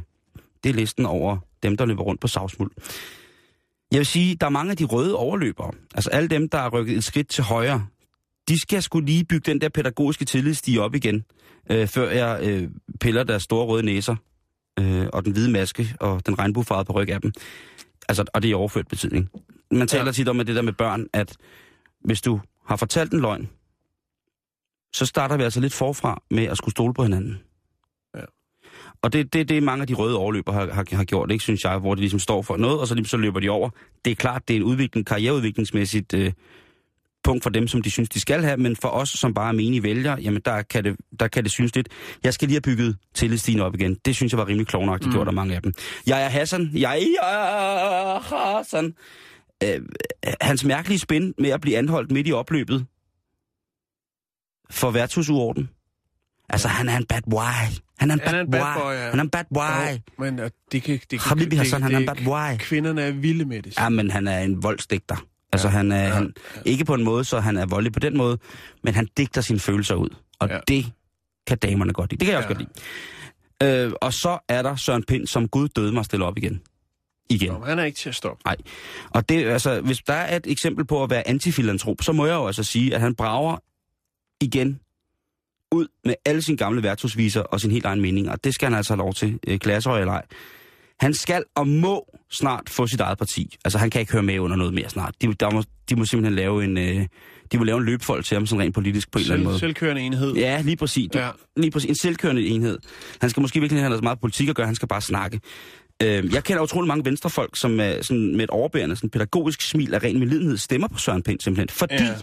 det 0.64 0.70
er 0.70 0.74
listen 0.74 1.06
over 1.06 1.38
dem, 1.64 1.78
der 1.78 1.86
løber 1.86 2.04
rundt 2.04 2.22
på 2.22 2.28
savsmuld. 2.28 2.72
Jeg 3.92 3.98
vil 3.98 4.06
sige, 4.06 4.36
der 4.36 4.46
er 4.46 4.52
mange 4.52 4.72
af 4.72 4.78
de 4.78 4.84
røde 4.84 5.16
overløbere, 5.16 5.72
altså 5.96 6.10
alle 6.10 6.30
dem, 6.30 6.50
der 6.50 6.58
er 6.58 6.70
rykket 6.70 6.98
et 6.98 7.04
skridt 7.04 7.28
til 7.28 7.44
højre, 7.44 7.88
de 8.50 8.62
skal 8.62 8.84
skulle 8.84 9.06
lige 9.06 9.26
bygge 9.26 9.52
den 9.52 9.62
der 9.62 9.70
pædagogiske 9.70 10.26
tillidsstige 10.26 10.82
op 10.82 10.96
igen, 10.96 11.24
øh, 11.72 11.88
før 11.88 12.12
jeg 12.12 12.40
øh, 12.44 12.70
piller 13.02 13.24
deres 13.24 13.44
store 13.44 13.66
røde 13.66 13.86
næser 13.86 14.16
øh, 14.80 15.08
og 15.14 15.26
den 15.26 15.34
hvide 15.34 15.52
maske 15.52 15.96
og 16.00 16.26
den 16.26 16.40
regnbuefarvede 16.40 16.92
ryg 16.92 17.10
af 17.10 17.22
dem. 17.22 17.32
Altså, 18.10 18.26
og 18.34 18.42
det 18.42 18.48
er 18.48 18.52
i 18.52 18.54
overført 18.54 18.88
betydning. 18.88 19.30
Man 19.72 19.88
taler 19.88 20.06
ja. 20.06 20.12
tit 20.12 20.30
om 20.30 20.40
at 20.40 20.48
det 20.48 20.56
der 20.56 20.62
med 20.62 20.74
børn, 20.74 21.08
at 21.14 21.38
hvis 22.04 22.22
du 22.22 22.40
har 22.66 22.76
fortalt 22.76 23.14
en 23.14 23.20
løgn, 23.20 23.50
så 24.94 25.06
starter 25.06 25.38
vi 25.38 25.44
altså 25.44 25.60
lidt 25.60 25.74
forfra 25.74 26.22
med 26.32 26.44
at 26.44 26.58
skulle 26.58 26.72
stole 26.72 26.94
på 26.94 27.04
hinanden. 27.04 27.40
Ja. 28.16 28.22
Og 29.02 29.14
det 29.14 29.20
er 29.20 29.24
det, 29.24 29.50
det, 29.50 29.64
mange 29.64 29.82
af 29.82 29.88
de 29.88 29.94
røde 29.94 30.18
overløber 30.18 30.52
har, 30.52 30.72
har, 30.74 30.96
har 30.96 31.04
gjort, 31.04 31.32
ikke, 31.32 31.44
synes 31.44 31.64
jeg, 31.64 31.78
hvor 31.78 31.96
de 31.96 32.02
ligesom 32.02 32.20
står 32.20 32.42
for 32.42 32.58
noget, 32.58 32.80
og 32.80 32.88
så, 32.88 33.04
så 33.06 33.18
løber 33.18 33.40
de 33.40 33.50
over. 33.50 33.70
Det 34.06 34.12
er 34.12 34.16
klart, 34.16 34.48
det 34.48 34.54
er 34.54 34.58
en 34.58 34.64
udvikling, 34.64 35.08
karriereudviklingsmæssigt 35.08 36.14
øh, 36.14 36.32
punkt 37.26 37.44
for 37.44 37.50
dem, 37.50 37.68
som 37.68 37.82
de 37.82 37.92
synes, 37.92 38.10
de 38.10 38.20
skal 38.20 38.44
have, 38.44 38.58
men 38.58 38.76
for 38.76 38.88
os, 38.88 39.10
som 39.10 39.34
bare 39.34 39.48
er 39.48 39.54
menige 39.54 39.84
vælgere, 39.84 40.20
jamen 40.22 40.42
der 40.46 40.62
kan, 40.62 40.84
det, 40.84 40.96
der 41.20 41.28
kan 41.28 41.44
det 41.44 41.52
synes 41.52 41.76
lidt. 41.76 41.90
Jeg 42.24 42.34
skal 42.34 42.48
lige 42.48 42.56
have 42.56 42.76
bygget 42.76 42.98
tillidsstigen 43.14 43.60
op 43.60 43.76
igen. 43.76 43.98
Det 44.06 44.16
synes 44.16 44.32
jeg 44.34 44.38
var 44.38 44.48
rimelig 44.48 44.68
klovnagtigt 44.68 45.08
mm. 45.08 45.14
gjort 45.14 45.28
af 45.28 45.34
mange 45.34 45.56
af 45.56 45.62
dem. 45.62 45.74
Jeg 46.08 46.24
er 46.24 46.30
Hassan. 46.30 46.72
Jeg 46.74 47.16
er 47.22 48.20
Hassan. 48.20 48.94
Øh, 49.64 49.82
hans 50.42 50.64
mærkelige 50.64 51.00
spin 51.00 51.34
med 51.38 51.50
at 51.50 51.62
blive 51.62 51.78
anholdt 51.78 52.12
midt 52.12 52.28
i 52.28 52.32
opløbet 52.32 52.86
for 54.70 54.92
værtshusorden. 54.92 55.70
Altså, 56.50 56.68
han 56.68 56.90
er 56.90 56.98
en 56.98 57.06
bad 57.06 57.22
boy. 57.30 57.42
Han 58.00 58.12
er 58.12 58.14
en 58.14 58.20
Han 58.20 58.32
bad, 58.32 58.34
er 58.34 58.42
en 58.42 58.52
bad 58.52 58.60
boy. 58.62 58.82
boy, 58.84 58.94
ja. 58.94 59.10
Han 59.10 59.20
er 59.20 59.24
en 59.24 59.30
bad 59.30 59.44
boy. 59.54 59.64
Jo, 59.94 60.00
men 60.20 60.40
det 60.72 60.84
kan... 60.84 60.94
Det 60.94 61.10
kan 61.10 61.20
Habibi 61.20 61.56
Hassan, 61.56 61.84
han 61.84 61.94
er 61.94 61.98
en 61.98 62.06
bad 62.06 62.26
boy. 62.26 62.58
Kvinderne 62.60 63.02
er 63.02 63.12
vilde 63.12 63.46
med 63.46 63.62
det. 63.62 63.78
Ja, 63.78 63.90
men 63.90 64.12
han 64.12 64.28
er 64.28 64.40
en 64.40 64.64
voldsdigter. 64.64 65.16
Altså, 65.54 65.68
han 65.70 65.92
er, 65.92 65.96
ja, 65.98 66.04
ja, 66.08 66.14
han, 66.14 66.34
ikke 66.66 66.86
på 66.86 66.94
en 66.94 67.04
måde, 67.04 67.24
så 67.24 67.40
han 67.40 67.58
er 67.58 67.66
voldelig 67.66 67.94
på 67.94 68.00
den 68.00 68.18
måde, 68.18 68.38
men 68.84 68.96
han 68.96 69.08
digter 69.18 69.42
sine 69.42 69.60
følelser 69.60 69.96
ud. 69.96 70.10
Og 70.40 70.48
Ja. 70.48 70.54
ja. 70.56 70.60
det 70.68 70.86
kan 71.48 71.58
damerne 71.58 71.94
godt 71.94 72.12
lide. 72.12 72.20
Det 72.20 72.26
kan 72.26 72.32
jeg 72.32 72.38
også 72.38 72.50
Ja. 72.50 72.54
godt 72.54 72.70
lide. 73.62 73.86
Øh, 73.86 73.92
og 74.02 74.14
så 74.14 74.38
er 74.50 74.62
der 74.62 74.76
Søren 74.76 75.04
Pind, 75.04 75.28
som 75.28 75.48
Gud 75.48 75.68
døde 75.68 75.92
mig 75.92 76.06
stille 76.06 76.26
op 76.26 76.38
igen. 76.38 76.62
Igen. 77.30 77.52
Nå, 77.52 77.66
han 77.66 77.80
er 77.80 77.84
ikke 77.84 77.98
til 77.98 78.10
at 78.10 78.16
stoppe. 78.16 78.42
Nej. 78.46 78.56
Og 79.10 79.30
det, 79.30 79.46
altså, 79.46 79.82
hvis 79.82 79.98
der 79.98 80.14
er 80.14 80.36
et 80.38 80.48
eksempel 80.48 80.86
på 80.86 81.04
at 81.04 81.10
være 81.10 81.28
antifilantrop, 81.28 81.96
så 82.02 82.12
må 82.14 82.26
jeg 82.26 82.34
jo 82.34 82.48
altså 82.48 82.64
sige, 82.64 82.96
at 82.96 83.02
han 83.02 83.16
brager 83.16 83.58
igen 84.42 84.80
ud 85.72 85.88
med 86.06 86.16
alle 86.26 86.42
sine 86.42 86.58
gamle 86.58 86.84
værtshusviser 86.84 87.42
og 87.42 87.62
sin 87.62 87.72
helt 87.72 87.86
egen 87.86 88.02
mening. 88.02 88.30
Og 88.30 88.44
det 88.44 88.54
skal 88.54 88.66
han 88.70 88.78
altså 88.78 88.94
have 88.94 88.98
lov 88.98 89.14
til, 89.14 89.40
øh, 89.48 89.60
klasserøg 89.60 90.00
eller 90.02 90.14
ej. 90.14 90.26
Han 91.00 91.14
skal 91.14 91.44
og 91.56 91.68
må 91.68 92.18
snart 92.32 92.70
få 92.70 92.88
sit 92.88 93.00
eget 93.00 93.18
parti. 93.18 93.56
Altså, 93.66 93.78
han 93.80 93.90
kan 93.90 94.02
ikke 94.02 94.12
høre 94.14 94.24
med 94.24 94.40
under 94.40 94.58
noget 94.58 94.74
mere 94.74 94.90
snart. 94.90 95.16
De, 95.22 95.34
der 95.34 95.52
må, 95.52 95.64
de 95.90 95.96
må 95.96 96.06
simpelthen 96.06 96.36
lave 96.36 96.64
en, 96.64 96.78
øh, 96.78 97.06
de 97.52 97.58
må 97.58 97.64
lave 97.64 97.78
en 97.78 97.86
løbfold 97.86 98.24
til 98.24 98.36
ham, 98.36 98.46
sådan 98.46 98.62
rent 98.62 98.74
politisk 98.76 99.12
på 99.12 99.20
en 99.20 99.22
eller 99.24 99.34
anden 99.34 99.46
Selv, 99.46 99.52
måde. 99.52 99.60
selvkørende 99.60 100.02
enhed. 100.02 100.34
Ja, 100.36 100.62
lige 100.62 100.76
præcis. 100.78 101.10
Ja. 101.16 101.30
Lige 101.58 101.72
præcis. 101.72 101.90
En 101.90 101.96
selvkørende 101.96 102.48
enhed. 102.48 102.78
Han 103.22 103.30
skal 103.30 103.42
måske 103.42 103.60
virkelig 103.60 103.84
have 103.84 103.96
så 103.98 104.02
meget 104.04 104.20
politik 104.20 104.50
at 104.50 104.56
gøre, 104.56 104.66
han 104.66 104.76
skal 104.76 104.88
bare 104.88 105.02
snakke. 105.02 105.40
Øh, 106.04 106.34
jeg 106.34 106.44
kender 106.44 106.64
utrolig 106.64 106.88
mange 106.88 107.06
venstrefolk, 107.06 107.56
som 107.56 107.80
er 107.80 108.02
sådan 108.02 108.36
med 108.36 108.44
et 108.44 108.50
overbærende, 108.50 108.96
sådan 108.96 109.10
pædagogisk 109.10 109.62
smil 109.62 109.94
af 109.94 110.04
ren 110.04 110.20
medlidenhed, 110.20 110.58
stemmer 110.58 110.88
på 110.88 110.98
Søren 110.98 111.24
Pind 111.24 111.40
simpelthen. 111.40 111.70
Fordi 111.70 111.94
Ja. 112.04 112.16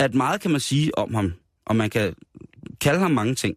Ja. 0.00 0.04
at 0.04 0.14
meget 0.14 0.40
kan 0.40 0.50
man 0.50 0.60
sige 0.60 0.98
om 0.98 1.14
ham, 1.14 1.32
og 1.66 1.76
man 1.76 1.90
kan 1.90 2.14
kalde 2.80 2.98
ham 3.00 3.10
mange 3.10 3.34
ting. 3.34 3.56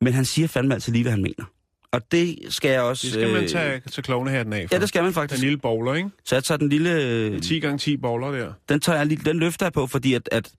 Men 0.00 0.12
han 0.12 0.24
siger 0.24 0.48
fandme 0.48 0.74
altid 0.74 0.92
lige, 0.92 1.02
hvad 1.02 1.12
han 1.12 1.22
mener. 1.22 1.44
Og 1.92 2.12
det 2.12 2.38
skal 2.48 2.70
jeg 2.70 2.82
også... 2.82 3.06
Det 3.06 3.14
skal 3.14 3.32
man 3.32 3.42
øh, 3.42 3.48
tage, 3.48 3.80
tage 3.90 4.02
klovnehatten 4.02 4.52
af 4.52 4.68
for. 4.68 4.74
Ja, 4.74 4.80
det 4.80 4.88
skal 4.88 5.00
man 5.02 5.06
Den 5.06 5.14
faktisk. 5.14 5.42
lille 5.42 5.58
bowler, 5.58 5.94
ikke? 5.94 6.10
Så 6.24 6.34
jeg 6.34 6.44
tager 6.44 6.58
den 6.58 6.68
lille... 6.68 7.02
øh, 7.02 7.42
10 7.42 7.60
gange 7.60 7.78
10 7.78 7.96
bowler 7.96 8.30
der. 8.30 8.52
den, 8.68 8.80
tager 8.80 8.98
jeg 8.98 9.24
den 9.24 9.38
løfter 9.38 9.66
jeg 9.66 9.72
på, 9.72 9.86
fordi 9.86 10.14
at, 10.14 10.28
at 10.32 10.52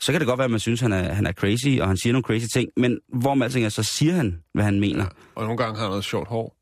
så 0.00 0.12
kan 0.12 0.20
det 0.20 0.28
godt 0.28 0.38
være, 0.38 0.44
at 0.44 0.50
man 0.50 0.60
synes, 0.60 0.82
at 0.82 0.90
han 0.90 1.04
er, 1.04 1.12
han 1.12 1.26
er 1.26 1.32
crazy, 1.32 1.80
og 1.80 1.88
han 1.88 1.96
siger 1.96 2.12
nogle 2.12 2.24
crazy 2.24 2.46
ting, 2.52 2.70
men 2.76 2.98
hvor 3.20 3.34
med 3.34 3.46
alting 3.46 3.64
er, 3.64 3.68
så 3.68 3.82
siger 3.82 4.12
han, 4.12 4.42
hvad 4.54 4.64
han 4.64 4.80
mener. 4.80 5.06
Og 5.34 5.44
nogle 5.44 5.58
gange 5.58 5.74
har 5.76 5.82
han 5.82 5.90
noget 5.90 6.04
sjovt 6.04 6.28
hår. 6.28 6.56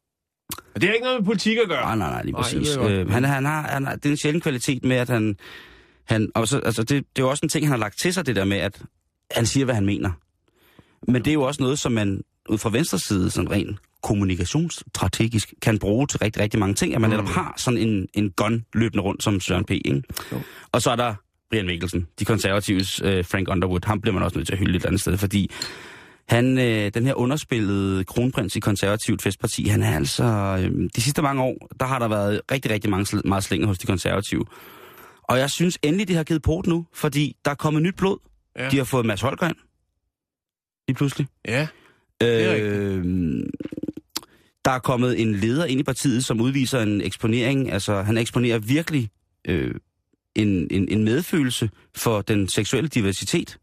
Men 0.72 0.80
det 0.80 0.88
har 0.88 0.94
ikke 0.94 1.04
noget 1.04 1.20
med 1.20 1.26
politik 1.26 1.58
at 1.58 1.68
gøre. 1.68 1.80
Nej, 1.82 1.96
nej, 1.96 2.10
nej, 2.10 2.22
lige 2.22 2.32
Nej, 2.32 2.42
præcis. 2.42 2.76
godt. 2.76 2.92
Øh, 2.92 3.10
han, 3.10 3.24
han, 3.24 3.44
har, 3.44 3.62
han 3.62 3.86
har, 3.86 3.96
det 3.96 4.06
er 4.06 4.10
en 4.10 4.16
sjælden 4.16 4.40
kvalitet 4.40 4.84
med, 4.84 4.96
at 4.96 5.08
han... 5.08 5.36
han 6.04 6.30
og 6.34 6.48
så, 6.48 6.58
altså 6.58 6.82
det, 6.82 6.90
det 6.90 7.22
er 7.22 7.26
jo 7.26 7.30
også 7.30 7.40
en 7.42 7.48
ting, 7.48 7.64
han 7.66 7.70
har 7.70 7.78
lagt 7.78 7.98
til 7.98 8.14
sig, 8.14 8.26
det 8.26 8.36
der 8.36 8.44
med, 8.44 8.56
at 8.56 8.82
han 9.30 9.46
siger, 9.46 9.64
hvad 9.64 9.74
han 9.74 9.86
mener. 9.86 10.10
Men 11.08 11.14
det 11.24 11.28
er 11.28 11.34
jo 11.34 11.42
også 11.42 11.62
noget, 11.62 11.78
som 11.78 11.92
man 11.92 12.22
ud 12.48 12.58
fra 12.58 12.70
venstre 12.70 12.98
side, 12.98 13.30
sådan 13.30 13.50
rent 13.50 13.78
kommunikationsstrategisk, 14.02 15.54
kan 15.62 15.78
bruge 15.78 16.06
til 16.06 16.18
rigtig, 16.18 16.42
rigtig 16.42 16.60
mange 16.60 16.74
ting, 16.74 16.94
at 16.94 17.00
man 17.00 17.10
Mm. 17.10 17.16
netop 17.16 17.28
har 17.28 17.54
sådan 17.56 17.78
en, 17.78 18.08
en 18.14 18.30
gun 18.30 18.64
løbende 18.74 19.02
rundt 19.02 19.22
som 19.22 19.40
Søren 19.40 19.64
P. 19.64 19.70
Ikke? 19.70 20.02
Jo. 20.32 20.40
Og 20.72 20.82
så 20.82 20.90
er 20.90 20.96
der 20.96 21.14
Brian 21.50 21.66
Mikkelsen, 21.66 22.06
de 22.18 22.24
konservatives 22.24 23.00
øh, 23.04 23.24
Frank 23.24 23.48
Underwood. 23.50 23.80
Ham 23.86 24.00
bliver 24.00 24.14
man 24.14 24.22
også 24.22 24.38
nødt 24.38 24.46
til 24.46 24.52
at 24.52 24.58
hylde 24.58 24.70
et 24.70 24.74
eller 24.76 24.88
andet 24.88 25.00
sted, 25.00 25.16
fordi 25.16 25.50
han, 26.28 26.58
øh, 26.58 26.90
den 26.94 27.06
her 27.06 27.14
underspillede 27.14 28.04
kronprins 28.04 28.56
i 28.56 28.60
konservativt 28.60 29.22
festparti, 29.22 29.64
han 29.68 29.82
er 29.82 29.96
altså... 29.96 30.24
Øh, 30.24 30.88
de 30.96 31.00
sidste 31.00 31.22
mange 31.22 31.42
år, 31.42 31.68
der 31.80 31.86
har 31.86 31.98
der 31.98 32.08
været 32.08 32.40
rigtig, 32.52 32.70
rigtig 32.70 32.90
mange, 32.90 33.22
meget 33.24 33.44
slinger 33.44 33.66
hos 33.66 33.78
de 33.78 33.86
konservative. 33.86 34.44
Og 35.24 35.38
jeg 35.38 35.50
synes 35.50 35.78
endelig, 35.82 36.08
det 36.08 36.16
har 36.16 36.24
givet 36.24 36.42
port 36.42 36.66
nu, 36.66 36.86
fordi 36.94 37.36
der 37.44 37.50
er 37.50 37.54
kommet 37.54 37.82
nyt 37.82 37.96
blod. 37.96 38.18
Ja. 38.58 38.70
De 38.70 38.76
har 38.76 38.84
fået 38.84 39.06
Mads 39.06 39.20
Holger 39.20 39.48
ind. 39.48 39.56
Lige 40.88 40.96
pludselig. 40.96 41.26
Ja, 41.48 41.68
er 42.20 42.56
Øh, 42.60 43.04
der 44.64 44.70
er 44.70 44.78
kommet 44.78 45.20
en 45.20 45.34
leder 45.34 45.64
ind 45.64 45.80
i 45.80 45.82
partiet, 45.82 46.24
som 46.24 46.40
udviser 46.40 46.80
en 46.80 47.00
eksponering. 47.00 47.72
Altså, 47.72 48.02
han 48.02 48.18
eksponerer 48.18 48.58
virkelig 48.58 49.10
øh, 49.48 49.74
en, 50.34 50.48
en, 50.70 50.88
en 50.88 51.04
medfølelse 51.04 51.70
for 51.96 52.22
den 52.22 52.48
seksuelle 52.48 52.88
diversitet. 52.88 53.58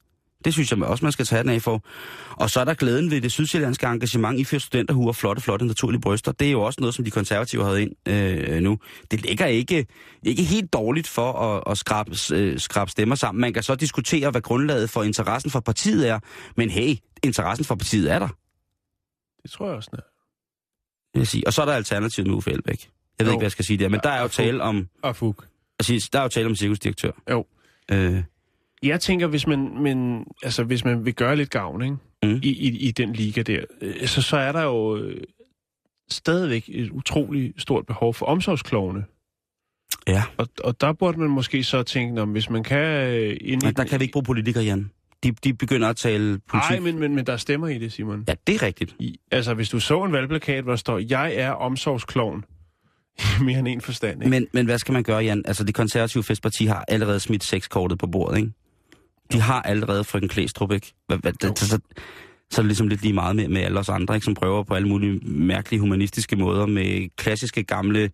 Det 0.45 0.53
synes 0.53 0.71
jeg 0.71 0.83
også, 0.83 1.05
man 1.05 1.11
skal 1.11 1.25
tage 1.25 1.43
den 1.43 1.49
af 1.51 1.61
for. 1.61 1.83
Og 2.29 2.49
så 2.49 2.59
er 2.59 2.65
der 2.65 2.73
glæden 2.73 3.11
ved 3.11 3.21
det 3.21 3.31
sydsjællandske 3.31 3.85
engagement 3.87 4.39
i 4.39 4.43
fire 4.43 4.59
studenterhuer, 4.59 5.13
flotte, 5.13 5.41
flotte 5.41 5.65
naturlige 5.65 6.01
bryster. 6.01 6.31
Det 6.31 6.47
er 6.47 6.51
jo 6.51 6.61
også 6.61 6.81
noget, 6.81 6.95
som 6.95 7.05
de 7.05 7.11
konservative 7.11 7.63
havde 7.63 7.81
ind 7.81 7.91
øh, 8.07 8.61
nu. 8.61 8.77
Det 9.11 9.21
ligger 9.21 9.45
ikke, 9.45 9.85
ikke 10.23 10.43
helt 10.43 10.73
dårligt 10.73 11.07
for 11.07 11.31
at, 11.33 11.63
at 11.71 11.77
skrabe, 11.77 12.11
øh, 12.33 12.59
skrabe 12.59 12.91
stemmer 12.91 13.15
sammen. 13.15 13.41
Man 13.41 13.53
kan 13.53 13.63
så 13.63 13.75
diskutere, 13.75 14.31
hvad 14.31 14.41
grundlaget 14.41 14.89
for 14.89 15.03
interessen 15.03 15.51
for 15.51 15.59
partiet 15.59 16.09
er. 16.09 16.19
Men 16.57 16.69
hey, 16.69 16.95
interessen 17.23 17.65
for 17.65 17.75
partiet 17.75 18.11
er 18.11 18.19
der. 18.19 18.27
det 19.43 19.51
tror 19.51 19.67
jeg 19.67 19.75
også. 19.75 19.89
Vil 21.13 21.19
jeg 21.19 21.27
sige. 21.27 21.47
Og 21.47 21.53
så 21.53 21.61
er 21.61 21.65
der 21.65 21.73
alternativet 21.73 22.27
med 22.27 22.35
Uffe 22.35 22.51
Elbæk. 22.51 22.89
Jeg 23.19 23.25
ved 23.25 23.31
Jo. 23.31 23.35
ikke, 23.35 23.39
hvad 23.39 23.45
jeg 23.45 23.51
skal 23.51 23.65
sige 23.65 23.77
der, 23.77 23.89
men 23.89 23.99
der 24.03 24.09
er 24.09 24.21
jo 24.21 24.27
tale 24.27 24.63
om, 24.63 24.87
Og 25.03 25.15
fug. 25.15 25.43
altså, 25.79 26.09
der 26.13 26.19
er 26.19 26.23
jo 26.23 26.29
tale 26.29 26.45
om 26.47 26.55
cirkusdirektør. 26.55 27.11
Jo. 27.31 27.45
Øh, 27.91 28.23
Jeg 28.83 29.01
tænker, 29.01 29.27
hvis 29.27 29.47
man, 29.47 29.81
men, 29.83 30.25
altså, 30.43 30.63
hvis 30.63 30.85
man 30.85 31.05
vil 31.05 31.13
gøre 31.13 31.35
lidt 31.35 31.49
gavn 31.49 31.81
ikke? 31.81 31.95
Mm. 32.23 32.39
I, 32.43 32.49
i, 32.49 32.77
i 32.87 32.91
den 32.91 33.13
liga 33.13 33.41
der, 33.41 33.65
øh, 33.81 34.07
så, 34.07 34.21
så 34.21 34.37
er 34.37 34.51
der 34.51 34.63
jo 34.63 34.97
øh, 34.97 35.23
stadigvæk 36.09 36.65
et 36.67 36.89
utroligt 36.89 37.61
stort 37.61 37.85
behov 37.85 38.13
for 38.13 38.25
omsorgsklovne. 38.25 39.05
Ja, 40.07 40.23
Og, 40.37 40.47
og 40.63 40.81
der 40.81 40.93
burde 40.93 41.19
man 41.19 41.29
måske 41.29 41.63
så 41.63 41.83
tænke, 41.83 42.21
om 42.21 42.31
hvis 42.31 42.49
man 42.49 42.63
kan... 42.63 43.07
Øh, 43.07 43.37
ind 43.41 43.61
men 43.63 43.73
der 43.73 43.83
kan 43.83 43.99
vi 43.99 44.03
ikke 44.03 44.13
bruge 44.13 44.23
politikere, 44.23 44.63
Jan. 44.63 44.91
De, 45.23 45.31
de 45.31 45.53
begynder 45.53 45.89
at 45.89 45.95
tale 45.95 46.39
politik. 46.39 46.69
Nej, 46.69 46.79
men, 46.79 46.99
men, 46.99 47.15
men 47.15 47.25
der 47.25 47.37
stemmer 47.37 47.67
i 47.67 47.77
det, 47.77 47.91
Simon. 47.91 48.23
Ja, 48.27 48.33
det 48.47 48.55
er 48.55 48.61
rigtigt. 48.61 48.95
I, 48.99 49.19
altså, 49.31 49.53
hvis 49.53 49.69
du 49.69 49.79
så 49.79 50.03
en 50.03 50.11
valgplakat, 50.11 50.63
hvor 50.63 50.71
der 50.71 50.77
står, 50.77 50.99
jeg 50.99 51.35
er 51.35 51.51
omsorgsklovn, 51.51 52.45
i 53.41 53.43
mere 53.43 53.59
end 53.59 53.67
en 53.67 53.81
forstand, 53.81 54.23
ikke? 54.23 54.29
Men, 54.29 54.47
men 54.53 54.65
hvad 54.65 54.77
skal 54.77 54.93
man 54.93 55.03
gøre, 55.03 55.23
Jan? 55.23 55.43
Altså, 55.45 55.63
det 55.63 55.75
konservative 55.75 56.23
festparti 56.23 56.65
har 56.65 56.85
allerede 56.87 57.19
smidt 57.19 57.43
sexkortet 57.43 57.99
på 57.99 58.07
bordet, 58.07 58.37
ikke? 58.37 58.51
De 59.31 59.41
har 59.41 59.61
allerede 59.61 60.03
frøken 60.03 60.29
Klæstrup, 60.29 60.71
ikke? 60.71 60.93
Så, 61.55 61.79
så 62.51 62.61
er 62.61 62.63
det 62.63 62.65
ligesom 62.65 62.87
lidt 62.87 63.01
lige 63.01 63.13
meget 63.13 63.35
med, 63.35 63.47
med 63.47 63.61
alle 63.61 63.79
os 63.79 63.89
andre, 63.89 64.15
ikke? 64.15 64.25
Som 64.25 64.33
prøver 64.33 64.63
på 64.63 64.73
alle 64.73 64.87
mulige 64.87 65.19
mærkelige 65.23 65.79
humanistiske 65.79 66.35
måder 66.35 66.65
med 66.65 67.09
klassiske 67.17 67.63
gamle 67.63 68.09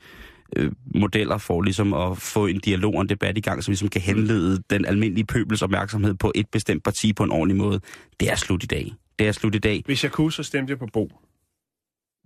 øh, 0.55 0.71
modeller 0.95 1.37
for 1.37 1.61
ligesom 1.61 1.93
at 1.93 2.17
få 2.17 2.45
en 2.45 2.59
dialog 2.59 2.93
og 2.95 3.01
en 3.01 3.09
debat 3.09 3.37
i 3.37 3.41
gang, 3.41 3.63
som 3.63 3.71
ligesom 3.71 3.89
kan 3.89 4.01
henlede 4.01 4.63
den 4.69 4.85
almindelige 4.85 5.25
pøbels 5.25 5.61
opmærksomhed 5.61 6.13
på 6.13 6.31
et 6.35 6.47
bestemt 6.51 6.83
parti 6.83 7.13
på 7.13 7.23
en 7.23 7.31
ordentlig 7.31 7.57
måde. 7.57 7.79
Det 8.19 8.31
er 8.31 8.35
slut 8.35 8.63
i 8.63 8.67
dag. 8.67 8.93
Det 9.19 9.27
er 9.27 9.31
slut 9.31 9.55
i 9.55 9.59
dag. 9.59 9.83
Hvis 9.85 10.03
jeg 10.03 10.11
kunne, 10.11 10.31
så 10.31 10.43
stemte 10.43 10.71
jeg 10.71 10.79
på 10.79 10.87
Bo. 10.93 11.11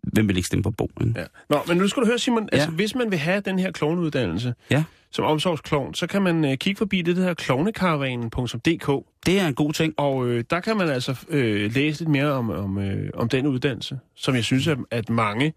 Hvem 0.04 0.28
vil 0.28 0.38
ikke 0.38 0.48
stemme 0.48 0.64
på 0.64 0.72
Bo? 0.72 0.90
Ikke? 1.02 1.20
Ja. 1.20 1.26
Nå, 1.50 1.60
men 1.68 1.78
nu 1.78 1.88
skal 1.88 2.02
du 2.04 2.08
høre, 2.08 2.20
Simon, 2.20 2.50
Ja. 2.52 2.58
altså, 2.58 2.72
hvis 2.72 2.96
man 2.96 3.12
vil 3.12 3.20
have 3.20 3.42
den 3.42 3.60
her 3.60 3.72
klovneuddannelse 3.72 4.54
Ja. 4.72 4.84
som 5.12 5.26
omsorgsklovn, 5.26 5.94
så 5.94 6.08
kan 6.08 6.22
man 6.22 6.46
øh, 6.46 6.58
kigge 6.58 6.78
forbi 6.78 7.02
det, 7.02 7.16
der 7.16 7.22
hedder 7.22 7.34
klovnekaravanen.dk, 7.34 9.06
Det 9.26 9.40
er 9.40 9.48
en 9.48 9.54
god 9.56 9.74
ting. 9.74 9.94
og 9.98 10.28
øh, 10.28 10.44
der 10.50 10.60
kan 10.60 10.78
man 10.78 10.90
altså 10.90 11.16
øh, 11.30 11.72
læse 11.76 12.00
lidt 12.00 12.10
mere 12.10 12.32
om, 12.32 12.50
om, 12.50 12.78
øh, 12.78 13.10
om 13.14 13.30
den 13.30 13.48
uddannelse, 13.48 14.00
som 14.16 14.36
jeg 14.36 14.44
synes, 14.44 14.68
at, 14.68 14.78
at 14.92 15.10
mange 15.10 15.54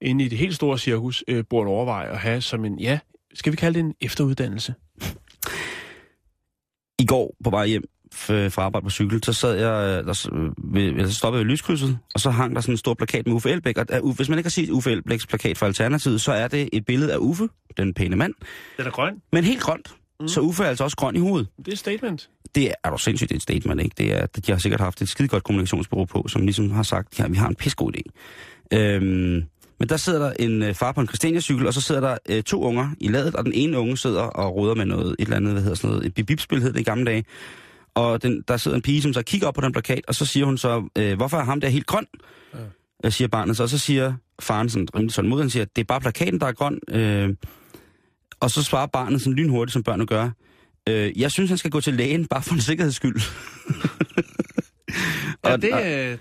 inde 0.00 0.24
i 0.24 0.28
det 0.28 0.38
helt 0.38 0.54
store 0.54 0.78
cirkus 0.78 1.24
øh, 1.28 1.44
burde 1.50 1.68
overveje 1.68 2.08
at 2.08 2.18
have 2.18 2.40
som 2.40 2.64
en, 2.64 2.78
ja, 2.80 2.98
skal 3.34 3.52
vi 3.52 3.56
kalde 3.56 3.78
det 3.78 3.84
en 3.84 3.94
efteruddannelse? 4.00 4.74
I 6.98 7.04
går 7.06 7.36
på 7.44 7.50
vej 7.50 7.66
hjem 7.66 7.82
fra 8.12 8.62
arbejde 8.62 8.84
på 8.84 8.90
cykel, 8.90 9.24
så 9.24 9.32
sad 9.32 9.54
jeg, 9.54 9.98
øh, 10.00 10.06
der, 10.06 10.12
s- 10.12 10.28
ved, 10.58 11.08
så 11.08 11.14
stoppede 11.14 11.40
jeg 11.40 11.46
ved 11.46 11.52
lyskrydset, 11.52 11.98
og 12.14 12.20
så 12.20 12.30
hang 12.30 12.54
der 12.54 12.60
sådan 12.60 12.72
en 12.74 12.78
stor 12.78 12.94
plakat 12.94 13.26
med 13.26 13.34
Uffe 13.34 13.50
Elbæk. 13.50 13.78
Og 13.78 13.86
uh, 14.02 14.16
hvis 14.16 14.28
man 14.28 14.38
ikke 14.38 14.46
har 14.46 14.50
set 14.50 14.70
Uffe 14.70 14.90
Elbæks 14.92 15.26
plakat 15.26 15.58
fra 15.58 15.66
Alternativet, 15.66 16.20
så 16.20 16.32
er 16.32 16.48
det 16.48 16.68
et 16.72 16.84
billede 16.86 17.12
af 17.12 17.16
Uffe, 17.20 17.48
den 17.76 17.94
pæne 17.94 18.16
mand, 18.16 18.34
Den 18.78 18.86
er 18.86 18.90
grøn. 18.90 19.14
men 19.32 19.44
helt 19.44 19.60
grønt. 19.60 19.88
Mm. 20.20 20.28
Så 20.28 20.40
Uffe 20.40 20.62
er 20.64 20.68
altså 20.68 20.84
også 20.84 20.96
grøn 20.96 21.16
i 21.16 21.18
hovedet. 21.18 21.48
Det 21.58 21.68
er 21.68 21.72
et 21.72 21.78
statement. 21.78 22.28
Det 22.54 22.64
er, 22.68 22.72
er 22.84 22.90
du 22.90 22.98
sindssygt 22.98 23.28
det 23.28 23.34
er 23.34 23.38
et 23.38 23.42
statement, 23.42 23.80
ikke? 23.82 23.94
Det 23.98 24.12
er, 24.14 24.26
de 24.26 24.52
har 24.52 24.58
sikkert 24.58 24.80
haft 24.80 25.02
et 25.02 25.08
skide 25.08 25.28
godt 25.28 25.44
kommunikationsbureau 25.44 26.04
på, 26.04 26.28
som 26.28 26.42
ligesom 26.42 26.70
har 26.70 26.82
sagt, 26.82 27.18
ja, 27.18 27.26
vi 27.28 27.36
har 27.36 27.48
en 27.48 27.54
pissegod 27.54 27.92
idé. 27.96 28.02
Øhm, 28.78 29.42
men 29.80 29.88
der 29.88 29.96
sidder 29.96 30.18
der 30.18 30.32
en 30.38 30.62
øh, 30.62 30.74
far 30.74 30.92
på 30.92 31.00
en 31.00 31.06
Christiania-cykel, 31.08 31.66
og 31.66 31.74
så 31.74 31.80
sidder 31.80 32.00
der 32.00 32.16
øh, 32.28 32.42
to 32.42 32.62
unger 32.62 32.90
i 33.00 33.08
ladet, 33.08 33.34
og 33.36 33.44
den 33.44 33.52
ene 33.54 33.78
unge 33.78 33.96
sidder 33.96 34.22
og 34.22 34.56
roder 34.56 34.74
med 34.74 34.84
noget, 34.86 35.06
et 35.10 35.16
eller 35.20 35.36
andet, 35.36 35.52
hvad 35.52 35.62
hedder 35.62 35.76
sådan 35.76 35.90
noget, 35.90 36.06
et 36.06 36.14
bibibspil 36.14 36.62
hed 36.62 36.72
det 36.72 36.80
i 36.80 36.82
gamle 36.82 37.04
dage. 37.04 37.24
Og 37.98 38.22
den, 38.22 38.42
der 38.48 38.56
sidder 38.56 38.74
en 38.76 38.82
pige, 38.82 39.02
som 39.02 39.12
så 39.12 39.22
kigger 39.22 39.46
op 39.48 39.54
på 39.54 39.60
den 39.60 39.72
plakat, 39.72 40.00
og 40.08 40.14
så 40.14 40.26
siger 40.26 40.46
hun 40.46 40.58
så, 40.58 40.88
øh, 40.98 41.16
hvorfor 41.16 41.36
er 41.38 41.44
ham 41.44 41.60
der 41.60 41.68
helt 41.68 41.86
grøn? 41.86 42.06
Ja. 43.04 43.10
Siger 43.10 43.28
barnet 43.28 43.56
så, 43.56 43.62
og 43.62 43.68
så 43.68 43.78
siger 43.78 44.12
faren 44.40 44.68
sådan 44.68 44.88
rimelig 44.94 45.14
sådan 45.14 45.28
mod, 45.28 45.40
han 45.40 45.50
siger, 45.50 45.64
det 45.64 45.80
er 45.82 45.84
bare 45.86 46.00
plakaten, 46.00 46.40
der 46.40 46.46
er 46.46 46.52
grøn. 46.52 46.78
Øh, 46.90 47.34
og 48.40 48.50
så 48.50 48.62
svarer 48.62 48.86
barnet 48.86 49.20
sådan 49.20 49.32
lynhurtigt, 49.32 49.72
som 49.72 49.82
børn 49.82 49.98
nu 49.98 50.04
gør, 50.04 50.30
øh, 50.88 51.20
jeg 51.20 51.30
synes, 51.30 51.50
han 51.50 51.58
skal 51.58 51.70
gå 51.70 51.80
til 51.80 51.94
lægen, 51.94 52.26
bare 52.26 52.42
for 52.42 52.54
en 52.54 52.60
sikkerheds 52.60 52.94
skyld. 52.96 53.20
Ja, 55.44 55.52
Og- 55.52 55.62
det 55.62 55.72
og- 55.72 55.80
er... 55.82 56.16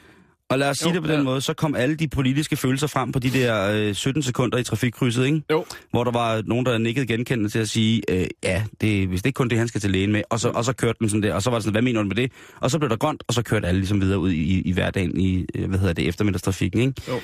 Og 0.49 0.59
lad 0.59 0.69
os 0.69 0.77
sige 0.77 0.89
Jo, 0.89 0.93
det 0.93 1.01
på 1.03 1.07
den 1.07 1.17
ja. 1.17 1.23
måde, 1.23 1.41
så 1.41 1.53
kom 1.53 1.75
alle 1.75 1.95
de 1.95 2.07
politiske 2.07 2.55
følelser 2.55 2.87
frem 2.87 3.11
på 3.11 3.19
de 3.19 3.29
der 3.29 3.71
øh, 3.73 3.93
17 3.95 4.23
sekunder 4.23 4.57
i 4.57 4.63
trafikkrydset, 4.63 5.25
ikke? 5.25 5.41
Jo. 5.51 5.65
Hvor 5.91 6.03
der 6.03 6.11
var 6.11 6.41
nogen, 6.45 6.65
der 6.65 6.77
nikkede 6.77 7.07
genkendende 7.07 7.49
til 7.49 7.59
at 7.59 7.69
sige, 7.69 8.01
øh, 8.09 8.27
ja, 8.43 8.63
det, 8.81 9.07
hvis 9.07 9.21
det 9.21 9.29
ikke 9.29 9.37
kun 9.37 9.49
det, 9.49 9.57
han 9.57 9.67
skal 9.67 9.81
til 9.81 9.91
lægen 9.91 10.11
med. 10.11 10.21
Og 10.29 10.39
så, 10.39 10.49
og 10.49 10.65
så 10.65 10.73
kørte 10.73 10.99
den 10.99 11.09
sådan 11.09 11.23
der, 11.23 11.33
og 11.33 11.41
så 11.43 11.49
var 11.49 11.57
det 11.57 11.63
sådan, 11.63 11.73
hvad 11.73 11.81
mener 11.81 12.01
du 12.01 12.07
med 12.07 12.15
det? 12.15 12.31
Og 12.59 12.71
så 12.71 12.79
blev 12.79 12.89
der 12.89 12.95
grønt, 12.97 13.23
og 13.27 13.33
så 13.33 13.41
kørte 13.43 13.67
alle 13.67 13.79
ligesom 13.79 14.01
videre 14.01 14.19
ud 14.19 14.31
i, 14.31 14.41
i, 14.41 14.61
i 14.61 14.71
hverdagen 14.71 15.19
i, 15.19 15.45
øh, 15.55 15.69
hvad 15.69 15.79
hedder 15.79 15.93
det, 15.93 16.07
eftermiddagstrafikken, 16.07 16.81
ikke? 16.81 17.01
Jo. 17.07 17.19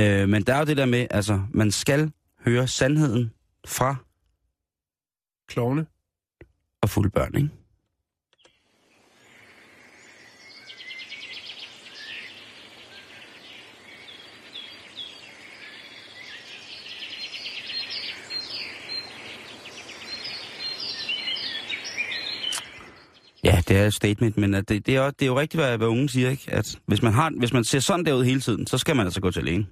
Øh, 0.00 0.28
men 0.28 0.42
der 0.42 0.54
er 0.54 0.58
jo 0.58 0.64
det 0.64 0.76
der 0.76 0.86
med, 0.86 1.06
altså, 1.10 1.40
man 1.54 1.70
skal 1.70 2.10
høre 2.44 2.66
sandheden 2.68 3.32
fra 3.66 3.96
Klovne. 5.48 5.86
og 6.82 6.90
fulde 6.90 7.10
børn, 7.10 7.34
ikke? 7.36 7.48
Ja, 23.44 23.57
det 23.68 23.76
er 23.76 23.86
et 23.86 23.94
statement, 23.94 24.36
men 24.36 24.54
at 24.54 24.68
det, 24.68 24.86
det, 24.86 24.96
er, 24.96 25.04
jo- 25.04 25.10
det 25.10 25.22
er 25.22 25.26
jo 25.26 25.40
rigtigt, 25.40 25.62
hvad, 25.62 25.78
hvad 25.78 25.86
unge 25.86 26.08
siger, 26.08 26.30
ikke? 26.30 26.44
At 26.52 26.78
hvis 26.86 27.02
man, 27.02 27.12
har, 27.12 27.32
hvis 27.38 27.52
man 27.52 27.64
ser 27.64 27.80
sådan 27.80 28.06
derud 28.06 28.24
hele 28.24 28.40
tiden, 28.40 28.66
så 28.66 28.78
skal 28.78 28.96
man 28.96 29.06
altså 29.06 29.20
gå 29.20 29.30
til 29.30 29.44
lægen. 29.44 29.66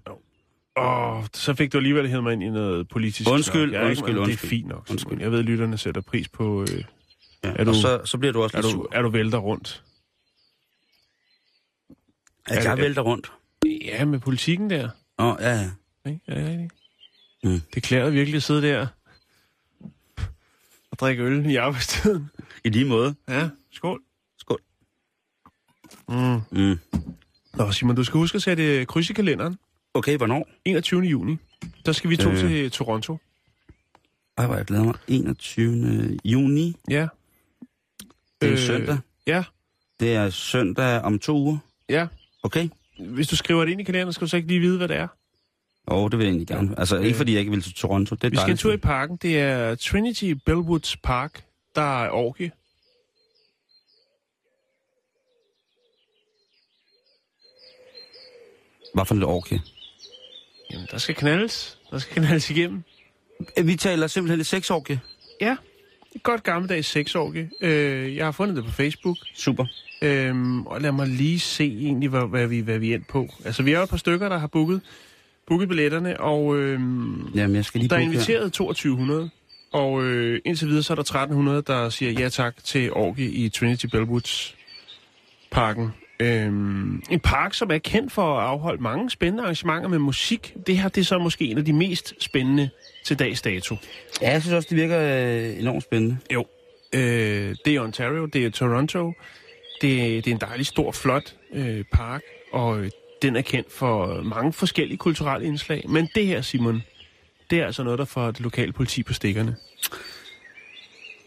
Åh, 0.79 1.25
så 1.35 1.55
fik 1.55 1.73
du 1.73 1.79
alligevel 1.79 2.09
hævet 2.09 2.23
mig 2.25 2.33
ind 2.33 2.43
i 2.43 2.49
noget 2.51 2.89
politisk. 2.89 3.31
Undskyld. 3.31 3.73
Jeg 3.73 3.81
ikke- 3.81 3.87
undskyld, 3.89 4.15
Det 4.15 4.21
er 4.21 4.23
undskyld. 4.25 4.49
fint 4.51 4.67
nok. 4.69 4.87
Undskyld. 4.91 5.21
Jeg 5.21 5.31
ved, 5.33 5.39
at 5.39 5.45
lytterne 5.45 5.79
sætter 5.79 6.01
pris 6.01 6.29
på... 6.29 6.63
Øh, 6.63 6.85
Ja. 7.45 7.53
Er 7.57 7.65
du- 7.65 7.71
og 7.71 7.77
så, 7.77 8.01
så 8.05 8.19
bliver 8.19 8.33
du 8.33 8.43
også 8.43 8.57
er, 8.57 8.63
lidt 8.63 8.73
du, 8.73 8.79
sur. 8.79 8.89
er 8.93 9.03
du 9.03 9.09
vælter 9.09 9.39
rundt? 9.39 9.83
At 12.47 12.59
er 12.59 12.63
jeg 12.71 12.77
det- 12.77 12.85
vælter 12.85 13.03
rundt. 13.03 13.33
Ja, 13.85 14.05
med 14.05 14.19
politikken 14.19 14.71
der. 14.71 14.89
Åh, 15.19 15.27
oh, 15.27 15.37
ja, 15.41 15.53
ja. 15.53 15.71
Ikke? 16.11 16.21
Det 16.27 16.37
rigtigt? 16.49 16.73
Mm. 17.45 17.61
Det 17.75 17.83
klæder 17.83 18.11
virkelig 18.11 18.37
at 18.37 18.43
sidde 18.43 18.63
der 18.63 18.87
og 20.91 20.99
drikke 21.01 21.23
øl 21.23 21.47
i 21.47 21.57
arbejdstiden. 21.57 22.31
I 22.65 22.69
lige 22.69 22.85
måde. 22.85 23.15
Ja, 23.29 23.49
skål. 23.77 24.01
Skål. 24.39 24.61
Mm. 26.09 26.41
Mm. 26.51 26.79
Nå, 27.55 27.71
Simon, 27.73 27.97
du 27.97 28.05
skal 28.05 28.19
huske 28.19 28.37
at 28.37 28.43
sætte 28.43 28.85
kryds 28.85 29.11
i 29.11 29.13
kalenderen. 29.13 29.57
Okay, 29.95 30.17
hvornår? 30.17 30.49
21. 30.65 31.01
juni. 31.03 31.37
Der 31.87 31.93
skal 31.93 32.11
vi 32.11 32.17
to 32.17 32.31
Øh. 32.31 32.39
til 32.39 32.71
Toronto. 32.71 33.19
Ej, 34.39 34.47
hvor 34.47 34.57
jeg 34.57 34.65
glæder 34.65 34.85
mig. 34.85 34.95
21. 35.09 36.19
juni. 36.25 36.77
Ja. 36.91 37.09
Det 38.41 38.49
er 38.49 38.53
Øh, 38.53 38.59
søndag. 38.59 38.99
Ja, 39.27 39.45
Det 40.01 40.15
er 40.15 40.31
søndag 40.31 41.01
om 41.03 41.19
to 41.19 41.37
uger. 41.37 41.59
ja. 41.89 42.07
Okay? 42.43 42.69
Hvis 42.99 43.29
du 43.29 43.37
skriver 43.37 43.65
det 43.65 43.73
ind 43.73 43.81
i 43.81 43.85
kalenderen, 43.85 44.13
skal 44.13 44.25
du 44.25 44.31
så 44.31 44.37
ikke 44.37 44.49
lige 44.49 44.61
vide, 44.61 44.77
hvad 44.79 44.89
det 44.89 44.97
er. 44.97 45.09
Åh, 45.89 45.99
oh, 46.05 46.11
det 46.11 46.19
vil 46.19 46.25
jeg 46.25 46.31
egentlig 46.31 46.47
gerne. 46.47 46.75
Altså, 46.79 46.97
ikke 46.97 47.09
Øh. 47.11 47.15
fordi 47.17 47.33
jeg 47.33 47.39
ikke 47.41 47.51
vil 47.53 47.63
til 47.63 47.75
Toronto. 47.75 48.15
Det 48.15 48.25
er 48.25 48.31
Vi 48.31 48.37
skal 48.37 48.51
en 48.51 48.57
tur 48.57 48.73
i 48.73 48.77
parken. 48.77 49.17
Det 49.23 49.39
er 49.41 49.75
Trinity 49.75 50.33
Bellwoods 50.47 50.97
Park. 50.97 51.45
Der 51.75 52.03
er 52.05 52.11
orgie. 52.11 52.51
Hvad 58.97 59.05
for 59.05 59.15
et 59.15 59.25
orke? 59.25 59.61
Jamen, 60.73 60.87
der 60.91 60.99
skal 60.99 61.15
knaldes. 61.15 61.79
Der 61.91 61.99
skal 61.99 62.17
knaldes 62.23 62.51
igennem. 62.51 62.83
Vi 63.63 63.77
taler 63.77 64.07
simpelthen 64.07 64.41
et 64.41 64.47
sexorke. 64.47 65.01
Ja, 65.41 65.57
et 66.15 66.23
godt 66.23 66.43
gammeldags 66.43 66.89
sexorgie. 66.89 67.51
Øh, 67.61 68.17
jeg 68.17 68.25
har 68.25 68.33
fundet 68.33 68.57
det 68.57 68.65
på 68.65 68.71
Facebook. 68.71 69.17
Super. 69.35 69.65
Øhm, 70.03 70.67
og 70.67 70.81
lad 70.81 70.93
mig 70.93 71.09
lige 71.09 71.41
se 71.41 71.65
egentlig, 71.65 72.09
hvad, 72.09 72.29
hvad, 72.29 72.47
vi, 72.47 72.61
hvad 72.61 72.79
vi 72.79 72.91
er 72.91 72.95
endt 72.95 73.09
på. 73.09 73.29
Altså, 73.45 73.63
vi 73.63 73.73
er 73.73 73.77
jo 73.79 73.83
et 73.85 73.89
par 73.91 73.97
stykker, 73.97 74.29
der 74.29 74.39
har 74.39 74.47
booket, 74.47 74.81
booket 75.47 75.69
billetterne, 75.69 76.21
og 76.21 76.57
øhm, 76.57 77.29
Jamen, 77.35 77.57
jeg 77.57 77.65
skal 77.65 77.81
lige 77.81 77.89
der 77.91 77.97
er 77.97 78.01
her. 78.01 78.07
inviteret 78.07 78.53
2200. 78.53 79.31
Og 79.73 80.05
øh, 80.05 80.41
indtil 80.45 80.69
videre, 80.69 80.83
så 80.83 80.93
er 80.93 80.95
der 80.95 81.03
1300, 81.03 81.63
der 81.67 81.89
siger 81.89 82.13
ja 82.13 82.29
tak 82.29 82.65
til 82.65 82.93
orgie 82.93 83.31
i 83.31 83.49
Trinity 83.49 83.87
Bellwoods 83.87 84.57
parken. 85.51 85.91
Øhm, 86.21 87.03
en 87.11 87.21
park, 87.21 87.55
som 87.55 87.71
er 87.71 87.79
kendt 87.79 88.13
for 88.13 88.39
at 88.39 88.47
afholde 88.47 88.83
mange 88.83 89.11
spændende 89.11 89.43
arrangementer 89.43 89.89
med 89.89 89.99
musik. 89.99 90.55
Det 90.67 90.79
her 90.79 90.89
det 90.89 91.01
er 91.01 91.05
så 91.05 91.19
måske 91.19 91.45
en 91.45 91.59
af 91.59 91.65
de 91.65 91.73
mest 91.73 92.15
spændende 92.19 92.71
til 93.05 93.19
dags 93.19 93.43
dato. 93.43 93.77
Ja, 94.23 94.31
jeg 94.31 94.43
synes 94.43 94.55
også, 94.55 94.67
det 94.71 94.77
virker 94.77 95.01
øh, 95.01 95.61
enormt 95.61 95.83
spændende. 95.83 96.17
Jo. 96.35 96.47
Øh, 96.93 97.57
det 97.65 97.75
er 97.75 97.81
Ontario, 97.81 98.27
det 98.27 98.47
er 98.47 98.51
Toronto. 98.51 99.13
Det, 99.81 100.25
det 100.25 100.31
er 100.31 100.35
en 100.35 100.41
dejlig, 100.41 100.67
stor, 100.67 100.93
flot 100.93 101.35
øh, 101.53 101.85
park, 101.93 102.23
og 102.53 102.81
øh, 102.81 102.91
den 103.23 103.37
er 103.37 103.43
kendt 103.43 103.73
for 103.73 104.23
mange 104.23 104.53
forskellige 104.53 104.99
kulturelle 104.99 105.47
indslag. 105.47 105.85
Men 105.89 106.09
det 106.15 106.27
her, 106.27 106.41
Simon, 106.41 106.83
det 107.51 107.61
er 107.61 107.67
altså 107.67 107.83
noget, 107.83 107.99
der 107.99 108.05
får 108.05 108.31
det 108.31 108.41
lokale 108.41 108.73
politi 108.73 109.03
på 109.03 109.13
stikkerne. 109.13 109.57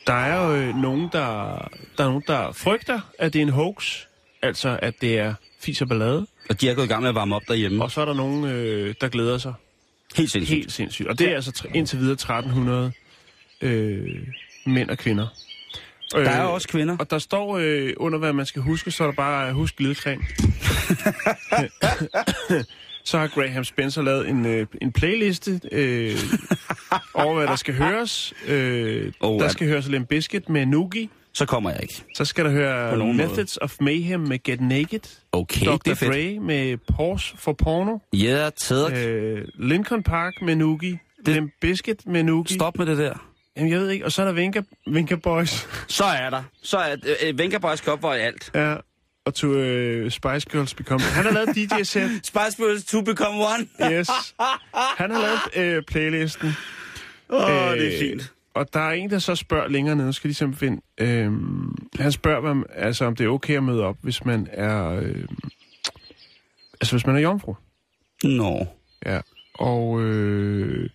Der 0.08 0.14
er 0.14 0.46
jo 0.46 0.56
øh, 0.56 0.76
nogen, 0.76 1.10
der, 1.12 1.58
der 1.98 2.04
er 2.04 2.08
nogen, 2.08 2.24
der 2.28 2.52
frygter, 2.52 3.00
at 3.20 3.34
det 3.34 3.40
er 3.40 3.44
en 3.44 3.50
hoax. 3.50 4.09
Altså, 4.42 4.80
at 4.82 4.94
det 5.02 5.20
er 5.20 5.34
fis 5.62 5.82
og 5.82 5.88
ballade. 5.88 6.28
Og 6.50 6.62
de 6.62 6.70
er 6.70 6.74
gået 6.76 6.86
i 6.86 6.88
gang 6.88 7.02
med 7.02 7.10
at 7.10 7.16
varme 7.16 7.36
op 7.36 7.42
derhjemme. 7.48 7.84
Og 7.84 7.92
så 7.92 8.02
er 8.02 8.06
der 8.06 8.14
nogen, 8.14 8.46
øh, 8.46 8.96
der 9.02 9.08
glæder 9.08 9.38
sig 9.38 9.54
Helt 10.16 10.32
sindssygt. 10.32 10.58
Helt 10.58 10.72
sindssygt. 10.72 11.08
Og 11.08 11.20
det 11.20 11.30
er 11.32 11.36
altså 11.36 11.68
indtil 11.74 12.00
videre 12.00 12.14
1300 12.14 12.92
øh, 13.62 14.08
mænd 14.66 14.90
og 14.90 14.98
kvinder. 14.98 15.28
Der 16.12 16.30
er 16.30 16.44
også 16.44 16.68
kvinder. 16.68 16.98
Og 16.98 17.12
der 17.12 17.20
står 17.20 17.58
øh, 17.62 17.94
under, 17.98 18.20
hvad 18.20 18.34
man 18.34 18.46
skal 18.46 18.62
huske, 18.62 18.92
så 18.92 19.04
er 19.04 19.08
der 19.08 19.16
bare 19.16 19.54
husk 19.54 19.76
glidecreme. 19.78 20.24
så 23.04 23.18
har 23.18 23.28
Graham 23.28 23.64
Spencer 23.64 24.02
lavet 24.02 24.30
en, 24.30 24.46
øh, 24.46 24.68
en 24.82 24.92
playliste 24.92 25.60
øh, 25.72 26.16
over, 27.14 27.36
hvad 27.38 27.48
der 27.48 27.56
skal 27.56 27.74
høres. 27.74 28.34
Øh, 28.48 29.12
Oh, 29.20 29.40
der 29.40 29.46
er- 29.46 29.50
skal 29.50 29.68
høres 29.68 29.88
Limp 29.88 30.08
Bizkit 30.10 30.50
med 30.50 30.66
Noogie. 30.66 31.10
Så 31.40 31.46
kommer 31.46 31.70
jeg 31.70 31.80
ikke. 31.82 32.04
Så 32.16 32.26
skal 32.26 32.46
der 32.46 32.52
På 32.52 32.56
høre 32.56 33.14
Methods 33.14 33.58
of 33.58 33.76
Mayhem 33.82 34.20
med 34.20 34.44
Get 34.44 34.62
Naked. 34.62 35.00
Okay, 35.32 35.66
Dr. 35.66 35.72
det 35.78 35.92
er 35.92 35.96
fedt. 35.96 36.12
Dre 36.12 36.40
med 36.40 36.78
Pause 36.78 37.38
for 37.38 37.54
Porno. 37.54 37.98
Ja, 38.14 38.50
taget. 38.58 39.08
Øh, 39.08 39.46
Lincoln 39.56 40.04
Park 40.04 40.34
med 40.42 40.56
Noogie. 40.56 41.00
Det-. 41.26 41.34
Limp 41.34 41.52
Bizkit 41.62 42.08
med 42.08 42.24
Noogie. 42.24 42.56
Stop 42.58 42.78
med 42.78 42.86
det 42.86 42.98
der. 42.98 43.32
Jamen, 43.58 43.72
jeg 43.72 43.80
ved 43.80 43.90
ikke. 43.90 44.06
Og 44.06 44.12
så 44.12 44.22
er 44.22 44.26
der 44.26 44.32
Vinka, 44.32 44.62
Vinka 44.88 45.16
Boys. 45.16 45.68
Så 45.88 46.04
er 46.04 46.30
der. 46.30 46.44
Så 46.64 46.78
er 46.78 46.96
øh, 47.24 47.38
Venga 47.38 47.58
Boys 47.58 47.78
skal 47.78 47.92
opveje 47.94 48.20
alt. 48.20 48.52
ja. 48.56 48.76
Og 49.26 49.34
to 49.34 49.48
uh, 49.48 50.10
Spice 50.10 50.50
Girls 50.52 50.74
Become... 50.74 51.02
Han 51.02 51.26
har 51.26 51.32
lavet 51.32 51.56
DJ-sæt. 51.58 52.10
Spice 52.24 52.58
Girls 52.58 52.86
to 52.86 53.02
become 53.02 53.36
one. 53.36 53.92
Yes. 53.92 54.10
Han 54.98 55.12
har 55.12 55.22
lavet 55.22 55.76
øh, 55.76 55.84
playlisten. 55.84 56.54
Åh, 57.30 57.44
oh, 57.44 57.72
Øh, 57.72 57.80
det 57.80 57.96
er 57.96 58.00
fint. 58.00 58.34
Og 58.60 58.74
der 58.74 58.80
er 58.80 58.92
en, 58.92 59.10
der 59.10 59.20
så 59.20 59.36
spørger 59.36 59.68
længere 59.68 59.96
nede, 59.96 60.14
skal 60.14 60.30
de 60.30 60.36
simpelthen 60.36 60.82
finde, 60.98 61.14
øhm, 61.16 61.76
han 62.00 62.12
spørger, 62.12 62.50
om, 62.50 62.66
altså, 62.76 63.06
om 63.06 63.16
det 63.16 63.24
er 63.26 63.30
okay 63.30 63.58
at 63.58 63.64
møde 63.64 63.84
op, 63.84 63.98
hvis 64.02 64.26
man 64.26 64.48
er, 64.52 64.90
øh, 64.90 65.26
altså 66.82 66.94
hvis 66.96 67.06
man 67.06 67.16
er 67.16 67.20
jomfru. 67.20 67.56
Nå. 68.24 68.68
Ja. 69.06 69.20
Og 69.54 70.02
øh, 70.02 70.90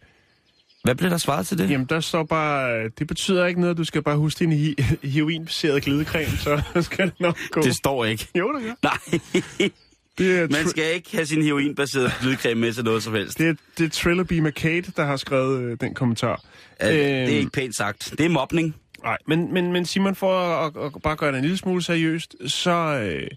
Hvad 0.85 0.95
blev 0.95 1.11
der 1.11 1.19
svaret 1.19 1.47
til 1.47 1.59
det? 1.59 1.71
jamen, 1.71 1.87
der 1.87 2.01
står 2.01 2.23
bare, 2.23 2.79
øh, 2.85 2.91
det 2.99 3.07
betyder 3.07 3.47
ikke 3.47 3.61
noget, 3.61 3.77
du 3.77 3.85
skal 3.85 4.03
bare 4.03 4.17
huske 4.17 4.39
din 4.45 4.53
hi- 4.53 5.07
heroinbaseret 5.09 5.83
glidecreme, 5.83 6.37
så 6.37 6.63
skal 6.91 7.07
det 7.07 7.21
nok 7.21 7.39
gå. 7.51 7.63
Det 7.63 7.75
står 7.77 8.05
ikke. 8.05 8.29
Jo, 8.39 8.53
det 8.53 8.63
gør. 8.65 8.73
Nej, 8.83 9.71
Det 10.19 10.39
er, 10.39 10.49
man 10.51 10.69
skal 10.69 10.95
ikke 10.95 11.11
have 11.13 11.27
sin 11.27 11.43
heroinbaserede 11.43 12.11
glidecreme 12.21 12.61
med 12.61 12.73
til 12.73 12.85
noget 12.85 13.03
som 13.03 13.15
helst. 13.15 13.39
det 13.39 13.49
er, 13.49 13.55
det 13.79 13.85
er 13.87 13.91
Trillaby 13.91 14.41
McCade, 14.41 14.83
der 14.97 15.05
har 15.05 15.17
skrevet 15.17 15.63
øh, 15.63 15.77
den 15.81 15.95
kommentar. 15.95 16.41
Øh, 16.83 16.89
det 16.89 17.11
er 17.19 17.23
Øhm, 17.27 17.31
ikke 17.33 17.51
pænt 17.51 17.77
sagt. 17.77 18.15
Det 18.19 18.27
er 18.27 18.29
mobning. 18.31 18.75
Nej, 19.03 19.19
men, 19.27 19.53
men, 19.53 19.73
men 19.73 19.87
Simon, 19.87 20.15
for 20.15 20.39
at, 20.41 20.77
at, 20.77 20.85
at 20.97 21.03
bare 21.03 21.17
gøre 21.17 21.31
det 21.33 21.37
en 21.39 21.43
lille 21.45 21.57
smule 21.57 21.83
seriøst, 21.83 22.35
så, 22.47 22.71
øh, 23.05 23.29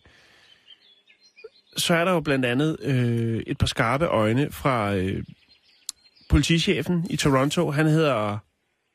så 1.78 1.94
er 1.94 2.06
der 2.06 2.12
jo 2.12 2.20
blandt 2.20 2.46
andet 2.46 2.78
øh, 2.82 3.44
et 3.48 3.58
par 3.58 3.68
skarpe 3.68 4.06
øjne 4.06 4.48
fra 4.52 4.96
øh, 4.96 5.24
politichefen 6.30 7.06
i 7.10 7.16
Toronto. 7.16 7.72
Han 7.72 7.86
hedder 7.86 8.38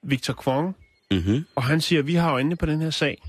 Victor 0.07 0.33
Kwong, 0.35 0.77
Mm-hmm. 1.11 1.45
og 1.55 1.63
han 1.63 1.81
siger, 1.81 2.03
vi 2.03 2.15
har 2.15 2.33
øjnene 2.33 2.57
på 2.57 2.67
den 2.67 2.81
her 2.81 2.91
sag. 2.91 3.23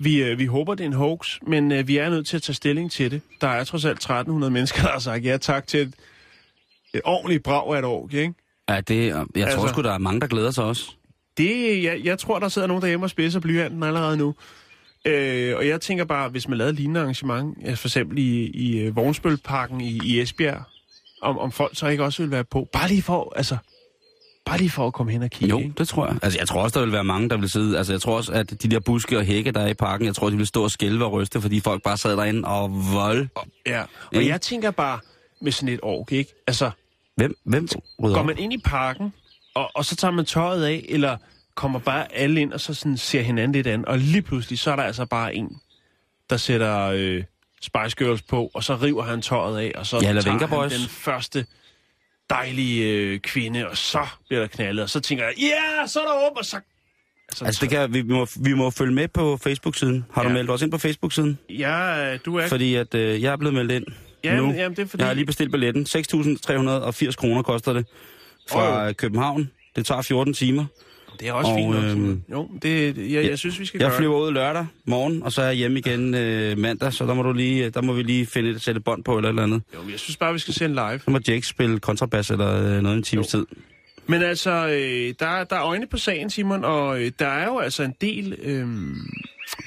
Vi, 0.00 0.22
øh, 0.22 0.38
vi 0.38 0.46
håber, 0.46 0.74
det 0.74 0.84
er 0.84 0.88
en 0.88 0.92
hoax, 0.92 1.38
men 1.46 1.72
øh, 1.72 1.88
vi 1.88 1.96
er 1.96 2.10
nødt 2.10 2.26
til 2.26 2.36
at 2.36 2.42
tage 2.42 2.54
stilling 2.54 2.90
til 2.90 3.10
det. 3.10 3.20
Der 3.40 3.48
er 3.48 3.64
trods 3.64 3.84
alt 3.84 3.96
1300 3.96 4.50
mennesker, 4.52 4.82
der 4.82 4.88
har 4.92 4.98
sagt 4.98 5.24
ja 5.24 5.36
tak 5.36 5.66
til 5.66 5.80
et, 5.80 5.94
et 6.94 7.00
ordentligt 7.04 7.42
brag 7.42 7.74
af 7.74 7.78
et 7.78 7.84
år, 7.84 8.08
ikke? 8.12 8.34
Ja, 8.68 8.80
det, 8.80 9.06
jeg 9.06 9.14
tror 9.34 9.42
Altså- 9.44 9.68
sgu, 9.68 9.82
der 9.82 9.92
er 9.92 9.98
mange, 9.98 10.20
der 10.20 10.26
glæder 10.26 10.50
sig 10.50 10.64
også. 10.64 10.90
Det, 11.36 11.82
jeg, 11.82 12.00
jeg 12.04 12.18
tror, 12.18 12.38
der 12.38 12.48
sidder 12.48 12.68
nogen 12.68 12.82
derhjemme 12.82 13.06
og 13.06 13.10
spidser 13.10 13.40
blyanten 13.40 13.82
allerede 13.82 14.16
nu. 14.16 14.34
Øh, 15.04 15.56
og 15.56 15.68
jeg 15.68 15.80
tænker 15.80 16.04
bare, 16.04 16.28
hvis 16.28 16.48
man 16.48 16.58
lavede 16.58 16.70
et 16.70 16.76
lignende 16.76 17.00
arrangement, 17.00 17.58
altså 17.64 17.80
for 17.82 17.88
eksempel 17.88 18.18
i, 18.18 18.44
i 18.46 18.78
øh, 18.78 18.96
Vognsbølparken 18.96 19.80
i, 19.80 20.00
i 20.04 20.20
Esbjerg, 20.20 20.62
om, 21.22 21.38
om 21.38 21.52
folk 21.52 21.76
så 21.78 21.86
ikke 21.86 22.04
også 22.04 22.22
vil 22.22 22.30
være 22.30 22.44
på. 22.44 22.68
Bare 22.72 22.88
lige 22.88 23.02
for, 23.02 23.32
altså, 23.36 23.56
bare 24.46 24.58
lige 24.58 24.70
for 24.70 24.86
at 24.86 24.92
komme 24.92 25.12
hen 25.12 25.22
og 25.22 25.30
kigge. 25.30 25.50
Jo, 25.50 25.58
ikke? 25.58 25.74
det 25.78 25.88
tror 25.88 26.06
jeg. 26.06 26.16
Altså, 26.22 26.38
jeg 26.38 26.48
tror 26.48 26.62
også, 26.62 26.78
der 26.78 26.84
vil 26.84 26.92
være 26.92 27.04
mange, 27.04 27.28
der 27.28 27.36
vil 27.36 27.50
sidde... 27.50 27.78
Altså, 27.78 27.92
jeg 27.92 28.00
tror 28.00 28.16
også, 28.16 28.32
at 28.32 28.62
de 28.62 28.68
der 28.68 28.80
buske 28.80 29.18
og 29.18 29.24
hække, 29.24 29.50
der 29.52 29.60
er 29.60 29.66
i 29.68 29.74
parken, 29.74 30.06
jeg 30.06 30.14
tror, 30.14 30.30
de 30.30 30.36
vil 30.36 30.46
stå 30.46 30.62
og 30.64 30.70
skælve 30.70 31.04
og 31.04 31.12
ryste, 31.12 31.40
fordi 31.40 31.60
folk 31.60 31.82
bare 31.82 31.96
sad 31.96 32.16
derinde 32.16 32.48
og 32.48 32.70
vold. 32.92 33.28
Ja. 33.66 33.80
Og 33.82 33.86
Ikke? 34.12 34.28
jeg 34.28 34.40
tænker 34.40 34.70
bare, 34.70 34.98
med 35.40 35.52
sådan 35.52 35.68
et 35.68 35.80
år, 35.82 36.08
ikke? 36.10 36.32
Altså, 36.46 36.70
Hvem, 37.16 37.34
hvem 37.44 37.68
rydder 38.02 38.16
går 38.16 38.22
man 38.22 38.38
ind 38.38 38.52
i 38.52 38.58
parken, 38.64 39.12
og, 39.54 39.70
og 39.74 39.84
så 39.84 39.96
tager 39.96 40.12
man 40.12 40.24
tøjet 40.24 40.64
af, 40.64 40.84
eller 40.88 41.16
kommer 41.54 41.78
bare 41.78 42.14
alle 42.14 42.40
ind, 42.40 42.52
og 42.52 42.60
så 42.60 42.74
sådan 42.74 42.96
ser 42.96 43.22
hinanden 43.22 43.52
lidt 43.52 43.66
an, 43.66 43.88
og 43.88 43.98
lige 43.98 44.22
pludselig, 44.22 44.58
så 44.58 44.70
er 44.72 44.76
der 44.76 44.82
altså 44.82 45.06
bare 45.06 45.34
en, 45.34 45.56
der 46.30 46.36
sætter 46.36 46.82
øh, 46.94 47.24
Spice 47.62 47.96
Girls 47.96 48.22
på, 48.22 48.50
og 48.54 48.64
så 48.64 48.76
river 48.76 49.02
han 49.02 49.22
tøjet 49.22 49.58
af, 49.58 49.72
og 49.74 49.86
så 49.86 49.96
Ja, 49.96 50.00
tager 50.02 50.30
Venga 50.30 50.46
han 50.46 50.56
Boys. 50.58 50.72
den 50.72 50.88
første 50.88 51.46
dejlige 52.30 52.84
øh, 52.92 53.18
kvinde, 53.20 53.68
og 53.68 53.76
så 53.76 54.06
bliver 54.28 54.40
der 54.40 54.48
knaldet, 54.48 54.82
og 54.82 54.90
så 54.90 55.00
tænker 55.00 55.24
jeg, 55.24 55.34
ja, 55.38 55.44
yeah, 55.78 55.88
så 55.88 56.00
er 56.00 56.04
der 56.04 56.26
åben, 56.26 56.38
og 56.38 56.44
så... 56.44 56.56
Altså, 57.28 57.44
Altså, 57.44 57.60
det 57.60 57.70
kan, 57.70 57.92
vi, 57.94 58.00
vi, 58.00 58.12
må, 58.12 58.26
vi 58.36 58.52
må 58.54 58.70
følge 58.70 58.94
med 58.94 59.08
på 59.08 59.36
Facebook-siden. 59.36 60.04
Har 60.12 60.22
du 60.22 60.28
Ja. 60.28 60.34
meldt 60.34 60.50
os 60.50 60.62
ind 60.62 60.70
på 60.70 60.78
Facebook-siden? 60.78 61.38
Ja, 61.50 62.12
øh, 62.12 62.18
du 62.24 62.36
er... 62.36 62.48
Fordi 62.48 62.74
at, 62.74 62.94
øh, 62.94 63.22
jeg 63.22 63.32
er 63.32 63.36
blevet 63.36 63.54
meldt 63.54 63.72
ind 63.72 63.84
jamen, 64.24 64.44
nu. 64.44 64.52
jamen, 64.54 64.76
det 64.76 64.82
er 64.82 64.86
fordi... 64.86 65.00
Jeg 65.00 65.08
har 65.08 65.14
lige 65.14 65.26
bestilt 65.26 65.50
billetten. 65.52 65.86
6.380 65.88 67.12
kroner 67.14 67.42
koster 67.42 67.72
det 67.72 67.86
fra 68.50 68.86
oh. 68.86 68.92
København. 68.92 69.50
Det 69.76 69.86
tager 69.86 70.02
14 70.02 70.34
timer. 70.34 70.64
Det 71.20 71.28
er 71.28 71.32
også 71.32 71.50
og, 71.50 71.56
fint 71.58 71.70
nok. 71.70 71.84
øhm. 71.84 72.22
Jo, 72.32 72.48
det, 72.62 72.96
jeg, 73.12 73.24
jeg 73.24 73.38
synes, 73.38 73.60
vi 73.60 73.64
skal 73.66 73.80
Jeg 73.80 73.88
gøre 73.88 73.98
flyver 73.98 74.18
ud 74.20 74.32
lørdag 74.32 74.66
morgen, 74.86 75.22
og 75.22 75.32
så 75.32 75.42
er 75.42 75.46
jeg 75.46 75.54
hjemme 75.54 75.78
igen 75.78 76.14
øh, 76.14 76.58
mandag, 76.58 76.92
så 76.92 77.06
der 77.06 77.14
må, 77.14 77.22
du 77.22 77.32
lige, 77.32 77.70
der 77.70 77.82
må 77.82 77.92
vi 77.92 78.02
lige 78.02 78.26
finde 78.26 78.50
et 78.50 78.62
sætte 78.62 78.80
bånd 78.80 79.04
på 79.04 79.16
eller 79.16 79.28
eller 79.28 79.42
andet. 79.42 79.62
det. 79.70 79.76
Jo, 79.78 79.82
men 79.82 79.90
jeg 79.90 80.00
synes 80.00 80.16
bare, 80.16 80.32
vi 80.32 80.38
skal 80.38 80.54
se 80.54 80.64
en 80.64 80.72
live. 80.74 81.00
Så 81.04 81.10
må 81.10 81.18
Jake 81.28 81.46
spille 81.46 81.78
kontrabas 81.78 82.30
eller 82.30 82.76
øh, 82.76 82.82
noget 82.82 82.94
i 82.94 82.98
en 82.98 83.02
times 83.02 83.26
tid. 83.26 83.46
Men 84.06 84.22
altså, 84.22 84.50
øh, 84.50 85.14
der, 85.20 85.44
der 85.44 85.56
er 85.56 85.64
øjne 85.64 85.86
på 85.86 85.96
sagen, 85.96 86.30
Simon, 86.30 86.64
og 86.64 87.02
øh, 87.02 87.10
der 87.18 87.26
er 87.28 87.44
jo 87.46 87.58
altså 87.58 87.82
en 87.82 87.94
del, 88.00 88.36
øh, 88.42 88.66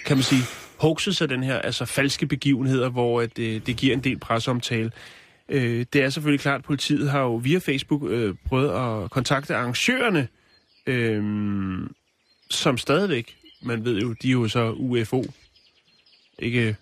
kan 0.06 0.18
man 0.18 0.24
sige, 0.24 0.42
hoaxes 0.78 1.22
af 1.22 1.28
den 1.28 1.44
her, 1.44 1.56
altså 1.60 1.86
falske 1.86 2.26
begivenheder, 2.26 2.90
hvor 2.90 3.22
at, 3.22 3.40
øh, 3.40 3.62
det 3.66 3.76
giver 3.76 3.94
en 3.96 4.04
del 4.04 4.20
presseomtale. 4.20 4.92
Øh, 5.50 5.86
det 5.94 6.04
er 6.04 6.10
selvfølgelig 6.10 6.40
klart, 6.42 6.60
at 6.60 6.66
politiet 6.66 7.10
har 7.12 7.20
jo 7.22 7.36
via 7.36 7.58
Facebook 7.58 8.02
øh, 8.10 8.36
prøvet 8.48 8.70
at 8.70 9.12
kontakte 9.12 9.56
arrangørerne, 9.56 10.28
øh, 10.90 11.90
som 12.50 12.78
stadigvæk, 12.78 13.38
man 13.62 13.86
ved 13.86 14.02
jo, 14.02 14.14
de 14.22 14.28
er 14.28 14.32
jo 14.32 14.48
så 14.48 14.72
UFO, 14.72 15.24
ikke 16.40 16.76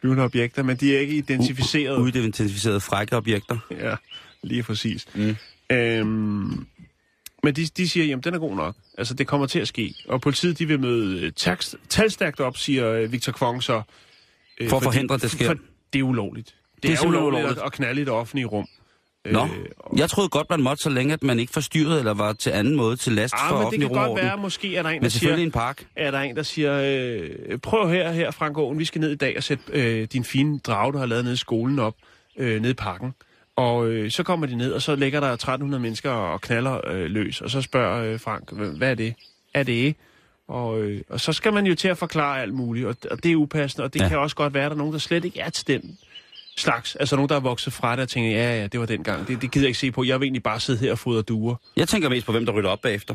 flyvende 0.00 0.22
objekter, 0.22 0.62
men 0.62 0.76
de 0.76 0.96
er 0.96 1.00
ikke 1.00 1.14
identificeret. 1.14 1.98
Uidentificerede 1.98 2.80
frække 2.80 3.16
objekter. 3.16 3.58
Ja, 3.70 3.94
lige 4.42 4.62
præcis. 4.62 5.06
Mm. 5.14 5.36
Øhm, 5.70 6.66
men 7.42 7.54
de, 7.56 7.66
de 7.66 7.88
siger, 7.88 8.06
jamen 8.06 8.22
den 8.22 8.34
er 8.34 8.38
god 8.38 8.56
nok. 8.56 8.76
Altså 8.98 9.14
det 9.14 9.26
kommer 9.26 9.46
til 9.46 9.58
at 9.58 9.68
ske. 9.68 9.94
Og 10.08 10.20
politiet 10.20 10.58
de 10.58 10.68
vil 10.68 10.80
møde 10.80 11.20
øh, 11.20 11.32
takst, 11.32 11.76
talstærkt 11.88 12.40
op, 12.40 12.56
siger 12.56 12.90
øh, 12.90 13.12
Victor 13.12 13.32
Kvong 13.32 13.62
så. 13.62 13.82
Øh, 14.60 14.68
For 14.68 14.76
at 14.76 14.82
forhindre, 14.82 15.18
det 15.18 15.30
sker. 15.30 15.46
For 15.46 15.56
det 15.92 15.98
er 15.98 16.02
ulovligt. 16.02 16.46
Det, 16.46 16.54
er 16.54 16.80
det 16.82 16.90
er, 16.92 16.96
simpelthen 16.96 17.16
ulovligt, 17.16 17.40
ulovligt. 17.40 17.60
At, 17.60 17.66
at 17.66 17.72
knalde 17.72 18.00
i 18.00 18.04
det 18.04 18.12
offentlige 18.12 18.46
rum. 18.46 18.68
Nå, 19.24 19.44
Øh, 19.44 19.48
og, 19.78 19.98
jeg 19.98 20.10
troede 20.10 20.28
godt, 20.28 20.50
man 20.50 20.60
måtte, 20.62 20.82
så 20.82 20.90
længe 20.90 21.12
at 21.14 21.22
man 21.22 21.38
ikke 21.38 21.52
forstyrrede 21.52 21.98
eller 21.98 22.14
var 22.14 22.32
til 22.32 22.50
anden 22.50 22.76
måde 22.76 22.96
til 22.96 23.12
last 23.12 23.34
for 23.48 23.54
ah, 23.56 23.62
men 23.62 23.72
det 23.72 23.80
kan 23.80 23.88
godt 23.88 24.22
være, 24.22 24.36
måske 24.36 24.76
er 24.76 24.82
der 24.82 24.90
en, 24.90 25.02
der 25.02 25.08
siger, 25.08 25.36
en 25.36 25.50
park. 25.50 25.86
er 25.96 26.10
der 26.10 26.18
en, 26.20 26.36
der 26.36 26.42
siger, 26.42 26.80
øh, 27.52 27.58
prøv 27.58 27.90
her, 27.90 28.12
her 28.12 28.30
Frank 28.30 28.58
Aaen, 28.58 28.78
vi 28.78 28.84
skal 28.84 29.00
ned 29.00 29.10
i 29.10 29.16
dag 29.16 29.36
og 29.36 29.42
sætte 29.42 29.64
øh, 29.72 30.08
din 30.12 30.24
fine 30.24 30.58
drage, 30.58 30.92
du 30.92 30.98
har 30.98 31.06
lavet 31.06 31.24
nede 31.24 31.34
i 31.34 31.36
skolen 31.36 31.78
op, 31.78 31.94
øh, 32.38 32.60
nede 32.60 32.70
i 32.70 32.74
parken. 32.74 33.14
Og 33.56 33.86
øh, 33.88 34.10
så 34.10 34.22
kommer 34.22 34.46
de 34.46 34.54
ned, 34.56 34.72
og 34.72 34.82
så 34.82 34.96
ligger 34.96 35.20
der 35.20 35.28
1300 35.32 35.82
mennesker 35.82 36.10
og 36.10 36.40
knaller 36.40 36.80
øh, 36.90 37.04
løs, 37.10 37.40
og 37.40 37.50
så 37.50 37.62
spørger 37.62 38.12
øh, 38.12 38.20
Frank, 38.20 38.52
"Hva- 38.52 38.76
hvad 38.78 38.90
er 38.90 38.94
det? 38.94 39.14
Er 39.54 39.62
det? 39.62 39.94
Og, 40.48 40.80
øh, 40.80 41.00
og 41.08 41.20
så 41.20 41.32
skal 41.32 41.52
man 41.52 41.66
jo 41.66 41.74
til 41.74 41.88
at 41.88 41.98
forklare 41.98 42.42
alt 42.42 42.54
muligt, 42.54 42.86
og, 42.86 42.96
og 43.10 43.22
det 43.22 43.32
er 43.32 43.36
upassende, 43.36 43.84
og 43.84 43.94
det 43.94 44.00
ja. 44.00 44.08
kan 44.08 44.18
også 44.18 44.36
godt 44.36 44.54
være, 44.54 44.64
at 44.64 44.70
der 44.70 44.74
er 44.74 44.78
nogen, 44.78 44.92
der 44.92 44.98
slet 44.98 45.24
ikke 45.24 45.40
er 45.40 45.50
til 45.50 45.66
den 45.66 45.98
slags. 46.58 46.96
Altså 46.96 47.16
nogen, 47.16 47.28
der 47.28 47.36
er 47.36 47.40
vokset 47.40 47.72
fra 47.72 47.92
det 47.96 48.02
og 48.02 48.08
tænker, 48.08 48.30
ja, 48.30 48.60
ja, 48.60 48.66
det 48.66 48.80
var 48.80 48.86
dengang. 48.86 49.28
Det, 49.28 49.42
det 49.42 49.50
gider 49.50 49.64
jeg 49.64 49.68
ikke 49.68 49.78
se 49.78 49.90
på. 49.90 50.04
Jeg 50.04 50.20
vil 50.20 50.26
egentlig 50.26 50.42
bare 50.42 50.60
sidde 50.60 50.78
her 50.78 50.92
og 50.92 50.98
fodre 50.98 51.22
duer. 51.22 51.54
Jeg 51.76 51.88
tænker 51.88 52.08
mest 52.08 52.26
på, 52.26 52.32
hvem 52.32 52.46
der 52.46 52.52
rydder 52.52 52.68
op 52.68 52.80
bagefter. 52.80 53.14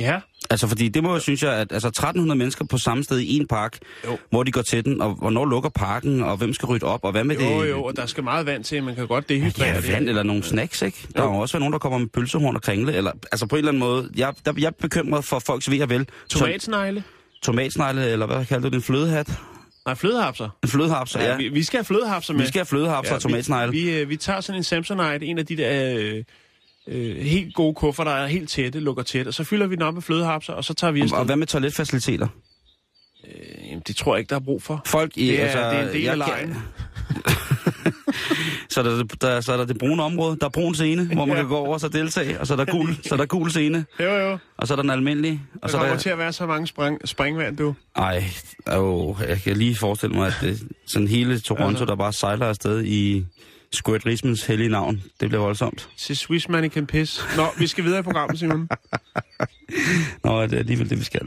Ja, 0.00 0.20
Altså, 0.50 0.66
fordi 0.68 0.88
det 0.88 1.02
må 1.02 1.12
jeg 1.12 1.22
synes 1.22 1.42
jeg, 1.42 1.52
at 1.52 1.72
altså, 1.72 1.88
1300 1.88 2.38
mennesker 2.38 2.64
på 2.64 2.78
samme 2.78 3.04
sted 3.04 3.18
i 3.18 3.36
en 3.36 3.46
park, 3.46 3.78
Jo. 4.04 4.18
hvor 4.30 4.42
de 4.42 4.52
går 4.52 4.62
til 4.62 4.84
den, 4.84 5.00
og 5.00 5.14
hvornår 5.14 5.44
lukker 5.44 5.70
parken, 5.70 6.22
og 6.22 6.36
hvem 6.36 6.54
skal 6.54 6.66
rydde 6.66 6.86
op, 6.86 7.00
og 7.04 7.12
hvad 7.12 7.24
med 7.24 7.36
jo, 7.36 7.62
det? 7.62 7.70
jo, 7.70 7.84
og 7.84 7.96
der 7.96 8.06
skal 8.06 8.24
meget 8.24 8.46
vand 8.46 8.64
til, 8.64 8.82
man 8.82 8.94
kan 8.94 9.06
godt 9.06 9.28
dehydrere 9.28 9.68
Ja, 9.68 9.76
det. 9.76 9.88
vand 9.92 10.08
eller 10.08 10.22
nogle 10.22 10.42
snacks, 10.42 10.82
ikke? 10.82 11.06
Der 11.16 11.22
Jo. 11.22 11.28
er 11.30 11.34
jo 11.34 11.40
også 11.40 11.58
nogen, 11.58 11.72
der 11.72 11.78
kommer 11.78 11.98
med 11.98 12.06
pølsehorn 12.06 12.56
og 12.56 12.62
kringle, 12.62 12.94
eller 12.94 13.12
altså 13.32 13.46
på 13.46 13.56
en 13.56 13.58
eller 13.58 13.68
anden 13.70 13.80
måde. 13.80 14.10
Jeg, 14.16 14.34
der, 14.46 14.52
jeg 14.58 14.66
er 14.66 14.70
bekymret 14.70 15.24
for 15.24 15.38
folks 15.38 15.70
ved 15.70 15.80
og 15.82 15.88
vel. 15.90 16.06
Tomatsnegle? 16.30 17.04
Tomatsnegle, 17.42 18.08
eller 18.10 18.26
hvad 18.26 18.44
kalder 18.46 18.62
du 18.62 18.68
det, 18.68 18.74
en 18.76 18.82
flødehat? 18.82 19.30
Nej, 19.86 19.94
flødehapser. 19.94 20.48
En 20.62 20.68
flødehapser, 20.68 21.20
ja. 21.20 21.30
Ja, 21.30 21.36
vi, 21.36 21.48
vi 21.48 21.62
skal 21.62 21.78
have 21.78 21.84
flødehapser 21.84 22.32
med. 22.34 22.40
Vi 22.40 22.48
skal 22.48 22.58
have 22.58 22.66
flødehapser 22.66 23.14
og 23.14 23.20
tomatsnegle. 23.20 23.72
Vi, 23.72 23.82
vi, 23.82 24.00
øh, 24.00 24.08
vi 24.08 24.16
tager 24.16 24.40
sådan 24.40 24.58
en 24.60 24.64
Samsonite, 24.64 25.26
en 25.26 25.38
af 25.38 25.46
de 25.46 25.56
der 25.56 25.94
øh, 25.98 26.24
øh, 26.88 27.16
helt 27.16 27.54
gode 27.54 27.74
kuffer, 27.74 28.04
der 28.04 28.10
er 28.10 28.26
helt 28.26 28.50
tætte, 28.50 28.80
lukker 28.80 29.02
tæt, 29.02 29.26
og 29.26 29.34
så 29.34 29.44
fylder 29.44 29.66
vi 29.66 29.74
den 29.74 29.82
op 29.82 29.94
med 29.94 30.02
flødehapser, 30.02 30.52
og 30.52 30.64
så 30.64 30.74
tager 30.74 30.90
vi 30.90 31.00
afsted. 31.00 31.18
og 31.18 31.24
hvad 31.24 31.36
med 31.36 31.46
toiletfaciliteter? 31.46 32.28
Jamen, 33.68 33.82
det 33.86 33.96
tror 33.96 34.14
jeg 34.14 34.18
ikke, 34.18 34.30
der 34.30 34.36
er 34.36 34.40
brug 34.44 34.62
for. 34.62 34.82
Folk 34.86 35.12
i... 35.16 35.28
Det 35.28 35.40
er, 35.40 35.44
altså, 35.44 35.58
det 35.58 35.78
er 35.78 35.88
en 35.88 35.94
del 35.94 36.02
jeg 36.02 36.12
af 36.12 36.18
lejen. 36.18 36.56
Så 38.70 38.80
er 38.80 38.84
der, 38.84 39.02
der, 39.20 39.40
så 39.40 39.52
er 39.52 39.56
der 39.56 39.64
det 39.64 39.78
brune 39.78 40.02
område. 40.02 40.36
Der 40.40 40.46
er 40.46 40.50
brun 40.50 40.74
scene, 40.74 41.04
hvor 41.14 41.24
man 41.24 41.36
Ja. 41.36 41.42
kan 41.42 41.48
gå 41.48 41.56
over 41.56 41.72
og 41.74 41.80
så 41.80 41.88
deltage. 41.88 42.40
Og 42.40 42.46
så 42.46 42.52
er 42.54 42.56
der 42.56 42.64
gul, 42.64 42.96
så 43.02 43.14
er 43.14 43.16
der 43.16 43.26
gul 43.26 43.50
scene. 43.50 43.84
Jo, 44.00 44.14
jo. 44.14 44.38
Og 44.56 44.66
så 44.66 44.74
er 44.74 44.76
der 44.76 44.82
den 44.82 44.90
almindelige. 44.90 45.42
Og 45.54 45.60
Der 45.62 45.68
så 45.68 45.76
er 45.76 45.80
kommer 45.80 45.94
der... 45.94 46.00
til 46.02 46.10
at 46.10 46.18
være 46.18 46.32
så 46.32 46.46
mange 46.46 46.66
spring, 46.66 46.98
springvand, 47.08 47.56
du. 47.56 47.74
Ej, 47.96 48.24
åh, 48.72 49.16
jeg 49.28 49.40
kan 49.42 49.56
lige 49.56 49.76
forestille 49.76 50.14
mig, 50.16 50.26
at 50.26 50.34
det, 50.40 50.62
sådan 50.86 51.08
hele 51.08 51.40
Toronto, 51.40 51.68
Altså. 51.68 51.84
der 51.84 51.96
bare 51.96 52.12
sejler 52.12 52.46
afsted 52.46 52.84
i, 52.84 53.24
Squirt 53.72 54.06
Rismans 54.06 54.46
hellige 54.46 54.68
navn. 54.68 55.02
Det 55.20 55.28
bliver 55.28 55.42
voldsomt. 55.42 55.88
C'est 55.98 56.14
Swiss 56.14 56.48
man 56.48 56.70
can 56.70 56.86
piss. 56.86 57.24
Nå, 57.36 57.46
vi 57.58 57.66
skal 57.66 57.84
videre 57.84 57.98
i 57.98 58.02
programmet, 58.02 58.38
Simon. 58.38 58.68
Nå, 60.24 60.42
det 60.42 60.52
er 60.52 60.58
alligevel 60.58 60.90
det, 60.90 60.98
vi 60.98 61.04
skal. 61.04 61.20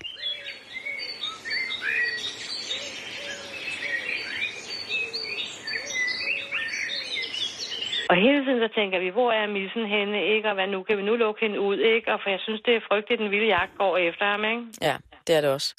Og 8.10 8.16
hele 8.26 8.40
tiden 8.46 8.60
så 8.66 8.70
tænker 8.80 8.98
vi, 9.06 9.10
hvor 9.18 9.32
er 9.32 9.48
missen 9.58 9.86
henne, 9.96 10.18
ikke? 10.36 10.48
Og 10.50 10.56
hvad 10.58 10.68
nu? 10.68 10.84
Kan 10.84 10.98
vi 10.98 11.04
nu 11.10 11.16
lukke 11.16 11.40
hende 11.46 11.60
ud, 11.70 11.78
ikke? 11.94 12.08
Og 12.14 12.20
for 12.24 12.30
jeg 12.30 12.40
synes, 12.46 12.62
det 12.66 12.74
er 12.76 12.82
frygteligt, 12.90 13.20
den 13.24 13.32
vilde 13.32 13.48
jagt 13.58 13.74
går 13.78 13.98
efter 13.98 14.26
ham, 14.32 14.42
ikke? 14.54 14.64
Ja, 14.82 14.96
det 15.28 15.34
er 15.38 15.42
det 15.42 15.50
også. 15.58 15.70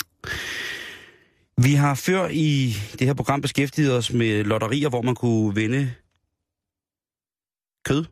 Vi 1.66 1.72
har 1.74 1.94
før 2.06 2.28
i 2.50 2.50
det 2.98 3.06
her 3.06 3.14
program 3.14 3.40
beskæftiget 3.40 3.96
os 3.98 4.12
med 4.12 4.44
lotterier, 4.44 4.88
hvor 4.88 5.02
man 5.02 5.14
kunne 5.14 5.54
vinde 5.54 5.92
kød, 7.88 8.04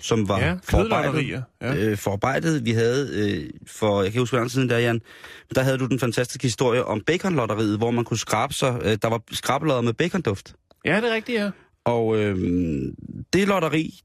som 0.00 0.28
var 0.28 0.38
Ja, 0.38 0.52
forarbejdet. 0.64 1.28
Ja. 1.60 1.90
Øh, 1.90 1.96
forarbejdet. 1.96 2.64
Vi 2.64 2.70
havde 2.70 3.02
øh, 3.20 3.50
for, 3.66 4.02
jeg 4.02 4.12
kan 4.12 4.20
huske, 4.20 4.32
hvor 4.32 4.38
lang 4.38 4.50
tid 4.50 4.54
siden 4.54 4.70
der, 4.70 4.78
Jan, 4.78 5.00
men 5.48 5.54
der 5.54 5.62
havde 5.62 5.78
du 5.78 5.86
den 5.86 5.98
fantastiske 5.98 6.42
historie 6.42 6.84
om 6.84 7.00
baconlotteriet, 7.00 7.78
hvor 7.78 7.90
man 7.90 8.04
kunne 8.04 8.18
skrabe 8.18 8.54
sig, 8.54 8.80
øh, 8.84 8.98
der 9.02 9.08
var 9.08 9.20
skrabelodder 9.32 9.80
med 9.80 9.92
baconduft. 9.92 10.54
ja, 10.84 10.96
det 10.96 11.10
er 11.10 11.14
rigtigt, 11.14 11.38
ja. 11.40 11.50
Og 11.84 12.16
øh, 12.18 12.36
det 13.32 13.48
lotteri, 13.48 14.00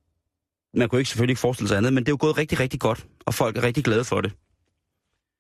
man 0.74 0.90
kunne 0.90 1.00
ikke 1.00 1.10
selvfølgelig 1.10 1.32
ikke 1.32 1.40
forestille 1.40 1.68
sig 1.68 1.78
andet, 1.78 1.94
men 1.94 2.04
det 2.04 2.10
er 2.10 2.14
jo 2.14 2.18
gået 2.20 2.38
rigtig, 2.38 2.60
rigtig 2.60 2.80
godt, 2.80 3.06
og 3.26 3.34
folk 3.34 3.58
er 3.58 3.64
rigtig 3.64 3.84
glade 3.84 4.04
for 4.04 4.22
det. 4.22 4.32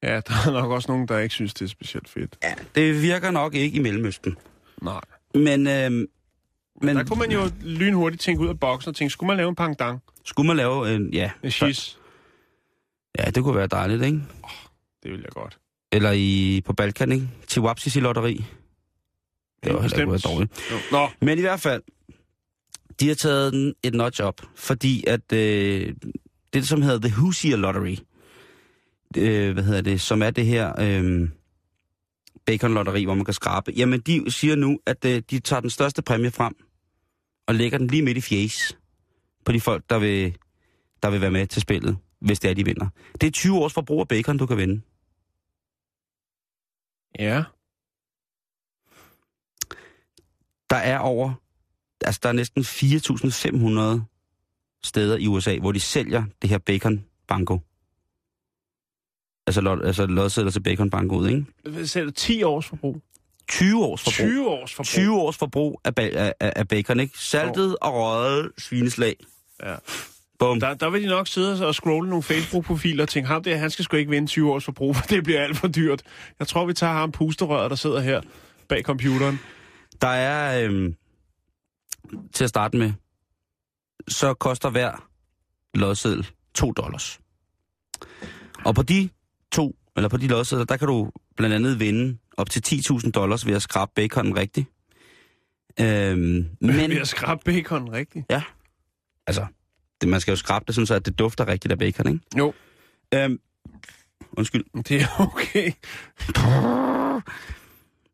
Ja, 0.03 0.15
der 0.27 0.33
er 0.47 0.51
nok 0.51 0.71
også 0.71 0.91
nogen, 0.91 1.07
der 1.07 1.19
ikke 1.19 1.33
synes, 1.35 1.53
det 1.53 1.65
er 1.65 1.69
specielt 1.69 2.09
fedt. 2.09 2.37
Ja. 2.43 2.53
Det 2.75 3.01
virker 3.01 3.31
nok 3.31 3.55
ikke 3.55 3.77
i 3.77 3.81
Mellemøsten. 3.81 4.37
Nej. 4.81 5.01
Men, 5.33 5.67
øh, 5.67 5.91
men 5.91 6.07
Men... 6.81 6.95
Der 6.95 7.03
kunne 7.03 7.19
man 7.19 7.31
jo 7.31 7.49
lynhurtigt 7.61 8.21
tænke 8.21 8.41
ud 8.41 8.47
af 8.47 8.59
boksen 8.59 8.89
og 8.89 8.95
tænke, 8.95 9.11
skulle 9.11 9.27
man 9.27 9.37
lave 9.37 9.49
en 9.49 9.55
pangdang? 9.55 10.01
skulle 10.23 10.47
man 10.47 10.57
lave 10.57 10.95
en, 10.95 11.13
ja, 11.13 11.31
En 11.43 11.51
shiz? 11.51 11.95
ja, 13.19 13.23
det 13.25 13.43
kunne 13.43 13.55
være 13.55 13.67
dejligt, 13.67 14.03
ikke? 14.03 14.21
Det 15.03 15.11
vil 15.11 15.19
jeg 15.19 15.31
godt. 15.31 15.57
Eller 15.91 16.11
i, 16.11 16.61
på 16.65 16.73
Balkan, 16.73 17.11
ikke? 17.11 17.29
Til 17.47 17.61
Wapsisi 17.61 17.99
lotteri. 17.99 18.45
Det 19.63 19.73
var 19.73 19.81
heller 19.81 19.99
ikke 19.99 20.17
dårligt. 20.17 20.71
Jo. 20.71 20.75
Nå, 20.91 21.07
Men 21.21 21.37
i 21.37 21.41
hvert 21.41 21.59
fald, 21.61 21.81
de 22.99 23.07
har 23.07 23.15
taget 23.15 23.53
den 23.53 23.75
et 23.83 23.93
notch 23.93 24.21
op, 24.21 24.41
fordi 24.55 25.03
at 25.07 25.33
øh, 25.33 25.95
det, 26.53 26.67
som 26.67 26.81
hedder 26.81 27.07
The 27.07 27.15
Hoosier 27.15 27.57
Lottery, 27.57 27.97
øh, 29.17 29.53
hvad 29.53 29.63
hedder 29.63 29.81
det, 29.81 30.01
som 30.01 30.21
er 30.21 30.29
det 30.29 30.45
her 30.45 30.73
øh, 30.79 31.29
bacon-lotteri, 32.45 33.05
hvor 33.05 33.13
man 33.13 33.25
kan 33.25 33.33
skrabe, 33.33 33.71
jamen 33.71 33.99
de 33.99 34.31
siger 34.31 34.55
nu, 34.55 34.79
at 34.85 35.05
øh, 35.05 35.23
de 35.31 35.39
tager 35.39 35.59
den 35.59 35.69
største 35.69 36.01
præmie 36.01 36.31
frem 36.31 36.55
og 37.47 37.55
lægger 37.55 37.77
den 37.77 37.87
lige 37.87 38.03
midt 38.03 38.17
i 38.17 38.21
fjes 38.21 38.77
på 39.45 39.51
de 39.51 39.61
folk, 39.61 39.83
der 39.89 39.99
vil, 39.99 40.37
der 41.03 41.09
vil 41.09 41.21
være 41.21 41.31
med 41.31 41.47
til 41.47 41.61
spillet, 41.61 41.97
hvis 42.19 42.39
det 42.39 42.49
er, 42.49 42.53
de 42.53 42.65
vinder. 42.65 42.87
Det 43.21 43.27
er 43.27 43.31
20 43.31 43.57
års 43.57 43.73
forbrug 43.73 43.99
af 44.01 44.07
bacon, 44.07 44.37
du 44.37 44.45
kan 44.45 44.57
vinde. 44.57 44.81
ja. 47.19 47.43
Der 50.69 50.75
er 50.75 50.97
over, 50.97 51.33
altså 52.01 52.19
der 52.23 52.29
er 52.29 52.33
næsten 52.33 52.61
4.500 52.61 54.81
steder 54.83 55.17
i 55.17 55.27
USA, 55.27 55.57
hvor 55.57 55.71
de 55.71 55.79
sælger 55.79 56.23
det 56.41 56.49
her 56.49 56.57
bacon 56.57 57.05
banko. 57.27 57.59
Altså, 59.47 59.61
lod, 59.61 59.83
altså 59.83 60.05
lodsedler 60.05 60.51
til 60.51 60.63
bacon 60.63 60.89
banko 60.89 61.15
ud, 61.15 61.29
ikke? 61.29 62.05
Du? 62.05 62.11
10 62.11 62.43
års 62.43 62.65
forbrug? 62.65 63.01
20 63.49 63.85
års 63.85 64.01
forbrug. 64.01 64.13
20 64.13 64.49
års 64.49 64.73
forbrug? 64.73 64.85
20 64.85 65.21
års 65.21 65.37
forbrug 65.37 65.81
af, 65.83 65.91
af, 65.97 66.33
af 66.39 66.53
af 66.55 66.67
bacon, 66.67 66.99
ikke? 66.99 67.19
Saltet 67.19 67.77
og 67.81 67.93
røget 67.93 68.51
svineslag. 68.57 69.15
Ja. 69.63 69.75
Bum. 70.39 70.59
Der, 70.59 70.73
der 70.73 70.89
vil 70.89 71.03
de 71.03 71.07
nok 71.07 71.27
sidde 71.27 71.67
og 71.67 71.75
scrolle 71.75 72.09
nogle 72.09 72.23
Facebook-profiler 72.23 73.03
og 73.03 73.09
tænke, 73.09 73.27
ham 73.27 73.43
der, 73.43 73.57
han 73.57 73.69
skal 73.69 73.85
sgu 73.85 73.97
ikke 73.97 74.11
vinde 74.11 74.27
20 74.27 74.51
års 74.51 74.65
forbrug, 74.65 74.95
for 74.95 75.05
det 75.05 75.23
bliver 75.23 75.41
alt 75.41 75.57
for 75.57 75.67
dyrt. 75.67 76.01
Jeg 76.39 76.47
tror, 76.47 76.65
vi 76.65 76.73
tager 76.73 76.93
ham 76.93 77.11
pusterøret, 77.11 77.69
der 77.69 77.75
sidder 77.75 77.99
her 77.99 78.21
bag 78.69 78.83
computeren. 78.83 79.39
Der 80.01 80.07
er, 80.07 80.65
øhm, 80.65 80.95
til 82.33 82.43
at 82.43 82.49
starte 82.49 82.77
med, 82.77 82.93
så 84.07 84.33
koster 84.33 84.69
hver 84.69 85.09
lodseddel 85.73 86.27
2 86.53 86.71
dollars. 86.71 87.19
Og 88.65 88.75
på 88.75 88.81
de 88.83 89.09
to, 89.51 89.75
eller 89.95 90.09
på 90.09 90.17
de 90.17 90.27
lodsedler, 90.27 90.65
der 90.65 90.77
kan 90.77 90.87
du 90.87 91.11
blandt 91.37 91.55
andet 91.55 91.79
vinde 91.79 92.17
op 92.37 92.49
til 92.49 92.61
10.000 92.67 93.11
dollars 93.11 93.45
ved 93.45 93.53
at 93.53 93.61
skrabe 93.61 93.91
baconen 93.95 94.37
rigtigt. 94.37 94.67
Øhm, 95.79 96.17
Men... 96.61 96.75
Ved 96.89 96.97
at 96.97 97.07
skrabe 97.07 97.41
bacon, 97.45 97.91
rigtigt? 97.91 98.25
ja, 98.29 98.43
altså, 99.27 99.45
det, 100.01 100.09
man 100.09 100.21
skal 100.21 100.31
jo 100.31 100.35
skrabe 100.35 100.65
det 100.67 100.75
sådan, 100.75 100.85
så 100.87 100.93
at 100.95 101.05
det 101.05 101.19
dufter 101.19 101.47
rigtigt 101.47 101.71
af 101.71 101.77
bacon, 101.79 102.07
ikke? 102.13 102.25
Jo, 102.37 102.53
Øhm, 103.13 103.39
undskyld. 104.37 104.63
det 104.83 105.01
er 105.01 105.07
okay. 105.19 105.71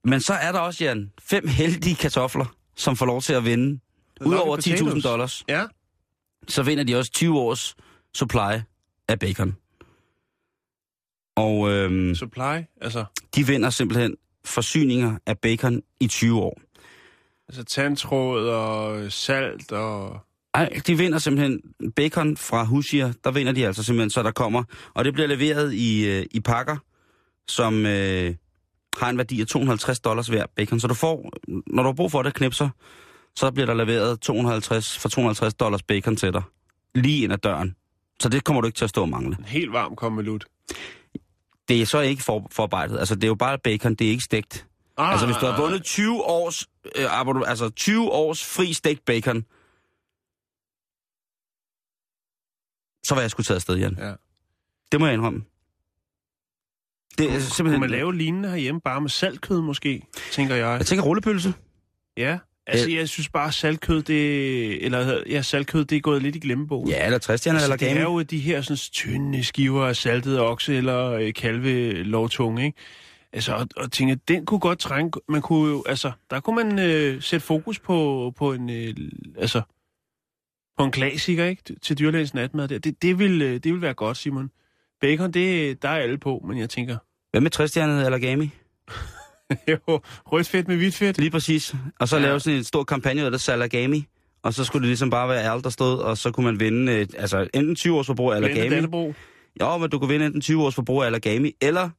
Men 0.03 0.21
så 0.21 0.33
er 0.33 0.51
der 0.51 0.59
også, 0.59 0.83
Jan, 0.83 1.11
fem 1.21 1.47
heldige 1.47 1.95
kartofler, 1.95 2.45
som 2.75 2.95
får 2.95 3.05
lov 3.05 3.21
til 3.21 3.33
at 3.33 3.45
vinde. 3.45 3.79
Udover 4.25 4.55
Lucky 4.55 4.69
10.000 4.69 4.77
potatoes. 4.83 5.03
dollars, 5.03 5.43
Ja. 5.49 5.63
så 6.47 6.63
vinder 6.63 6.83
de 6.83 6.95
også 6.95 7.11
20 7.11 7.39
års 7.39 7.75
supply 8.15 8.59
af 9.07 9.19
bacon. 9.19 9.55
Og 11.35 11.69
øhm, 11.71 12.15
Supply, 12.15 12.61
altså, 12.81 13.05
de 13.35 13.47
vinder 13.47 13.69
simpelthen 13.69 14.15
forsyninger 14.45 15.17
af 15.25 15.39
bacon 15.39 15.81
i 15.99 16.07
20 16.07 16.39
år. 16.41 16.61
altså 17.49 17.63
tandtråd 17.63 18.49
og 18.49 19.11
salt 19.11 19.71
og... 19.71 20.19
Ej, 20.53 20.69
de 20.87 20.97
vinder 20.97 21.17
simpelthen 21.19 21.61
bacon 21.95 22.37
fra 22.37 22.63
Husier, 22.63 23.13
der 23.23 23.31
vinder 23.31 23.51
de 23.53 23.67
altså 23.67 23.83
simpelthen, 23.83 24.09
så 24.09 24.23
der 24.23 24.31
kommer. 24.31 24.63
Og 24.93 25.05
det 25.05 25.13
bliver 25.13 25.27
leveret 25.27 25.73
i, 25.73 26.07
øh, 26.07 26.25
i 26.31 26.39
pakker, 26.39 26.77
som 27.47 27.85
øh, 27.85 28.35
har 28.97 29.09
en 29.09 29.17
værdi 29.17 29.41
af 29.41 29.47
250 29.47 29.99
dollars 29.99 30.27
hver 30.27 30.45
bacon. 30.55 30.79
Så 30.79 30.87
du 30.87 30.93
får, 30.93 31.31
når 31.67 31.83
du 31.83 31.87
har 31.89 31.93
brug 31.93 32.11
for 32.11 32.21
det, 32.23 32.33
knipser, 32.33 32.69
så 33.35 33.51
bliver 33.51 33.65
der 33.65 33.73
leveret 33.73 34.19
250, 34.19 34.97
for 34.99 35.09
250 35.09 35.53
dollars 35.53 35.83
bacon 35.83 36.15
til 36.15 36.33
dig. 36.33 36.43
Lige 36.95 37.23
ind 37.23 37.33
ad 37.33 37.37
døren. 37.37 37.75
Så 38.19 38.29
det 38.29 38.43
kommer 38.43 38.61
du 38.61 38.65
ikke 38.67 38.77
til 38.77 38.83
at 38.83 38.89
stå 38.89 39.01
og 39.01 39.09
mangle. 39.09 39.35
En 39.39 39.45
helt 39.45 39.71
varm 39.73 39.95
konvolut. 39.95 40.45
Det 41.67 41.81
er 41.81 41.85
så 41.85 41.99
ikke 41.99 42.23
for, 42.23 42.47
forarbejdet. 42.51 42.99
Altså, 42.99 43.15
det 43.15 43.23
er 43.23 43.27
jo 43.27 43.35
bare 43.35 43.57
bacon, 43.59 43.95
det 43.95 44.07
er 44.07 44.11
ikke 44.11 44.23
stegt. 44.23 44.67
Ah, 44.97 45.11
Altså, 45.11 45.25
hvis 45.25 45.35
du 45.35 45.45
har 45.45 45.61
vundet 45.61 45.83
20 45.83 46.23
års, 46.23 46.67
øh, 46.95 47.49
altså 47.49 47.69
20 47.69 48.11
års 48.11 48.45
fri 48.55 48.73
stegt 48.73 49.05
bacon, 49.05 49.41
så 53.05 53.15
var 53.15 53.21
jeg 53.21 53.31
sgu 53.31 53.43
taget 53.43 53.55
afsted, 53.55 53.75
Jan. 53.77 53.97
Ja. 53.99 54.13
Det 54.91 54.99
må 54.99 55.05
jeg 55.05 55.13
indrømme. 55.13 55.43
Det 57.17 57.25
er 57.25 57.31
Kunne 57.31 57.41
simpelthen... 57.41 57.79
man 57.79 57.89
lave 57.89 58.15
lignende 58.15 58.49
herhjemme, 58.49 58.81
bare 58.81 59.01
med 59.01 59.09
saltkød 59.09 59.61
måske, 59.61 60.01
tænker 60.31 60.55
jeg. 60.55 60.77
Jeg 60.77 60.85
tænker 60.85 61.03
rullepølse. 61.05 61.53
Ja, 62.17 62.39
altså 62.67 62.89
jeg 62.89 63.09
synes 63.09 63.29
bare, 63.29 63.51
saltkød, 63.51 64.01
det, 64.01 64.85
eller 64.85 65.23
ja, 65.29 65.41
saltkød, 65.41 65.85
det 65.85 65.95
er 65.95 66.01
gået 66.01 66.21
lidt 66.21 66.35
i 66.35 66.39
glemmebogen. 66.39 66.89
Ja, 66.89 67.05
eller 67.05 67.17
træstjerner, 67.17 67.59
altså, 67.59 67.73
eller 67.73 67.93
det 67.93 68.01
er 68.01 68.03
jo 68.03 68.21
de 68.21 68.39
her 68.39 68.61
sådan, 68.61 68.77
tynde 68.77 69.43
skiver 69.43 69.85
af 69.85 69.95
saltet 69.95 70.39
okse 70.39 70.75
eller 70.75 71.11
øh, 71.11 71.33
kalve 71.33 71.93
lovtunge, 72.03 72.65
ikke? 72.65 72.77
Altså, 73.33 73.53
og, 73.53 73.67
og 73.77 73.91
tænker, 73.91 74.15
den 74.27 74.45
kunne 74.45 74.59
godt 74.59 74.79
trænge, 74.79 75.11
man 75.29 75.41
kunne 75.41 75.71
jo, 75.71 75.83
altså, 75.87 76.11
der 76.29 76.39
kunne 76.39 76.63
man 76.63 76.79
øh, 76.79 77.21
sætte 77.21 77.45
fokus 77.45 77.79
på, 77.79 78.33
på 78.37 78.53
en, 78.53 78.69
øh, 78.69 78.95
altså, 79.37 79.61
på 80.77 80.83
en 80.83 80.91
klassiker, 80.91 81.45
ikke? 81.45 81.63
Til 81.81 81.99
dyrlægens 81.99 82.33
natmad 82.33 82.67
der. 82.67 82.79
Det, 82.79 83.01
det, 83.01 83.19
vil, 83.19 83.41
øh, 83.41 83.53
det 83.53 83.73
vil 83.73 83.81
være 83.81 83.93
godt, 83.93 84.17
Simon. 84.17 84.51
Bacon, 85.01 85.31
det, 85.31 85.81
der 85.81 85.89
er 85.89 85.97
alle 85.97 86.17
på, 86.17 86.43
men 86.47 86.57
jeg 86.57 86.69
tænker, 86.69 86.97
Hvad 87.31 87.41
med 87.41 87.51
træstjernet 87.51 88.05
eller 88.05 88.19
game? 88.19 88.51
jo, 89.71 90.01
rødt 90.25 90.47
fedt 90.47 90.67
med 90.67 90.75
hvidt 90.77 90.95
fedt. 90.95 91.17
Lige 91.17 91.31
præcis. 91.31 91.75
Og 91.99 92.07
så 92.07 92.15
Ja. 92.15 92.21
ja. 92.21 92.27
lave 92.27 92.39
sådan 92.39 92.57
en 92.57 92.63
stor 92.63 92.83
kampagne 92.83 93.31
det 93.31 93.41
salagami. 93.41 94.05
Og 94.43 94.53
så 94.53 94.63
skulle 94.63 94.81
det 94.81 94.87
ligesom 94.87 95.09
bare 95.09 95.29
være 95.29 95.53
alt, 95.53 95.63
der 95.63 95.69
stod, 95.69 95.99
og 95.99 96.17
så 96.17 96.31
kunne 96.31 96.45
man 96.45 96.59
vinde 96.59 96.91
øh, 96.91 97.07
altså 97.17 97.47
enten 97.53 97.75
20 97.75 97.97
års 97.97 98.05
forbrug 98.05 98.31
af 98.31 98.35
alagami. 98.35 98.75
Dannebro. 98.75 99.13
Jo, 99.61 99.77
men 99.77 99.89
du 99.89 99.99
kunne 99.99 100.09
vinde 100.09 100.25
enten 100.25 100.41
20 100.41 100.63
års 100.63 100.75
forbrug 100.75 101.01
af 101.01 101.05
alagami, 101.07 101.51
eller 101.61 101.89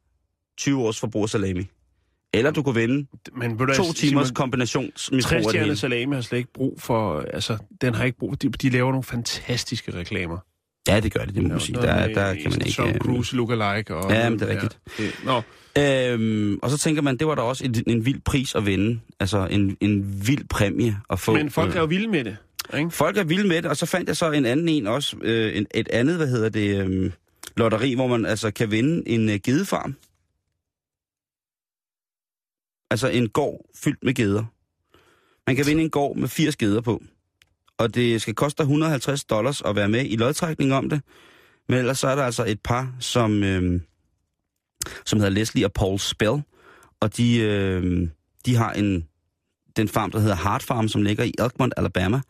20 0.59 0.83
års 0.83 1.01
forbrug 1.01 1.23
af 1.23 1.29
salami. 1.29 1.67
Eller 2.35 2.51
du 2.51 2.63
kunne 2.63 2.75
vinde 2.75 3.07
Men 3.37 3.59
to 3.59 3.65
hvad, 3.65 3.95
timers 3.95 4.31
kombinationsmisbrug 4.31 5.37
af 5.37 5.53
det 5.53 5.61
hele. 5.61 5.77
salami 5.77 6.15
har 6.15 6.23
slet 6.23 6.39
ikke 6.39 6.53
brug 6.53 6.81
for, 6.81 7.21
altså, 7.21 7.57
den 7.81 7.95
har 7.95 8.05
ikke 8.05 8.19
brug, 8.19 8.43
de, 8.43 8.49
de 8.49 8.71
laver 8.71 8.91
nogle 8.91 9.05
fantastiske 9.05 9.95
reklamer. 9.95 10.39
Ja, 10.89 11.01
det 11.01 11.13
gør 11.15 11.25
det, 11.25 11.35
det 11.35 11.43
må 11.43 11.49
man 11.49 11.61
sige. 11.61 11.77
Der, 11.77 12.07
der 12.07 12.35
kan 12.35 12.51
man 12.51 12.61
ikke... 12.67 12.73
Tom 12.73 12.89
øh, 12.89 12.99
Cruise 12.99 13.37
lookalike. 13.37 13.95
Og, 13.95 14.11
Ja, 14.11 14.31
men 14.31 14.39
det 14.39 14.49
er 14.49 14.53
rigtigt. 14.53 14.79
det, 14.99 15.21
nå, 15.25 15.43
Øhm, 15.79 16.59
og 16.63 16.71
så 16.71 16.79
tænker 16.79 17.03
man, 17.03 17.17
det 17.17 17.27
var 17.27 17.35
da 17.35 17.43
også 17.43 17.65
en, 17.65 17.75
en 17.87 18.07
vild 18.07 18.21
pris 18.21 18.55
at 18.55 18.67
vinde. 18.67 19.01
Altså 19.21 19.47
en, 19.51 19.77
en 19.81 20.27
vild 20.27 20.49
præmie 20.49 21.01
at 21.11 21.19
få. 21.21 21.33
men 21.33 21.51
folk 21.51 21.77
er 21.77 21.81
jo 21.81 21.87
vilde 21.87 22.09
med 22.09 22.25
det. 22.25 22.37
Ikke? 22.79 22.91
Folk 22.91 23.17
er 23.17 23.25
vilde 23.25 23.49
med 23.49 23.57
det, 23.57 23.65
og 23.71 23.77
så 23.77 23.87
fandt 23.87 24.09
jeg 24.09 24.17
så 24.17 24.31
en 24.31 24.47
anden 24.47 24.69
en 24.69 24.87
også. 24.87 25.17
Øh, 25.23 25.57
en, 25.57 25.67
et 25.75 25.89
andet, 25.89 26.17
hvad 26.17 26.29
hedder 26.29 26.49
det, 26.49 26.81
øhm, 26.81 27.13
lotteri, 27.57 27.95
hvor 27.95 28.07
man 28.07 28.27
altså 28.27 28.51
kan 28.51 28.71
vinde 28.71 29.09
en 29.09 29.29
øh, 29.31 29.39
gedefarm. 29.45 29.97
Altså 32.91 33.09
en 33.09 33.29
gård 33.29 33.65
fyldt 33.85 34.05
med 34.05 34.15
geder. 34.15 34.45
Man 35.47 35.57
kan 35.57 35.67
vinde 35.67 35.83
en 35.83 35.91
gård 35.91 36.17
med 36.17 36.29
80 36.29 36.57
geder 36.57 36.81
på 36.81 37.03
og 37.83 37.95
det 37.95 38.23
skal 38.23 38.35
koste 38.35 38.59
dig 38.59 38.65
150 38.65 39.25
dollars 39.25 39.63
at 39.65 39.77
være 39.77 39.89
med 39.89 40.07
i 40.07 40.17
lodtrækning 40.17 40.75
om 40.75 40.89
det. 40.89 41.03
Men 41.69 41.79
ellers 41.79 41.99
så 41.99 42.09
er 42.09 42.15
der 42.15 42.23
altså 42.23 42.45
et 42.45 42.61
par, 42.61 42.95
som, 43.01 43.43
øh, 43.43 43.81
som 45.05 45.19
hedder 45.19 45.33
Leslie 45.33 45.65
og 45.65 45.73
Paul 45.73 45.99
Spell, 45.99 46.43
og 47.01 47.17
de, 47.17 47.39
øh, 47.39 48.09
de 48.47 48.57
har 48.57 48.73
en, 48.73 49.09
den 49.77 49.89
farm, 49.89 50.11
der 50.11 50.21
hedder 50.21 50.35
Hart 50.35 50.63
Farm, 50.63 50.89
som 50.89 51.03
ligger 51.03 51.25
i 51.25 51.33
Elkmont, 51.39 51.75
Alabama. 51.77 52.21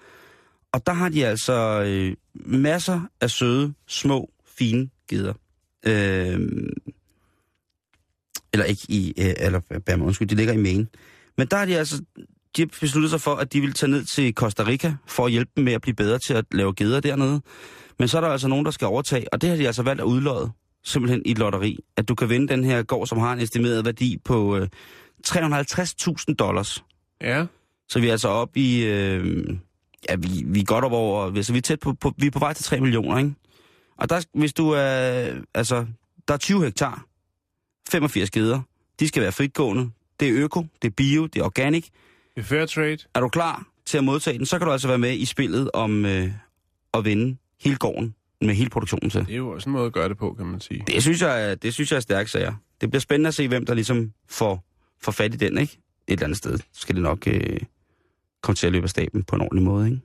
Og 0.72 0.86
der 0.86 0.92
har 0.92 1.08
de 1.08 1.26
altså 1.26 1.82
øh, 1.86 2.16
masser 2.34 3.00
af 3.20 3.30
søde, 3.30 3.74
små, 3.86 4.30
fine 4.46 4.88
geder. 5.08 5.34
Øh, 5.86 6.40
eller 8.52 8.64
ikke 8.64 8.82
i 8.88 9.14
øh, 9.18 9.34
Alabama, 9.36 10.04
undskyld, 10.04 10.28
de 10.28 10.34
ligger 10.34 10.54
i 10.54 10.56
Maine. 10.56 10.86
Men 11.38 11.46
der 11.46 11.56
har 11.56 11.64
de 11.64 11.78
altså 11.78 12.02
de 12.56 12.62
har 12.62 12.66
besluttet 12.80 13.10
sig 13.10 13.20
for, 13.20 13.34
at 13.34 13.52
de 13.52 13.60
vil 13.60 13.72
tage 13.72 13.90
ned 13.90 14.04
til 14.04 14.34
Costa 14.34 14.66
Rica 14.66 14.94
for 15.06 15.26
at 15.26 15.32
hjælpe 15.32 15.50
dem 15.56 15.64
med 15.64 15.72
at 15.72 15.80
blive 15.80 15.94
bedre 15.94 16.18
til 16.18 16.34
at 16.34 16.44
lave 16.52 16.74
geder 16.74 17.00
dernede. 17.00 17.40
Men 17.98 18.08
så 18.08 18.16
er 18.16 18.20
der 18.20 18.28
altså 18.28 18.48
nogen, 18.48 18.64
der 18.64 18.70
skal 18.70 18.86
overtage, 18.86 19.32
og 19.32 19.42
det 19.42 19.50
har 19.50 19.56
de 19.56 19.66
altså 19.66 19.82
valgt 19.82 20.00
at 20.00 20.04
udlåde 20.04 20.50
simpelthen 20.84 21.22
i 21.26 21.30
et 21.30 21.38
lotteri. 21.38 21.78
At 21.96 22.08
du 22.08 22.14
kan 22.14 22.28
vinde 22.28 22.48
den 22.48 22.64
her 22.64 22.82
gård, 22.82 23.06
som 23.06 23.18
har 23.18 23.32
en 23.32 23.38
estimeret 23.38 23.84
værdi 23.84 24.18
på 24.24 24.56
øh, 24.56 24.68
350.000 25.26 26.34
dollars. 26.34 26.84
Ja. 27.20 27.46
Så 27.88 28.00
vi 28.00 28.08
er 28.08 28.12
altså 28.12 28.28
oppe 28.28 28.60
i... 28.60 28.84
Øh, 28.84 29.46
ja, 30.08 30.14
vi, 30.16 30.28
vi 30.46 30.60
er 30.60 30.64
godt 30.64 30.84
op 30.84 30.92
over... 30.92 31.36
Altså, 31.36 31.52
vi 31.52 31.58
er 31.58 31.62
tæt 31.62 31.80
på, 31.80 31.92
på... 31.92 32.12
Vi 32.18 32.26
er 32.26 32.30
på 32.30 32.38
vej 32.38 32.52
til 32.52 32.64
3 32.64 32.80
millioner, 32.80 33.18
ikke? 33.18 33.34
Og 33.98 34.10
der, 34.10 34.24
hvis 34.34 34.52
du 34.52 34.70
er... 34.70 35.28
Altså, 35.54 35.86
der 36.28 36.34
er 36.34 36.38
20 36.38 36.64
hektar. 36.64 37.06
85 37.90 38.30
geder. 38.30 38.60
De 39.00 39.08
skal 39.08 39.22
være 39.22 39.32
fritgående. 39.32 39.90
Det 40.20 40.28
er 40.28 40.32
øko, 40.44 40.66
det 40.82 40.88
er 40.88 40.92
bio, 40.96 41.26
det 41.26 41.40
er 41.40 41.44
organic. 41.44 41.88
Fair 42.40 42.66
trade. 42.66 42.98
Er 43.14 43.20
du 43.20 43.28
klar 43.28 43.66
til 43.86 43.98
at 43.98 44.04
modtage 44.04 44.38
den, 44.38 44.46
så 44.46 44.58
kan 44.58 44.66
du 44.66 44.72
altså 44.72 44.88
være 44.88 44.98
med 44.98 45.12
i 45.16 45.24
spillet 45.24 45.70
om 45.74 46.04
øh, 46.06 46.30
at 46.94 47.04
vinde 47.04 47.36
hele 47.60 47.76
gården 47.76 48.14
med 48.40 48.54
hele 48.54 48.70
produktionen 48.70 49.10
til. 49.10 49.20
Det 49.26 49.32
er 49.32 49.36
jo 49.36 49.48
også 49.50 49.68
en 49.68 49.72
måde 49.72 49.86
at 49.86 49.92
gøre 49.92 50.08
det 50.08 50.16
på, 50.18 50.34
kan 50.34 50.46
man 50.46 50.60
sige. 50.60 50.84
Det 50.86 51.02
synes 51.02 51.22
jeg, 51.22 51.50
er- 51.50 51.54
det 51.54 51.74
synes 51.74 51.90
jeg 51.90 51.96
er 51.96 52.00
stærkt 52.00 52.30
sager. 52.30 52.54
Det 52.80 52.90
bliver 52.90 53.00
spændende 53.00 53.28
at 53.28 53.34
se, 53.34 53.48
hvem 53.48 53.66
der 53.66 53.74
ligesom 53.74 54.12
får, 54.28 54.64
får 55.02 55.12
fat 55.12 55.34
i 55.34 55.36
den, 55.36 55.58
ikke? 55.58 55.78
Et 56.06 56.12
eller 56.12 56.24
andet 56.24 56.38
sted 56.38 56.58
skal 56.72 56.94
det 56.94 57.02
nok 57.02 57.26
øh, 57.26 57.60
komme 58.42 58.56
til 58.56 58.66
at 58.66 58.72
løbe 58.72 58.84
af 58.84 58.90
staben 58.90 59.22
på 59.24 59.36
en 59.36 59.40
ordentlig 59.42 59.64
måde, 59.64 59.86
ikke? 59.86 60.00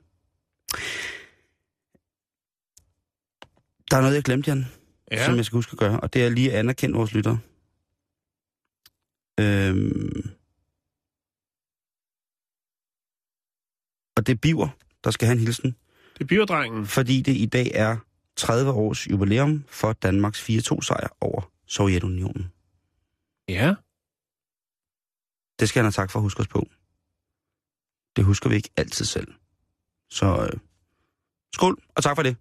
Der 3.90 3.96
er 3.96 4.00
noget, 4.00 4.14
jeg 4.14 4.22
glemte, 4.24 4.50
Jan, 4.50 4.66
ja. 5.10 5.24
som 5.24 5.36
jeg 5.36 5.44
skal 5.44 5.56
huske 5.56 5.72
at 5.72 5.78
gøre, 5.78 6.00
og 6.00 6.12
det 6.14 6.24
er 6.24 6.28
lige 6.28 6.52
at 6.52 6.58
anerkende 6.58 6.94
vores 6.96 7.12
lyttere. 7.14 7.38
Øhm... 9.40 10.27
det 14.28 14.34
er 14.34 14.38
Biver, 14.38 14.68
der 15.04 15.10
skal 15.10 15.26
have 15.26 15.32
en 15.32 15.40
hilsen, 15.40 15.76
Det 16.14 16.20
er 16.20 16.24
biodrengen. 16.24 16.86
fordi 16.86 17.22
det 17.22 17.36
i 17.36 17.46
dag 17.46 17.70
er 17.74 17.96
30 18.36 18.70
års 18.72 19.10
jubilæum 19.10 19.64
for 19.68 19.92
Danmarks 19.92 20.40
4-2-sejr 20.50 21.08
over 21.20 21.50
Sovjetunionen. 21.66 22.52
Ja. 23.48 23.74
Det 25.60 25.68
skal 25.68 25.80
han 25.80 25.84
have 25.84 25.92
tak 25.92 26.10
for 26.10 26.18
at 26.18 26.22
huske 26.22 26.40
os 26.40 26.48
på. 26.48 26.68
Det 28.16 28.24
husker 28.24 28.48
vi 28.48 28.56
ikke 28.56 28.70
altid 28.76 29.04
selv. 29.04 29.32
Så 30.10 30.48
øh, 30.52 30.60
skål, 31.54 31.82
og 31.96 32.02
tak 32.02 32.16
for 32.16 32.22
det. 32.22 32.36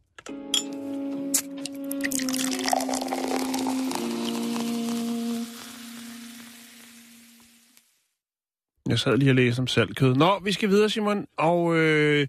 Jeg 8.88 9.00
sad 9.00 9.18
lige 9.18 9.32
og 9.32 9.36
læste 9.36 9.60
om 9.60 9.68
saltkød. 9.68 10.16
Nå, 10.16 10.40
vi 10.44 10.52
skal 10.52 10.70
videre, 10.70 10.90
Simon. 10.90 11.26
Og 11.38 11.78
øh, 11.78 12.28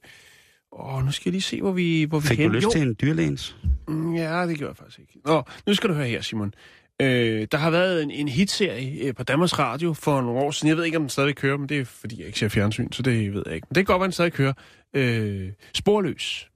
åh, 0.72 1.04
nu 1.04 1.12
skal 1.12 1.22
jeg 1.30 1.32
lige 1.32 1.42
se, 1.42 1.60
hvor 1.60 1.72
vi, 1.72 2.04
hvor 2.04 2.18
vi 2.20 2.26
Fik 2.26 2.38
du 2.38 2.42
hen. 2.42 2.52
lyst 2.52 2.64
Jo. 2.64 2.70
til 2.70 2.82
en 2.82 2.96
dyrlægens? 3.02 3.56
Mm, 3.88 4.14
Ja, 4.14 4.46
det 4.46 4.58
gjorde 4.58 4.70
jeg 4.70 4.76
faktisk 4.76 4.98
ikke. 4.98 5.12
Nå, 5.24 5.42
nu 5.66 5.74
skal 5.74 5.90
du 5.90 5.94
høre 5.94 6.06
her, 6.08 6.20
Simon. 6.22 6.54
Øh, 7.02 7.48
der 7.52 7.58
har 7.58 7.70
været 7.70 8.02
en, 8.02 8.10
en 8.10 8.28
hitserie 8.28 9.04
øh, 9.04 9.14
på 9.14 9.22
Danmarks 9.22 9.58
Radio 9.58 9.92
for 9.92 10.20
nogle 10.20 10.40
år 10.40 10.50
siden. 10.50 10.68
Jeg 10.68 10.76
ved 10.76 10.84
ikke, 10.84 10.96
om 10.96 11.02
den 11.02 11.10
stadig 11.10 11.36
kører, 11.36 11.56
men 11.56 11.68
det 11.68 11.78
er, 11.80 11.84
fordi 11.84 12.18
jeg 12.18 12.26
ikke 12.26 12.38
ser 12.38 12.48
fjernsyn, 12.48 12.92
så 12.92 13.02
det 13.02 13.34
ved 13.34 13.42
jeg 13.46 13.54
ikke. 13.54 13.66
Men 13.70 13.74
det 13.74 13.86
kan 13.86 13.92
godt 13.92 14.00
være, 14.00 14.06
den 14.06 14.12
stadig 14.12 14.32
kører. 14.32 14.52
Øh, 14.94 15.48
sporløs. 15.74 16.48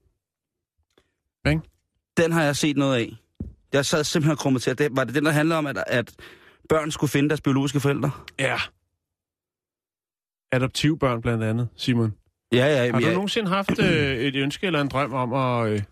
Den 2.17 2.33
har 2.33 2.43
jeg 2.43 2.57
set 2.57 2.77
noget 2.77 2.97
af. 2.97 3.13
Jeg 3.73 3.87
sad 3.87 4.05
simpelthen 4.05 4.33
og 4.33 4.39
krummet 4.39 4.63
til. 4.63 4.79
Det, 4.79 4.89
var 4.91 5.05
det 5.05 5.15
den, 5.15 5.25
der 5.25 5.31
handlede 5.31 5.59
om, 5.59 5.67
at, 5.67 5.85
at 5.87 6.13
børn 6.69 6.91
skulle 6.91 7.11
finde 7.11 7.29
deres 7.29 7.41
biologiske 7.41 7.81
forældre? 7.81 8.11
Ja. 8.39 8.57
Adoptivbørn 10.53 11.23
blandt 11.23 11.45
andet, 11.45 11.69
Simon. 11.77 12.15
Ja, 12.53 12.67
ja. 12.67 12.91
Har 12.91 13.01
du 13.01 13.07
jeg, 13.07 13.15
nogensinde 13.15 13.49
haft 13.49 13.79
øh, 13.79 14.17
et 14.17 14.37
ønske 14.37 14.67
eller 14.67 14.81
en 14.81 14.89
drøm 14.89 15.13
om 15.13 15.33
at 15.33 15.73
øh, 15.73 15.83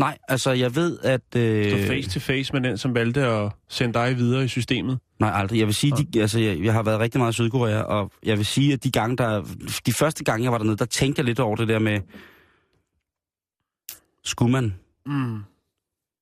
Nej, 0.00 0.18
altså 0.28 0.50
jeg 0.50 0.74
ved, 0.74 0.98
at... 1.02 1.20
stå 1.30 1.38
Øh, 1.38 1.86
face 1.86 2.10
to 2.10 2.20
face 2.20 2.52
med 2.52 2.60
den, 2.60 2.78
som 2.78 2.94
valgte 2.94 3.26
at 3.26 3.52
sende 3.68 3.94
dig 3.94 4.16
videre 4.16 4.44
i 4.44 4.48
systemet? 4.48 4.98
Nej, 5.18 5.30
aldrig. 5.34 5.58
Jeg 5.58 5.66
vil 5.66 5.74
sige, 5.74 5.92
de, 5.92 6.20
altså, 6.20 6.40
jeg, 6.40 6.60
jeg 6.60 6.72
har 6.72 6.82
været 6.82 7.00
rigtig 7.00 7.18
meget 7.18 7.32
i 7.32 7.34
Sydkorea, 7.34 7.80
og 7.80 8.10
jeg 8.22 8.36
vil 8.38 8.46
sige, 8.46 8.72
at 8.72 8.84
de 8.84 8.90
gange, 8.90 9.16
der, 9.16 9.42
de 9.86 9.92
første 9.92 10.24
gange, 10.24 10.44
jeg 10.44 10.52
var 10.52 10.58
dernede, 10.58 10.76
der 10.76 10.84
tænkte 10.84 11.20
jeg 11.20 11.24
lidt 11.24 11.40
over 11.40 11.56
det 11.56 11.68
der 11.68 11.78
med, 11.78 12.00
skulle 14.24 14.52
man? 14.52 14.74
Mm. 15.06 15.38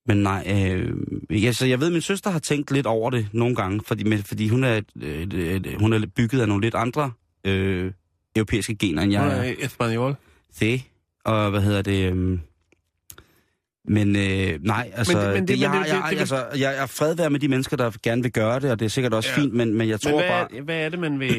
Men 0.07 0.17
nej, 0.17 0.45
øh, 0.47 0.97
altså, 1.31 1.67
jeg 1.67 1.81
ved, 1.81 1.87
at 1.87 1.93
min 1.93 2.03
søster 2.03 2.31
har 2.31 2.39
tænkt 2.39 2.71
lidt 2.71 2.87
over 2.87 3.11
det 3.11 3.29
nogle 3.33 3.57
gange, 3.57 3.81
fordi, 3.87 4.05
med, 4.05 4.19
fordi 4.19 4.49
hun, 4.49 4.65
er, 4.65 4.75
et, 4.75 5.35
et, 5.35 5.77
hun 5.79 5.93
er 5.93 6.07
bygget 6.17 6.41
af 6.41 6.49
nogle 6.49 6.63
lidt 6.63 6.75
andre 6.75 7.11
øh, 7.49 7.93
europæiske 8.37 8.75
gener, 8.77 9.03
end 9.03 9.13
jeg 9.13 9.49
er. 9.49 9.55
Espanol. 9.59 10.15
Det, 10.61 10.83
og 11.25 11.51
hvad 11.51 11.61
hedder 11.61 11.83
det... 11.83 12.13
Øh, 12.13 12.39
men 13.91 14.17
øh, 14.17 14.59
nej, 14.63 14.91
altså, 14.95 15.17
Men 15.17 15.27
det- 15.27 15.35
men 15.35 15.49
det, 15.49 15.61
jeg, 15.61 15.71
men 15.71 15.79
har- 15.79 15.85
det- 15.85 15.93
jeg, 15.93 16.03
det- 16.03 16.11
det- 16.13 16.19
altså, 16.19 16.47
jeg 16.59 16.77
er 16.83 16.87
fred 16.87 17.15
være 17.17 17.31
med 17.31 17.41
de 17.41 17.49
mennesker, 17.49 17.77
der 17.77 17.91
gerne 18.03 18.23
vil 18.23 18.33
gøre 18.33 18.61
det, 18.61 18.71
og 18.71 18.79
det 18.79 18.85
er 18.85 18.91
sikkert 18.91 19.15
også 19.15 19.31
Ja. 19.31 19.35
ja. 19.41 19.43
fint, 19.43 19.55
men, 19.55 19.75
men 19.75 19.89
jeg 19.89 20.01
tror 20.01 20.11
Men 20.11 20.21
hvad, 20.21 20.29
bare... 20.29 20.55
er, 20.57 20.63
hvad 20.63 20.77
er 20.77 20.89
det, 20.89 20.99
man 20.99 21.21
vil... 21.21 21.37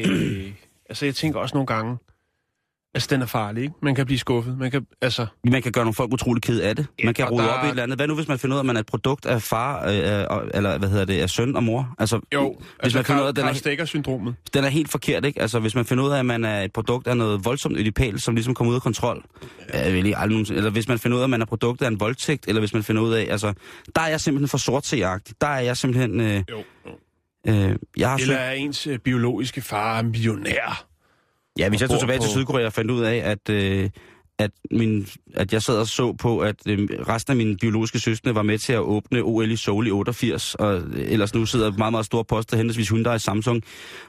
altså, 0.88 1.04
jeg 1.04 1.14
tænker 1.14 1.40
også 1.40 1.54
nogle 1.54 1.66
gange, 1.66 1.96
altså, 2.94 3.08
den 3.10 3.22
er 3.22 3.26
farlig, 3.26 3.62
ikke? 3.62 3.74
Man 3.82 3.94
kan 3.94 4.06
blive 4.06 4.18
skuffet. 4.18 4.58
Man 4.58 4.70
kan, 4.70 4.86
altså... 5.02 5.26
Man 5.50 5.62
kan 5.62 5.72
gøre 5.72 5.84
nogle 5.84 5.94
folk 5.94 6.12
utrolig 6.12 6.42
ked 6.42 6.60
af 6.60 6.76
det. 6.76 6.86
Ja, 6.98 7.04
Man 7.04 7.14
kan 7.14 7.24
rode 7.28 7.42
der 7.42 7.48
op 7.48 7.64
i 7.64 7.66
et 7.66 7.70
eller 7.70 7.82
andet. 7.82 7.98
Hvad 7.98 8.06
nu, 8.06 8.14
hvis 8.14 8.28
man 8.28 8.38
finder 8.38 8.54
ud 8.56 8.58
af, 8.58 8.62
at 8.62 8.66
man 8.66 8.76
er 8.76 8.80
et 8.80 8.86
produkt 8.86 9.26
af 9.26 9.42
far, 9.42 9.88
øh, 9.88 9.94
øh, 9.96 10.48
eller 10.54 10.78
hvad 10.78 10.88
hedder 10.88 11.04
det, 11.04 11.20
af 11.20 11.30
søn 11.30 11.56
og 11.56 11.62
mor? 11.64 11.94
Altså, 11.98 12.20
Jo, 12.34 12.56
hvis 12.58 12.66
altså, 12.80 12.98
man 12.98 13.04
finder 13.04 13.22
ud 13.22 13.26
af, 13.28 13.34
den 13.34 13.44
er, 13.44 13.52
Stegger-syndromet. 13.52 14.34
den 14.54 14.64
er 14.64 14.68
helt 14.68 14.90
forkert, 14.90 15.24
ikke? 15.24 15.42
Altså, 15.42 15.58
hvis 15.58 15.74
man 15.74 15.84
finder 15.84 16.04
ud 16.04 16.10
af, 16.10 16.18
at 16.18 16.26
man 16.26 16.44
er 16.44 16.60
et 16.62 16.72
produkt 16.72 17.06
af 17.06 17.16
noget 17.16 17.44
voldsomt 17.44 17.76
ødipal, 17.78 18.20
som 18.20 18.34
ligesom 18.34 18.54
kommer 18.54 18.70
ud 18.70 18.76
af 18.76 18.82
kontrol, 18.82 19.24
ja. 19.74 19.90
vil 19.90 20.06
ikke 20.06 20.18
aldrig 20.18 20.56
eller 20.56 20.70
hvis 20.70 20.88
man 20.88 20.98
finder 20.98 21.16
ud 21.16 21.20
af, 21.22 21.24
at 21.26 21.30
man 21.30 21.42
er 21.42 21.46
produkt 21.46 21.82
af 21.82 21.88
en 21.88 22.00
voldtægt, 22.00 22.48
eller 22.48 22.60
hvis 22.60 22.74
man 22.74 22.82
finder 22.82 23.02
ud 23.02 23.12
af, 23.12 23.26
altså, 23.30 23.52
der 23.94 24.00
er 24.02 24.08
jeg 24.08 24.20
simpelthen 24.20 24.48
for 24.48 24.58
sortseagtig. 24.58 25.34
Der 25.40 25.46
er 25.46 25.60
jeg 25.60 25.76
simpelthen, 25.76 26.20
øh, 26.20 26.42
Jo, 26.50 26.62
jo. 26.86 26.92
øh, 27.52 27.76
jeg 27.96 28.10
har 28.10 28.16
Eller 28.18 28.36
er 28.36 28.52
ens 28.52 28.86
øh, 28.86 28.98
biologiske 28.98 29.60
far 29.60 30.02
millionær? 30.02 30.89
Ja, 31.60 31.68
hvis 31.68 31.80
jeg 31.80 31.86
og 31.88 31.90
tog 31.90 32.00
tilbage 32.00 32.18
på- 32.18 32.24
til 32.24 32.30
Sydkorea 32.32 32.66
og 32.66 32.72
fandt 32.72 32.90
ud 32.90 33.02
af, 33.02 33.16
at, 33.16 33.48
øh, 33.50 33.90
at, 34.38 34.50
min, 34.70 35.06
at 35.34 35.52
jeg 35.52 35.62
sad 35.62 35.76
og 35.76 35.86
så 35.86 36.12
på, 36.12 36.38
at 36.38 36.56
øh, 36.66 36.88
resten 37.08 37.30
af 37.30 37.36
mine 37.36 37.56
biologiske 37.56 37.98
søskende 37.98 38.34
var 38.34 38.42
med 38.42 38.58
til 38.58 38.72
at 38.72 38.78
åbne 38.78 39.20
OL 39.22 39.50
i 39.50 39.56
Seoul 39.56 39.86
i 39.86 39.90
88, 39.90 40.54
og 40.54 40.82
ellers 40.96 41.34
nu 41.34 41.46
sidder 41.46 41.72
meget, 41.78 41.92
meget 41.92 42.06
store 42.06 42.24
poster, 42.24 42.56
henholdsvis 42.56 42.88
Hyundai 42.88 43.14
og 43.14 43.20
Samsung, 43.20 43.62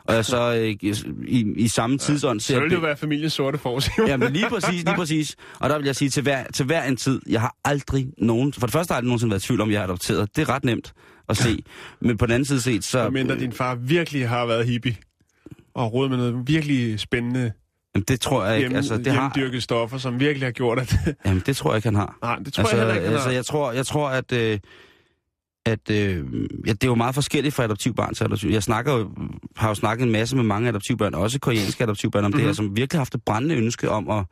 og 0.06 0.16
jeg 0.16 0.26
så 0.26 0.56
øh, 0.56 0.91
i, 1.28 1.54
i 1.58 1.68
samme 1.68 1.97
tidsånd 1.97 2.39
Så 2.39 2.47
ser 2.47 2.60
vil 2.60 2.70
det 2.70 2.76
jo 2.76 2.82
være 2.82 2.97
familiens 2.97 3.34
sorte 3.34 3.58
forside. 3.58 4.08
Ja, 4.08 4.18
men 4.18 4.34
lige 4.34 4.45
præcis, 4.49 4.84
lige 4.84 4.95
præcis. 4.95 5.36
Og 5.60 5.70
der 5.70 5.78
vil 5.78 5.86
jeg 5.86 5.95
sige 5.95 6.10
til 6.10 6.24
hver, 6.24 6.43
til 6.54 6.66
hver 6.66 6.84
en 6.84 6.97
tid, 6.97 7.22
jeg 7.30 7.41
har 7.41 7.56
aldrig 7.66 8.08
nogen... 8.18 8.54
For 8.54 8.68
det 8.68 8.74
første 8.74 8.91
har 8.91 8.95
jeg 8.95 8.97
aldrig 8.97 9.08
nogensinde 9.08 9.32
været 9.32 9.43
i 9.43 9.47
tvivl 9.47 9.62
om, 9.62 9.72
jeg 9.72 9.80
er 9.80 9.84
adopteret. 9.84 10.36
Det 10.36 10.41
er 10.41 10.49
ret 10.49 10.64
nemt 10.66 10.93
at 11.30 11.38
se. 11.38 11.64
Men 12.02 12.18
på 12.18 12.26
den 12.26 12.34
anden 12.34 12.45
side 12.45 12.62
set, 12.62 12.84
så... 12.84 13.10
Mindre 13.10 13.39
din 13.39 13.52
far 13.52 13.76
virkelig 13.76 14.30
har 14.30 14.45
været 14.45 14.66
hippie 14.66 14.95
og 15.74 15.93
råd 15.93 16.09
med 16.09 16.17
noget 16.17 16.47
virkelig 16.47 16.99
spændende 16.99 17.51
Jamen, 17.95 18.05
det 18.07 18.22
tror 18.22 18.45
jeg 18.45 18.57
ikke. 18.57 18.69
hjem, 18.69 18.76
altså, 18.76 18.97
det 18.97 19.07
har, 19.07 19.59
stoffer, 19.59 19.97
som 19.97 20.19
virkelig 20.19 20.47
har 20.47 20.51
gjort, 20.51 20.80
at... 20.80 20.95
jamen, 21.26 21.43
det 21.45 21.57
tror 21.57 21.72
jeg 21.72 21.76
ikke, 21.76 21.88
han 21.88 21.95
har. 21.95 22.17
Nej, 22.22 22.36
det 22.36 22.53
tror 22.53 22.63
altså, 22.63 22.76
jeg 22.76 22.86
heller 22.86 22.95
ikke, 22.95 23.05
han 23.05 23.13
altså, 23.13 23.30
har. 23.30 23.36
jeg 23.36 23.45
tror, 23.45 23.72
jeg 23.72 23.86
tror, 23.86 24.09
at... 24.09 24.32
Øh, 24.32 24.59
at 25.65 25.89
øh, 25.91 26.26
ja, 26.67 26.72
det 26.72 26.84
er 26.84 26.88
jo 26.88 26.95
meget 26.95 27.15
forskelligt 27.15 27.55
fra 27.55 27.63
adoptivbarn 27.63 28.13
til 28.13 28.24
adoptiv. 28.24 28.49
Jeg 28.49 28.63
snakker 28.63 28.97
jo, 28.97 29.11
har 29.55 29.67
jo 29.67 29.76
snakket 29.76 30.05
en 30.05 30.11
masse 30.11 30.36
med 30.36 30.43
mange 30.43 30.69
adoptivbørn, 30.69 31.13
også 31.13 31.39
koreanske 31.39 31.84
adoptivbørn, 31.84 32.26
om 32.26 32.32
mm-hmm. 32.32 32.39
det 32.39 32.47
her, 32.47 32.53
som 32.53 32.76
virkelig 32.76 32.97
har 32.97 32.99
haft 32.99 33.15
et 33.15 33.24
brændende 33.26 33.55
ønske 33.55 33.89
om 33.89 34.09
at, 34.09 34.26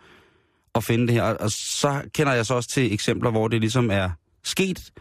at 0.76 0.84
finde 0.84 1.08
det 1.08 1.14
her. 1.14 1.24
Og, 1.24 1.52
så 1.52 2.02
kender 2.14 2.34
jeg 2.34 2.46
så 2.46 2.54
også 2.54 2.70
til 2.70 2.94
eksempler, 2.94 3.32
hvor 3.32 3.48
det 3.48 3.60
ligesom 3.60 3.92
er 3.92 4.10
sket, 4.44 4.92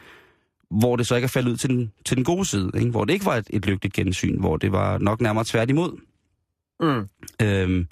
hvor 0.70 0.96
det 0.96 1.06
så 1.06 1.14
ikke 1.14 1.26
er 1.26 1.28
faldet 1.28 1.50
ud 1.50 1.56
til 1.56 1.70
den, 1.70 1.92
til 2.04 2.16
den 2.16 2.24
gode 2.24 2.44
side, 2.44 2.70
ikke? 2.74 2.90
hvor 2.90 3.04
det 3.04 3.12
ikke 3.12 3.26
var 3.26 3.36
et, 3.36 3.46
et 3.50 3.66
lygtigt 3.66 3.94
gensyn, 3.94 4.40
hvor 4.40 4.56
det 4.56 4.72
var 4.72 4.98
nok 4.98 5.20
nærmere 5.20 5.44
tværtimod. 5.44 6.00
Mm. 6.80 7.08
Øhm, 7.42 7.86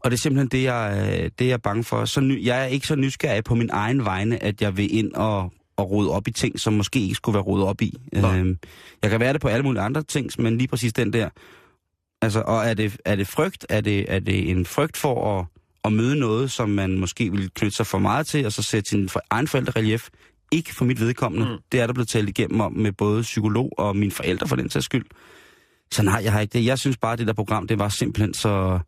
og 0.00 0.10
det 0.10 0.16
er 0.16 0.20
simpelthen 0.20 0.48
det, 0.48 0.62
jeg, 0.62 1.08
øh, 1.12 1.30
det, 1.38 1.46
jeg 1.46 1.52
er 1.52 1.56
bange 1.56 1.84
for. 1.84 2.04
Så 2.04 2.20
ny, 2.20 2.44
jeg 2.44 2.60
er 2.62 2.64
ikke 2.66 2.86
så 2.86 2.96
nysgerrig 2.96 3.44
på 3.44 3.54
min 3.54 3.70
egen 3.72 4.04
vegne, 4.04 4.42
at 4.42 4.62
jeg 4.62 4.76
vil 4.76 4.96
ind 4.96 5.12
og, 5.12 5.52
og 5.76 5.90
rode 5.90 6.10
op 6.10 6.28
i 6.28 6.30
ting, 6.30 6.60
som 6.60 6.72
måske 6.72 7.00
ikke 7.00 7.14
skulle 7.14 7.34
være 7.34 7.42
rodet 7.42 7.66
op 7.66 7.82
i. 7.82 7.96
Nej. 8.12 8.38
Øhm, 8.38 8.58
jeg 9.02 9.10
kan 9.10 9.20
være 9.20 9.32
det 9.32 9.40
på 9.40 9.48
alle 9.48 9.62
mulige 9.62 9.82
andre 9.82 10.02
ting, 10.02 10.30
men 10.38 10.58
lige 10.58 10.68
præcis 10.68 10.92
den 10.92 11.12
der. 11.12 11.28
Altså, 12.22 12.40
og 12.46 12.64
er 12.64 12.74
det, 12.74 12.96
er 13.04 13.16
det 13.16 13.28
frygt? 13.28 13.66
Er 13.68 13.80
det, 13.80 14.04
er 14.08 14.18
det 14.18 14.50
en 14.50 14.66
frygt 14.66 14.96
for 14.96 15.38
at, 15.38 15.46
at 15.84 15.92
møde 15.92 16.16
noget, 16.16 16.50
som 16.50 16.68
man 16.70 16.98
måske 16.98 17.30
ville 17.30 17.48
knytte 17.54 17.76
sig 17.76 17.86
for 17.86 17.98
meget 17.98 18.26
til, 18.26 18.46
og 18.46 18.52
så 18.52 18.62
sætte 18.62 18.90
sin 18.90 19.08
for- 19.08 19.22
egen 19.30 19.48
forældre 19.48 19.72
relief. 19.80 20.08
Ikke 20.52 20.74
for 20.74 20.84
mit 20.84 21.00
vedkommende. 21.00 21.46
Mm. 21.46 21.56
Det 21.72 21.80
er 21.80 21.86
der 21.86 21.94
blevet 21.94 22.08
talt 22.08 22.28
igennem 22.28 22.60
om 22.60 22.72
med 22.72 22.92
både 22.92 23.22
psykolog 23.22 23.72
og 23.78 23.96
mine 23.96 24.12
forældre 24.12 24.48
for 24.48 24.56
den 24.56 24.70
sags 24.70 24.84
skyld. 24.84 25.04
Så 25.92 26.02
nej, 26.02 26.20
jeg 26.24 26.32
har 26.32 26.40
ikke 26.40 26.58
det. 26.58 26.64
Jeg 26.66 26.78
synes 26.78 26.96
bare, 26.96 27.12
at 27.12 27.18
det 27.18 27.26
der 27.26 27.32
program, 27.32 27.66
det 27.66 27.78
var 27.78 27.88
simpelthen 27.88 28.34
så... 28.34 28.78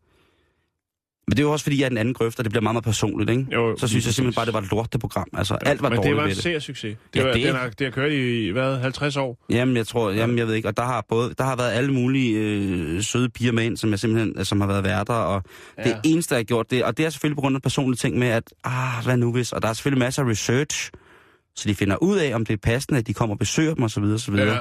Men 1.28 1.36
det 1.36 1.38
er 1.38 1.42
jo 1.42 1.52
også, 1.52 1.62
fordi 1.62 1.78
jeg 1.78 1.84
er 1.84 1.88
den 1.88 1.98
anden 1.98 2.14
grøft, 2.14 2.38
og 2.38 2.44
det 2.44 2.52
bliver 2.52 2.62
meget, 2.62 2.74
meget 2.74 2.84
personligt, 2.84 3.30
ikke? 3.30 3.46
Jo, 3.52 3.76
så 3.78 3.88
synes 3.88 4.07
jeg 4.07 4.14
simpelthen 4.14 4.36
bare, 4.38 4.46
det 4.46 4.55
var 4.55 4.61
et 4.61 4.70
lorteprogram. 4.70 5.26
Altså, 5.32 5.55
alt 5.55 5.82
var 5.82 5.88
Men 5.88 5.96
dårligt 5.96 6.11
det 6.16 6.22
var 6.22 6.28
en 6.28 6.34
sær 6.34 6.59
succes. 6.59 6.96
Det, 7.14 7.20
Ja, 7.20 7.26
var, 7.26 7.32
det- 7.32 7.42
Den 7.46 7.55
har, 7.55 7.68
det 7.68 7.86
har 7.86 7.90
kørt 7.90 8.12
i, 8.12 8.48
hvad, 8.48 8.76
50 8.78 9.16
år? 9.16 9.38
Jamen, 9.50 9.76
jeg 9.76 9.86
tror, 9.86 10.11
jamen, 10.11 10.38
jeg 10.38 10.46
ved 10.46 10.55
ikke, 10.55 10.68
og 10.68 10.76
der 10.76 10.82
har 10.82 11.05
både, 11.09 11.34
der 11.38 11.44
har 11.44 11.57
været 11.57 11.72
alle 11.72 11.92
mulige 11.92 12.38
øh, 12.38 13.02
søde 13.02 13.28
piger 13.28 13.52
med 13.52 13.64
ind, 13.64 13.76
som 13.76 13.90
jeg 13.90 13.98
simpelthen, 13.98 14.44
som 14.44 14.61
har 14.61 14.68
været 14.68 14.84
værter, 14.84 15.14
og 15.14 15.42
ja. 15.78 15.82
det 15.82 15.96
eneste, 16.05 16.34
jeg 16.34 16.38
har 16.38 16.44
gjort 16.44 16.70
det, 16.70 16.84
og 16.84 16.96
det 16.96 17.07
er 17.07 17.11
selvfølgelig 17.11 17.36
på 17.36 17.40
grund 17.40 17.57
af 17.57 17.62
personlige 17.62 17.96
ting 17.98 18.18
med, 18.18 18.28
at, 18.28 18.42
ah, 18.64 19.05
hvad 19.05 19.16
nu 19.16 19.32
hvis, 19.32 19.52
og 19.52 19.62
der 19.62 19.68
er 19.68 19.72
selvfølgelig 19.72 19.98
masser 19.98 20.22
af 20.22 20.28
research, 20.30 20.90
så 21.57 21.68
de 21.68 21.74
finder 21.74 21.96
ud 21.96 22.16
af, 22.18 22.34
om 22.34 22.44
det 22.46 22.52
er 22.52 22.57
passende, 22.62 22.98
at 22.98 23.07
de 23.07 23.14
kommer 23.14 23.34
og 23.34 23.38
besøger 23.38 23.74
dem, 23.74 23.82
og 23.82 23.90
så 23.90 24.00
videre, 24.00 24.14
og 24.16 24.20
så 24.20 24.30
videre. 24.32 24.52
Ja. 24.55 24.61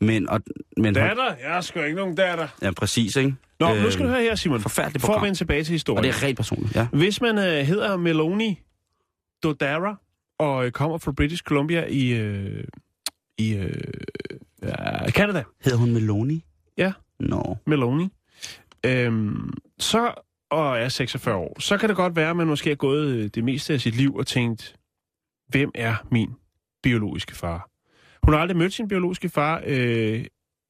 Men, 0.00 0.28
og, 0.28 0.40
men, 0.76 0.94
Datter? 0.94 1.34
Jeg 1.42 1.50
har 1.54 1.60
sgu 1.60 1.80
ikke 1.80 1.96
nogen 1.96 2.14
datter. 2.14 2.48
ja, 2.62 2.70
præcis, 2.70 3.16
ikke? 3.16 3.34
Nå, 3.60 3.74
Øh, 3.74 3.82
nu 3.82 3.90
skal 3.90 4.04
du 4.04 4.10
høre 4.10 4.22
her, 4.22 4.34
Simon. 4.34 4.60
forfærdeligt 4.60 5.00
For 5.02 5.08
at 5.08 5.12
program. 5.12 5.24
vende 5.24 5.38
tilbage 5.38 5.64
til 5.64 5.70
Og 5.72 5.74
historien. 5.74 6.04
det 6.04 6.10
er 6.10 6.22
rent 6.26 6.36
personligt, 6.36 6.74
ja. 6.76 6.86
Hvis 6.92 7.20
man 7.20 7.38
øh, 7.38 7.44
hedder 7.66 7.96
Meloni 7.96 8.60
Dodara 9.42 9.96
og 10.38 10.66
øh, 10.66 10.72
kommer 10.72 10.98
fra 10.98 11.12
British 11.12 11.42
Columbia 11.42 11.84
i, 11.88 12.08
øh, 12.12 12.64
i 13.38 13.54
øh, 13.54 13.72
ja, 14.62 15.10
Canada, 15.10 15.42
Hedder 15.64 15.78
hun 15.78 15.92
Meloni? 15.92 16.44
Ja. 16.76 16.92
Nå. 17.20 17.56
Meloni, 17.66 18.08
øhm, 18.86 19.52
så 19.78 20.14
og 20.50 20.78
er 20.78 20.88
46 20.88 21.36
år, 21.36 21.60
så 21.60 21.76
kan 21.78 21.88
det 21.88 21.96
godt 21.96 22.16
være, 22.16 22.30
at 22.30 22.36
man 22.36 22.46
måske 22.46 22.68
har 22.70 22.74
gået 22.76 23.06
øh, 23.08 23.30
det 23.34 23.44
meste 23.44 23.72
af 23.74 23.80
sit 23.80 23.94
liv 23.96 24.14
og 24.16 24.26
tænkt, 24.26 24.76
hvem 25.48 25.70
er 25.74 25.94
min 26.10 26.30
biologiske 26.82 27.34
far? 27.34 27.68
Hun 28.22 28.34
har 28.34 28.40
aldrig 28.40 28.56
mødt 28.56 28.72
sin 28.72 28.88
biologiske 28.88 29.28
far. 29.28 29.62
Øh, 29.66 30.24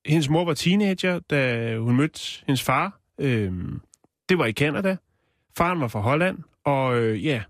hendes 0.07 0.29
mor 0.29 0.45
var 0.45 0.55
teenager, 0.55 1.19
da 1.19 1.77
hun 1.79 1.97
mødte 1.97 2.45
hendes 2.47 2.63
far. 2.63 3.01
Øh, 3.19 3.53
det 4.29 4.39
var 4.39 4.47
i 4.47 4.53
Canada. 4.53 4.97
Faren 5.57 5.81
var 5.81 5.89
fra 5.89 6.01
Holland, 6.01 6.39
og 6.65 6.99
øh, 6.99 7.25
ja, 7.25 7.43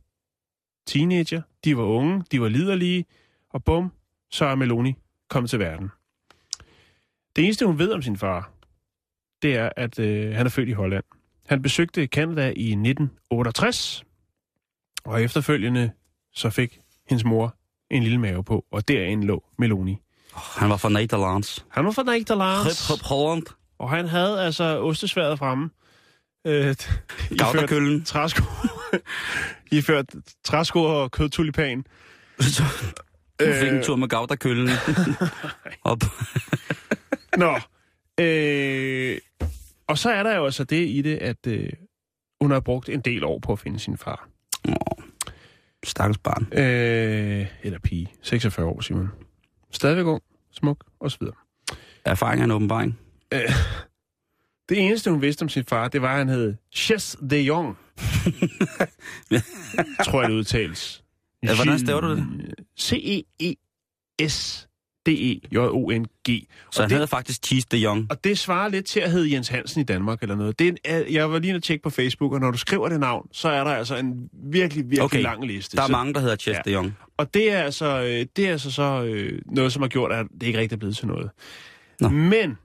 teenager, 0.87 1.43
de 1.65 1.77
var 1.77 1.83
unge, 1.83 2.25
de 2.33 2.41
var 2.41 2.49
liderlige, 2.49 3.05
og 3.51 3.65
bum, 3.65 3.93
så 4.31 4.45
er 4.45 4.55
Meloni 4.55 4.95
kommet 5.29 5.51
til 5.51 5.59
verden. 5.59 5.91
Det 7.37 7.45
eneste, 7.45 7.67
hun 7.67 7.79
ved 7.79 7.93
om 7.93 8.03
sin 8.03 8.17
far, 8.17 8.53
det 9.43 9.57
er, 9.57 9.71
at 9.77 9.99
øh, 9.99 10.35
han 10.35 10.47
er 10.47 10.51
født 10.51 10.69
i 10.69 10.73
Holland. 10.73 11.05
Han 11.47 11.63
besøgte 11.63 12.07
Canada 12.07 12.47
i 12.47 12.71
1968, 12.71 14.05
og 15.05 15.23
efterfølgende 15.23 15.91
så 16.33 16.51
fik 16.51 16.81
hendes 17.09 17.25
mor 17.25 17.58
en 17.91 18.03
lille 18.03 18.19
mave 18.19 18.45
på, 18.45 18.65
og 18.73 18.89
derinde 18.89 19.27
lå 19.27 19.45
Meloni. 19.59 19.97
Han 20.35 20.71
var 20.71 20.77
fra 20.77 20.89
Nederlands. 20.89 21.67
Han 21.69 21.85
var 21.85 21.91
fra 21.91 22.03
Nederlands, 22.03 22.89
Hop, 22.89 22.99
hop, 22.99 23.07
Holland. 23.09 23.47
og 23.79 23.91
han 23.91 24.09
havde 24.09 24.41
altså 24.45 24.65
ostesværet 24.81 25.39
fremme. 25.39 25.71
Øh, 26.47 26.55
iført 26.71 26.89
Gauderkøllen. 27.39 28.05
træsko. 28.05 28.43
I 29.73 29.81
ført 29.81 30.07
træsko 30.45 30.83
og 30.85 31.11
kødtulipan. 31.11 31.85
Så 32.41 32.63
du 33.41 33.45
fik 33.61 33.69
en 33.69 33.75
Øh. 33.75 33.85
tur 33.85 33.97
med 33.97 34.09
Gauderkøllen. 34.09 34.69
Op. 35.85 35.99
Nå. 37.37 37.59
Øh, 38.25 39.19
og 39.87 39.99
så 39.99 40.11
er 40.11 40.23
der 40.23 40.37
jo 40.37 40.45
altså 40.45 40.65
det 40.65 40.89
i 40.89 41.03
det, 41.03 41.17
at 41.17 41.47
øh, 41.47 41.69
hun 42.41 42.51
har 42.51 42.61
brugt 42.61 42.89
en 42.89 43.01
del 43.01 43.25
år 43.25 43.39
på 43.39 43.53
at 43.53 43.59
finde 43.59 43.79
sin 43.79 43.99
far. 43.99 44.29
Åh, 44.69 44.75
Stakkels 45.89 46.19
barn. 46.19 46.47
Øh, 46.53 47.47
eller 47.63 47.79
pige. 47.79 48.13
46 48.23 48.67
år, 48.67 48.81
Simon. 48.81 49.09
Stadigvæk 49.71 50.05
ung, 50.05 50.23
smuk, 50.53 50.85
og 51.01 51.11
så 51.11 51.17
videre. 51.21 51.35
Erfaring 52.05 52.41
er 52.41 52.45
en 52.45 52.51
åbenbaring. 52.51 52.99
Det 54.69 54.79
eneste, 54.79 55.11
hun 55.11 55.23
vidste 55.23 55.43
om 55.43 55.49
sin 55.49 55.65
far, 55.65 55.89
det 55.89 56.03
var, 56.03 56.13
at 56.13 56.19
han 56.19 56.29
hed 56.29 56.55
Ches 56.75 57.17
de 57.31 57.37
Jong. 57.37 57.69
Tror 60.05 60.21
jeg, 60.21 60.31
det 60.31 60.37
udtales. 60.37 61.05
Ja, 61.43 61.55
hvordan 61.55 61.79
staver 61.79 62.01
du 62.01 62.17
det? 62.17 62.55
E 63.41 63.55
C-E-E-S-D-E-J-O-N-G. 65.09 66.47
Så 66.71 66.81
Og 66.81 66.85
han 66.85 66.89
det- 66.91 66.97
havde 66.97 67.07
faktisk 67.07 67.47
Cheese 67.47 67.67
de 67.73 67.77
Jong. 67.79 68.07
Og 68.11 68.25
det 68.25 68.39
svarer 68.39 68.69
lidt 68.69 68.87
til 68.87 69.01
at 69.01 69.11
hedde 69.11 69.33
Jens 69.33 69.49
Hansen 69.49 69.81
i 69.81 69.85
Danmark 69.85 70.23
eller 70.23 70.35
noget. 70.37 70.59
Det 70.59 70.79
er 70.85 70.99
en, 70.99 71.13
jeg 71.15 71.31
var 71.31 71.39
lige 71.39 71.55
at 71.55 71.63
tjekke 71.63 71.83
på 71.83 71.91
Facebook, 71.91 72.33
og 72.33 72.41
når 72.41 72.51
du 72.51 72.59
skriver 72.59 72.89
det 72.89 73.01
navn, 73.01 73.29
så 73.33 73.49
er 73.49 73.65
der 73.65 73.71
altså 73.71 73.97
en 73.97 74.29
virkelig, 74.33 74.85
virkelig 74.85 75.03
Okay. 75.03 75.23
lang 75.23 75.47
liste. 75.47 75.77
Der 75.77 75.83
er 75.83 75.87
så, 75.87 75.93
mange, 75.93 76.15
der 76.15 76.21
hedder 76.21 76.37
Chess 76.37 76.57
Ja. 76.57 76.71
de 76.71 76.73
Jong. 76.75 76.97
Og 77.17 77.35
det 77.35 77.53
er 77.53 77.59
altså, 77.59 77.87
øh, 78.03 78.27
det 78.37 78.47
er 78.49 78.53
altså 78.53 78.71
så 78.71 79.03
øh, 79.05 79.41
noget, 79.47 79.73
som 79.73 79.83
har 79.83 79.89
gjort, 79.89 80.13
at 80.13 80.27
det 80.41 80.47
ikke 80.47 80.59
rigtig 80.59 80.77
er 80.77 80.79
blevet 80.79 80.97
til 80.97 81.07
noget. 81.07 81.31
Nå. 82.01 82.09
Men 82.09 82.59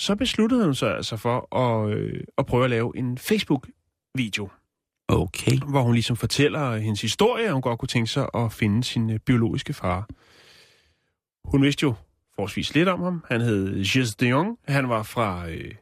så 0.00 0.16
besluttede 0.16 0.64
hun 0.64 0.74
sig 0.74 0.96
altså 0.96 1.16
for 1.16 1.56
at, 1.56 1.90
øh, 1.96 2.20
at 2.38 2.46
prøve 2.46 2.64
at 2.64 2.70
lave 2.70 2.92
en 2.96 3.18
Facebook-video, 3.18 4.48
Okay. 5.08 5.58
hvor 5.68 5.82
hun 5.82 5.92
ligesom 5.94 6.16
fortæller 6.16 6.76
hendes 6.76 7.00
historie, 7.00 7.46
og 7.46 7.52
hun 7.52 7.62
godt 7.62 7.78
kunne 7.78 7.86
tænke 7.88 8.10
sig 8.10 8.28
at 8.34 8.52
finde 8.52 8.84
sin 8.84 9.10
øh, 9.10 9.18
biologiske 9.18 9.72
far. 9.72 10.08
Hun 11.50 11.62
vidste 11.62 11.82
jo 11.82 11.94
forholdsvis 12.34 12.74
lidt 12.74 12.88
om 12.88 13.02
ham. 13.02 13.24
Han 13.28 13.40
hed 13.40 13.84
Gilles 13.84 14.16
de 14.16 14.28
Jong. 14.28 14.58
Han 14.68 14.88
var 14.88 15.02
fra 15.02 15.50
øh, 15.50 15.74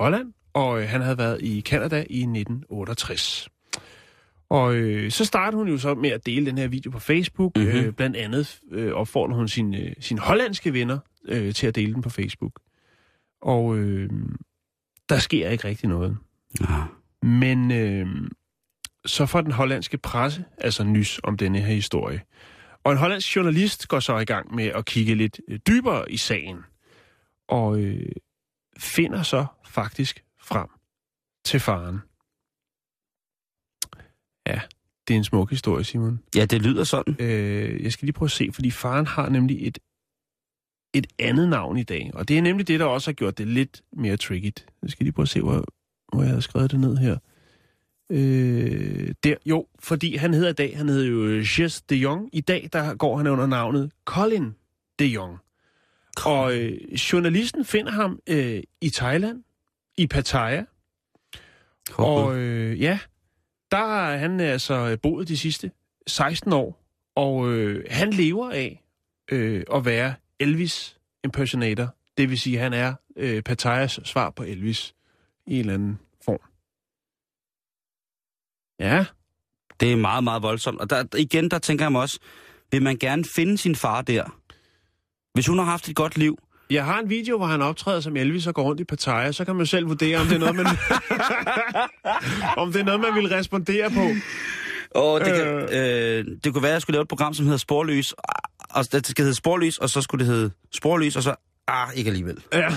Holland, 0.00 0.32
og 0.52 0.82
øh, 0.82 0.88
han 0.88 1.00
havde 1.00 1.18
været 1.18 1.42
i 1.42 1.60
Canada 1.60 1.96
i 1.96 2.20
1968. 2.20 3.48
Og 4.48 4.74
øh, 4.74 5.10
så 5.10 5.24
startede 5.24 5.58
hun 5.58 5.68
jo 5.68 5.78
så 5.78 5.94
med 5.94 6.10
at 6.10 6.26
dele 6.26 6.46
den 6.46 6.58
her 6.58 6.68
video 6.68 6.90
på 6.90 6.98
Facebook. 6.98 7.56
Mhm. 7.56 7.64
Mm-hmm. 7.64 7.80
Øh, 7.80 7.92
blandt 7.92 8.16
andet 8.16 8.60
øh, 8.70 8.92
opfordrede 8.92 9.36
hun 9.36 9.48
sine 9.48 9.78
øh, 9.78 9.92
sin 10.00 10.18
hollandske 10.18 10.72
venner 10.72 10.98
øh, 11.28 11.54
til 11.54 11.66
at 11.66 11.74
dele 11.74 11.94
den 11.94 12.02
på 12.02 12.10
Facebook. 12.10 12.60
Og 13.42 13.76
øh, 13.76 14.10
der 15.08 15.18
sker 15.18 15.48
ikke 15.48 15.68
rigtig 15.68 15.88
noget. 15.88 16.16
Ja. 16.60 16.82
Men 17.22 17.70
øh, 17.70 18.06
så 19.06 19.26
får 19.26 19.40
den 19.40 19.52
hollandske 19.52 19.98
presse 19.98 20.44
altså 20.58 20.84
nys 20.84 21.20
om 21.24 21.36
denne 21.36 21.60
her 21.60 21.74
historie. 21.74 22.20
Og 22.84 22.92
en 22.92 22.98
hollandsk 22.98 23.36
journalist 23.36 23.88
går 23.88 24.00
så 24.00 24.18
i 24.18 24.24
gang 24.24 24.54
med 24.54 24.66
at 24.66 24.84
kigge 24.84 25.14
lidt 25.14 25.40
øh, 25.48 25.58
dybere 25.66 26.12
i 26.12 26.16
sagen. 26.16 26.58
Og 27.48 27.80
øh, 27.80 28.12
finder 28.78 29.22
så 29.22 29.46
faktisk 29.66 30.24
frem 30.40 30.68
til 31.44 31.60
faren. 31.60 32.00
Ja, 34.46 34.60
det 35.08 35.14
er 35.14 35.18
en 35.18 35.24
smuk 35.24 35.50
historie, 35.50 35.84
Simon. 35.84 36.22
ja, 36.36 36.44
det 36.44 36.62
lyder 36.62 36.84
sådan. 36.84 37.16
Øh, 37.18 37.82
jeg 37.82 37.92
skal 37.92 38.06
lige 38.06 38.12
prøve 38.12 38.26
at 38.26 38.30
se, 38.30 38.50
fordi 38.52 38.70
faren 38.70 39.06
har 39.06 39.28
nemlig 39.28 39.66
et, 39.66 39.78
et 40.94 41.06
andet 41.18 41.48
navn 41.48 41.78
i 41.78 41.82
dag. 41.82 42.10
Og 42.14 42.28
det 42.28 42.38
er 42.38 42.42
nemlig 42.42 42.68
det, 42.68 42.80
der 42.80 42.86
også 42.86 43.10
har 43.10 43.14
gjort 43.14 43.38
det 43.38 43.46
lidt 43.48 43.82
mere 43.92 44.16
tricky. 44.16 44.52
Jeg 44.82 44.90
skal 44.90 45.04
lige 45.04 45.12
prøve 45.12 45.24
at 45.24 45.28
se, 45.28 45.40
hvor, 45.40 45.64
hvor 46.12 46.22
jeg 46.22 46.28
havde 46.28 46.42
skrevet 46.42 46.70
det 46.70 46.80
ned 46.80 46.96
her. 46.96 47.18
Øh, 48.10 49.14
der, 49.24 49.34
jo, 49.46 49.66
fordi 49.78 50.16
han 50.16 50.34
hedder 50.34 50.50
i 50.50 50.52
dag, 50.52 50.76
han 50.76 50.88
hedder 50.88 51.06
jo 51.06 51.44
Jes 51.58 51.82
de 51.82 51.96
Jong. 51.96 52.28
I 52.32 52.40
dag, 52.40 52.68
der 52.72 52.94
går 52.94 53.16
han 53.16 53.26
under 53.26 53.46
navnet 53.46 53.92
Colin 54.04 54.54
de 54.98 55.06
Jong. 55.06 55.38
Og 56.24 56.56
øh, 56.56 56.92
journalisten 56.92 57.64
finder 57.64 57.92
ham 57.92 58.20
øh, 58.26 58.62
i 58.80 58.90
Thailand, 58.90 59.42
i 59.96 60.06
Pattaya. 60.06 60.64
Og 61.94 62.36
øh, 62.36 62.80
ja, 62.80 62.98
der 63.70 63.76
har 63.76 64.16
han 64.16 64.40
altså 64.40 64.96
boet 65.02 65.28
de 65.28 65.38
sidste 65.38 65.70
16 66.06 66.52
år, 66.52 66.84
og 67.14 67.52
øh, 67.52 67.84
han 67.90 68.10
lever 68.10 68.50
af 68.50 68.82
øh, 69.32 69.64
at 69.74 69.84
være 69.84 70.14
Elvis 70.40 70.98
impersonator. 71.24 71.94
Det 72.18 72.30
vil 72.30 72.38
sige, 72.38 72.56
at 72.56 72.62
han 72.62 72.72
er 72.72 72.94
øh, 73.16 73.42
Pattayas 73.42 74.00
svar 74.04 74.30
på 74.30 74.42
Elvis 74.42 74.94
i 75.46 75.54
en 75.54 75.60
eller 75.60 75.74
anden. 75.74 75.98
Ja, 78.82 79.04
Det 79.80 79.92
er 79.92 79.96
meget, 79.96 80.24
meget 80.24 80.42
voldsomt. 80.42 80.80
Og 80.80 80.90
der, 80.90 81.04
igen, 81.16 81.50
der 81.50 81.58
tænker 81.58 81.84
jeg 81.84 81.92
mig 81.92 82.00
også, 82.00 82.18
vil 82.72 82.82
man 82.82 82.96
gerne 82.96 83.24
finde 83.24 83.58
sin 83.58 83.76
far 83.76 84.02
der? 84.02 84.24
Hvis 85.34 85.46
hun 85.46 85.58
har 85.58 85.64
haft 85.64 85.88
et 85.88 85.96
godt 85.96 86.18
liv, 86.18 86.38
jeg 86.70 86.84
har 86.84 86.98
en 87.00 87.10
video, 87.10 87.36
hvor 87.36 87.46
han 87.46 87.62
optræder 87.62 88.00
som 88.00 88.16
Elvis 88.16 88.46
og 88.46 88.54
går 88.54 88.62
rundt 88.62 88.80
i 88.80 88.84
Pattaya, 88.84 89.32
så 89.32 89.44
kan 89.44 89.56
man 89.56 89.66
selv 89.66 89.88
vurdere, 89.88 90.18
om 90.20 90.26
det 90.26 90.34
er 90.34 90.38
noget, 90.38 90.56
man, 90.56 90.66
om 92.62 92.72
det 92.72 92.80
er 92.80 92.84
noget, 92.84 93.00
man 93.00 93.14
vil 93.14 93.28
respondere 93.28 93.90
på. 93.90 94.00
og 95.00 95.20
det, 95.20 95.34
kan, 95.34 95.46
øh, 95.78 96.24
det 96.44 96.52
kunne 96.52 96.62
være, 96.62 96.70
at 96.70 96.74
jeg 96.74 96.82
skulle 96.82 96.94
lave 96.94 97.02
et 97.02 97.08
program, 97.08 97.34
som 97.34 97.44
hedder 97.46 97.58
Sporløs, 97.58 98.14
og 98.70 98.92
det 98.92 99.06
skal 99.06 99.22
hedde 99.22 99.34
Sporløs, 99.36 99.78
og 99.78 99.90
så 99.90 100.00
skulle 100.00 100.26
det 100.26 100.34
hedde 100.34 100.50
Sporløs, 100.74 101.16
og 101.16 101.22
så, 101.22 101.34
ah, 101.68 101.88
ikke 101.94 102.08
alligevel. 102.08 102.36
Ja, 102.52 102.68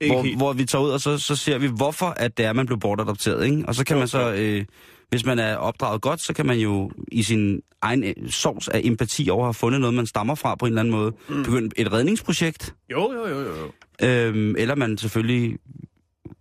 ikke 0.00 0.14
Hvor, 0.14 0.22
helt. 0.22 0.36
hvor 0.36 0.52
vi 0.52 0.64
tager 0.64 0.82
ud, 0.84 0.90
og 0.90 1.00
så, 1.00 1.18
så 1.18 1.36
ser 1.36 1.58
vi, 1.58 1.66
hvorfor 1.66 2.06
at 2.06 2.36
det 2.36 2.44
er, 2.46 2.52
man 2.52 2.66
blev 2.66 2.78
bortadopteret, 2.80 3.44
ikke? 3.44 3.64
Og 3.68 3.74
så 3.74 3.84
kan 3.84 3.98
man 3.98 4.08
så, 4.08 4.32
øh, 4.32 4.64
hvis 5.10 5.26
man 5.26 5.38
er 5.38 5.56
opdraget 5.56 6.02
godt, 6.02 6.20
så 6.20 6.32
kan 6.32 6.46
man 6.46 6.58
jo 6.58 6.90
i 7.12 7.22
sin 7.22 7.60
egen 7.82 8.04
øh, 8.04 8.30
sovs 8.30 8.68
af 8.68 8.80
empati 8.84 9.30
over 9.30 9.44
have 9.44 9.54
fundet 9.54 9.80
noget, 9.80 9.94
man 9.94 10.06
stammer 10.06 10.34
fra 10.34 10.54
på 10.54 10.66
en 10.66 10.72
eller 10.72 10.80
anden 10.80 10.94
måde, 10.94 11.12
mm. 11.28 11.42
begynde 11.42 11.70
et 11.76 11.92
redningsprojekt, 11.92 12.74
Jo, 12.90 13.12
jo, 13.12 13.28
jo, 13.28 13.40
jo. 13.40 13.54
jo. 13.56 13.70
Øhm, 14.06 14.54
eller 14.58 14.74
man 14.74 14.98
selvfølgelig 14.98 15.58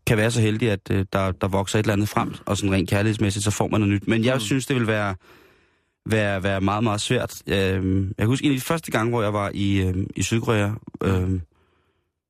kan 0.07 0.17
være 0.17 0.31
så 0.31 0.41
heldig, 0.41 0.71
at 0.71 0.91
øh, 0.91 1.05
der, 1.13 1.31
der 1.31 1.47
vokser 1.47 1.79
et 1.79 1.83
eller 1.83 1.93
andet 1.93 2.09
frem, 2.09 2.33
og 2.45 2.57
sådan 2.57 2.71
rent 2.71 2.89
kærlighedsmæssigt, 2.89 3.45
så 3.45 3.51
får 3.51 3.67
man 3.67 3.81
noget 3.81 3.93
nyt. 3.93 4.07
Men 4.07 4.23
jeg 4.23 4.33
mm. 4.33 4.39
synes, 4.39 4.65
det 4.65 4.75
vil 4.75 4.87
være, 4.87 5.15
være, 6.05 6.43
være 6.43 6.61
meget, 6.61 6.83
meget 6.83 7.01
svært. 7.01 7.41
Øh, 7.47 7.55
jeg 7.55 8.15
kan 8.17 8.27
huske 8.27 8.45
en 8.45 8.51
af 8.51 8.57
de 8.57 8.61
første 8.61 8.91
gange, 8.91 9.09
hvor 9.09 9.21
jeg 9.21 9.33
var 9.33 9.51
i, 9.53 9.81
øh, 9.81 10.05
i 10.15 10.23
Sydkorea, 10.23 10.69
øh, 11.03 11.39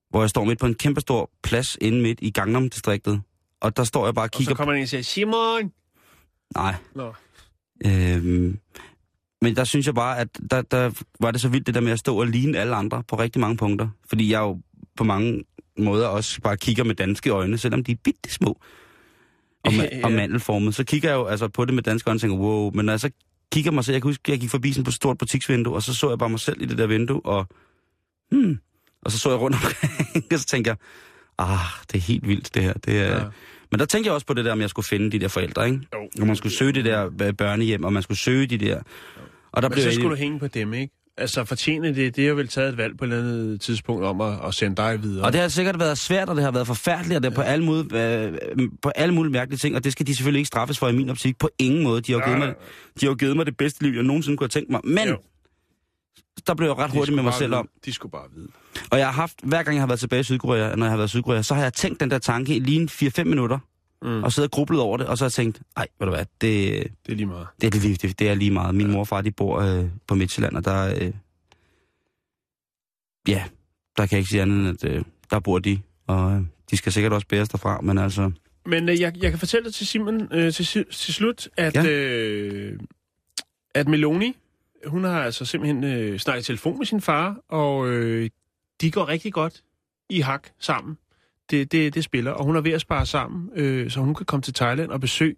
hvor 0.09 0.21
jeg 0.21 0.29
står 0.29 0.43
midt 0.43 0.59
på 0.59 0.65
en 0.65 0.75
kæmpestor 0.75 1.29
plads 1.43 1.77
inde 1.81 2.01
midt 2.01 2.19
i 2.21 2.31
Gangnam-distriktet, 2.31 3.21
og 3.61 3.77
der 3.77 3.83
står 3.83 4.05
jeg 4.05 4.15
bare 4.15 4.23
og 4.23 4.29
Og 4.33 4.37
kigger 4.37 4.53
så 4.53 4.57
kommer 4.57 4.73
den 4.73 4.83
og 4.83 4.89
siger, 4.89 5.01
Simon! 5.01 5.71
Nej. 6.55 6.75
Nå. 6.95 7.13
Øhm, 7.85 8.59
men 9.41 9.55
der 9.55 9.63
synes 9.63 9.85
jeg 9.85 9.95
bare, 9.95 10.17
at 10.19 10.27
der, 10.51 10.61
der 10.61 10.91
var 11.19 11.31
det 11.31 11.41
så 11.41 11.49
vildt 11.49 11.67
det 11.67 11.75
der 11.75 11.81
med 11.81 11.91
at 11.91 11.99
stå 11.99 12.19
og 12.19 12.27
ligne 12.27 12.57
alle 12.57 12.75
andre 12.75 13.03
på 13.03 13.15
rigtig 13.19 13.39
mange 13.39 13.57
punkter. 13.57 13.87
Fordi 14.09 14.31
jeg 14.31 14.39
jo 14.39 14.61
på 14.97 15.03
mange 15.03 15.43
måder 15.77 16.07
også 16.07 16.41
bare 16.41 16.57
kigger 16.57 16.83
med 16.83 16.95
danske 16.95 17.29
øjne, 17.29 17.57
selvom 17.57 17.83
de 17.83 17.91
er 17.91 17.95
bitte 18.03 18.31
små 18.31 18.61
og, 19.65 19.71
ma- 19.73 19.95
Ja. 19.97 20.05
og 20.05 20.11
mandelformet. 20.11 20.75
Så 20.75 20.83
kigger 20.83 21.09
jeg 21.09 21.15
jo 21.15 21.25
altså 21.25 21.47
på 21.47 21.65
det 21.65 21.73
med 21.73 21.83
danske 21.83 22.07
øjne 22.09 22.17
og 22.17 22.21
tænker, 22.21 22.37
wow, 22.37 22.71
men 22.73 22.85
når 22.85 22.93
jeg 22.93 22.99
så 22.99 23.09
kigger 23.51 23.71
mig 23.71 23.85
selv, 23.85 23.93
jeg 23.93 24.01
kan 24.01 24.09
huske, 24.09 24.31
jeg 24.31 24.39
gik 24.39 24.49
forbi 24.49 24.73
sådan 24.73 24.83
på 24.83 24.89
et 24.89 24.93
stort 24.93 25.17
butiksvindue, 25.17 25.75
og 25.75 25.83
så 25.83 25.93
så 25.93 26.09
jeg 26.09 26.17
bare 26.19 26.29
mig 26.29 26.39
selv 26.39 26.61
i 26.61 26.65
det 26.65 26.77
der 26.77 26.87
vindue, 26.87 27.25
og 27.25 27.47
hmm, 28.31 28.59
og 29.01 29.11
så 29.11 29.19
så 29.19 29.29
jeg 29.29 29.39
rundt 29.39 29.55
omkring, 29.55 30.25
og 30.33 30.39
så 30.39 30.45
tænker 30.45 30.71
jeg, 30.71 30.77
ah, 31.37 31.59
det 31.91 31.97
er 31.97 32.01
helt 32.01 32.27
vildt 32.27 32.53
det 32.53 32.63
her. 32.63 32.73
Det 32.73 32.99
er, 32.99 33.17
Ja. 33.23 33.25
Ja. 33.71 33.75
Men 33.75 33.79
der 33.79 33.85
tænkte 33.85 34.07
jeg 34.07 34.13
også 34.13 34.27
på 34.27 34.33
det 34.33 34.45
der, 34.45 34.51
om 34.51 34.61
jeg 34.61 34.69
skulle 34.69 34.85
finde 34.87 35.11
de 35.11 35.19
der 35.19 35.27
forældre, 35.27 35.65
ikke? 35.67 35.79
Jo. 35.93 36.21
Og 36.21 36.27
man 36.27 36.35
skulle 36.35 36.53
søge 36.53 36.71
det 36.71 36.85
der 36.85 37.09
øh, 37.23 37.33
børnehjem, 37.33 37.83
og 37.83 37.93
man 37.93 38.03
skulle 38.03 38.17
søge 38.17 38.45
de 38.47 38.57
der... 38.57 38.81
Og 39.51 39.61
der 39.61 39.69
Men 39.69 39.73
blev 39.73 39.81
så 39.83 39.89
jeg- 39.89 39.93
skulle 39.93 40.09
du 40.09 40.15
hænge 40.15 40.39
på 40.39 40.47
dem, 40.47 40.73
ikke? 40.73 40.93
Altså 41.17 41.43
fortjene 41.43 41.95
det, 41.95 42.15
det 42.15 42.27
har 42.27 42.33
vel 42.33 42.47
taget 42.47 42.69
et 42.69 42.77
valg 42.77 42.97
på 42.97 43.05
et 43.05 43.11
eller 43.11 43.23
andet 43.23 43.61
tidspunkt 43.61 44.03
om 44.05 44.21
at, 44.21 44.33
at 44.47 44.53
sende 44.53 44.75
dig 44.75 45.03
videre. 45.03 45.25
Og 45.25 45.33
det 45.33 45.41
har 45.41 45.47
sikkert 45.47 45.79
været 45.79 45.97
svært, 45.97 46.29
og 46.29 46.35
det 46.35 46.43
har 46.43 46.51
været 46.51 46.67
forfærdeligt, 46.67 47.15
og 47.17 47.23
det 47.23 47.29
er 47.31 47.35
på 47.35 47.41
alle, 47.41 47.65
mulige, 47.65 48.15
øh, 48.23 48.33
på 48.81 48.89
alle 48.89 49.13
mulige 49.13 49.31
mærkelige 49.31 49.57
ting, 49.57 49.75
og 49.75 49.83
det 49.83 49.91
skal 49.91 50.07
de 50.07 50.15
selvfølgelig 50.15 50.39
ikke 50.39 50.47
straffes 50.47 50.79
for 50.79 50.87
i 50.87 50.91
min 50.95 51.09
optik. 51.09 51.37
På 51.39 51.49
ingen 51.59 51.83
måde. 51.83 52.01
De 52.01 52.11
har, 52.11 52.19
jo 52.19 52.25
givet, 52.25 52.39
mig, 52.39 52.53
de 53.01 53.05
har 53.05 53.13
givet 53.15 53.35
mig 53.35 53.45
det 53.45 53.57
bedste 53.57 53.83
liv, 53.83 53.93
jeg 53.93 54.03
nogensinde 54.03 54.37
kunne 54.37 54.45
have 54.45 54.49
tænkt 54.61 54.69
mig. 54.71 54.81
Men 54.83 55.07
Jo. 55.07 55.17
Der 56.47 56.53
blev 56.53 56.67
jeg 56.67 56.77
ret 56.77 56.91
De 56.91 56.97
hurtigt 56.97 57.15
med 57.15 57.23
mig 57.23 57.33
selv 57.33 57.49
vide. 57.51 57.59
om. 57.59 57.69
De 57.85 57.93
skulle 57.93 58.11
bare 58.11 58.27
vide. 58.35 58.47
Og 58.91 58.97
jeg 58.99 59.07
har 59.07 59.13
haft, 59.13 59.35
hver 59.43 59.63
gang 59.63 59.75
jeg 59.75 59.81
har 59.81 59.87
været 59.87 59.99
tilbage 59.99 60.19
i 60.19 60.23
Sydkorea, 60.23 60.75
når 60.75 60.85
jeg 60.85 60.91
har 60.91 60.97
været 60.97 61.07
i 61.07 61.09
Sydkorea, 61.09 61.41
så 61.41 61.53
har 61.53 61.61
jeg 61.61 61.73
tænkt 61.73 61.99
den 61.99 62.11
der 62.11 62.17
tanke 62.19 62.55
i 62.55 62.59
lige 62.59 62.81
en 62.81 62.89
4-5 62.89 63.23
minutter, 63.23 63.59
Mm. 64.01 64.23
og 64.23 64.31
siddet 64.33 64.47
og 64.47 64.51
grublet 64.51 64.81
over 64.81 64.97
det, 64.97 65.07
og 65.07 65.17
så 65.17 65.23
har 65.23 65.27
jeg 65.27 65.33
tænkt, 65.33 65.61
nej, 65.77 65.87
ved 65.99 66.07
du 66.07 66.13
hvad, 66.13 66.25
det, 66.41 66.73
Det 67.05 67.11
er 67.11 67.15
lige 67.15 67.25
meget. 67.25 67.47
det, 67.61 67.67
er, 67.67 67.71
det, 67.79 68.01
det, 68.01 68.19
det 68.19 68.29
er 68.29 68.33
lige 68.33 68.51
meget. 68.51 68.75
Min 68.75 68.91
mor 68.91 68.99
og 68.99 69.07
far, 69.07 69.21
de 69.21 69.31
bor 69.31 69.59
øh, 69.61 69.85
på 70.07 70.15
Midtjylland, 70.15 70.55
og 70.55 70.65
der, 70.65 70.95
øh, 71.01 71.13
ja, 73.27 73.43
der 73.97 74.05
kan 74.05 74.11
jeg 74.11 74.19
ikke 74.19 74.29
sige 74.29 74.41
andet 74.41 74.57
end, 74.69 74.83
at 74.83 74.91
øh, 74.95 75.03
der 75.31 75.39
bor 75.39 75.59
de, 75.59 75.79
og 76.07 76.31
øh, 76.31 76.41
de 76.71 76.77
skal 76.77 76.91
sikkert 76.91 77.13
også 77.13 77.27
bæres 77.27 77.49
derfra, 77.49 77.81
men 77.81 77.97
altså, 77.97 78.31
Men 78.65 78.89
øh, 78.89 78.99
jeg, 78.99 79.13
jeg 79.23 79.29
kan 79.31 79.39
fortælle 79.39 79.65
dig 79.65 79.73
til 79.73 79.87
Simon 79.87 80.27
øh, 80.33 80.53
til, 80.53 80.65
til 80.91 81.13
slut, 81.13 81.47
at, 81.57 81.75
ja. 81.75 81.83
Ja. 81.83 81.89
øh, 81.89 82.79
at 83.75 83.87
Meloni, 83.87 84.37
hun 84.87 85.03
har 85.03 85.23
altså 85.23 85.45
simpelthen 85.45 85.83
øh, 85.83 86.19
snakket 86.19 86.43
i 86.43 86.45
telefon 86.45 86.77
med 86.77 86.85
sin 86.85 87.01
far, 87.01 87.37
og 87.49 87.89
øh, 87.89 88.29
de 88.81 88.91
går 88.91 89.07
rigtig 89.07 89.33
godt 89.33 89.63
i 90.09 90.19
hak 90.19 90.47
sammen. 90.59 90.97
Det, 91.49 91.71
det, 91.71 91.93
det 91.95 92.03
spiller, 92.03 92.31
og 92.31 92.45
hun 92.45 92.55
er 92.55 92.61
ved 92.61 92.71
at 92.71 92.81
spare 92.81 93.05
sammen, 93.05 93.49
øh, 93.55 93.91
så 93.91 93.99
hun 93.99 94.15
kan 94.15 94.25
komme 94.25 94.41
til 94.41 94.53
Thailand 94.53 94.91
og 94.91 95.01
besøge 95.01 95.35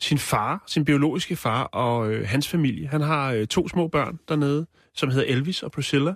sin 0.00 0.18
far, 0.18 0.64
sin 0.66 0.84
biologiske 0.84 1.36
far 1.36 1.62
og 1.62 2.12
øh, 2.12 2.28
hans 2.28 2.48
familie. 2.48 2.88
Han 2.88 3.00
har 3.00 3.32
øh, 3.32 3.46
to 3.46 3.68
små 3.68 3.88
børn 3.88 4.18
dernede, 4.28 4.66
som 4.94 5.10
hedder 5.10 5.26
Elvis 5.26 5.62
og 5.62 5.72
Priscilla, 5.72 6.14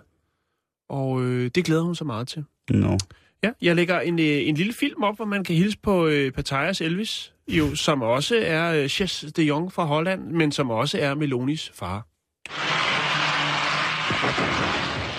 og 0.88 1.22
øh, 1.22 1.50
det 1.54 1.64
glæder 1.64 1.82
hun 1.82 1.94
sig 1.94 2.06
meget 2.06 2.28
til. 2.28 2.44
no. 2.70 2.96
Ja, 3.42 3.50
jeg 3.62 3.76
lægger 3.76 4.00
en, 4.00 4.18
øh, 4.18 4.48
en 4.48 4.54
lille 4.54 4.72
film 4.72 5.02
op, 5.02 5.16
hvor 5.16 5.24
man 5.24 5.44
kan 5.44 5.56
hilse 5.56 5.78
på 5.78 6.06
øh, 6.06 6.32
Pattayas 6.32 6.80
Elvis, 6.80 7.34
jo, 7.48 7.74
som 7.74 8.02
også 8.02 8.36
er 8.36 8.82
øh, 8.82 8.88
Chess 8.88 9.26
de 9.36 9.42
Jong 9.42 9.72
fra 9.72 9.84
Holland, 9.84 10.30
men 10.30 10.52
som 10.52 10.70
også 10.70 10.98
er 10.98 11.14
Melonis 11.14 11.70
far. 11.74 12.06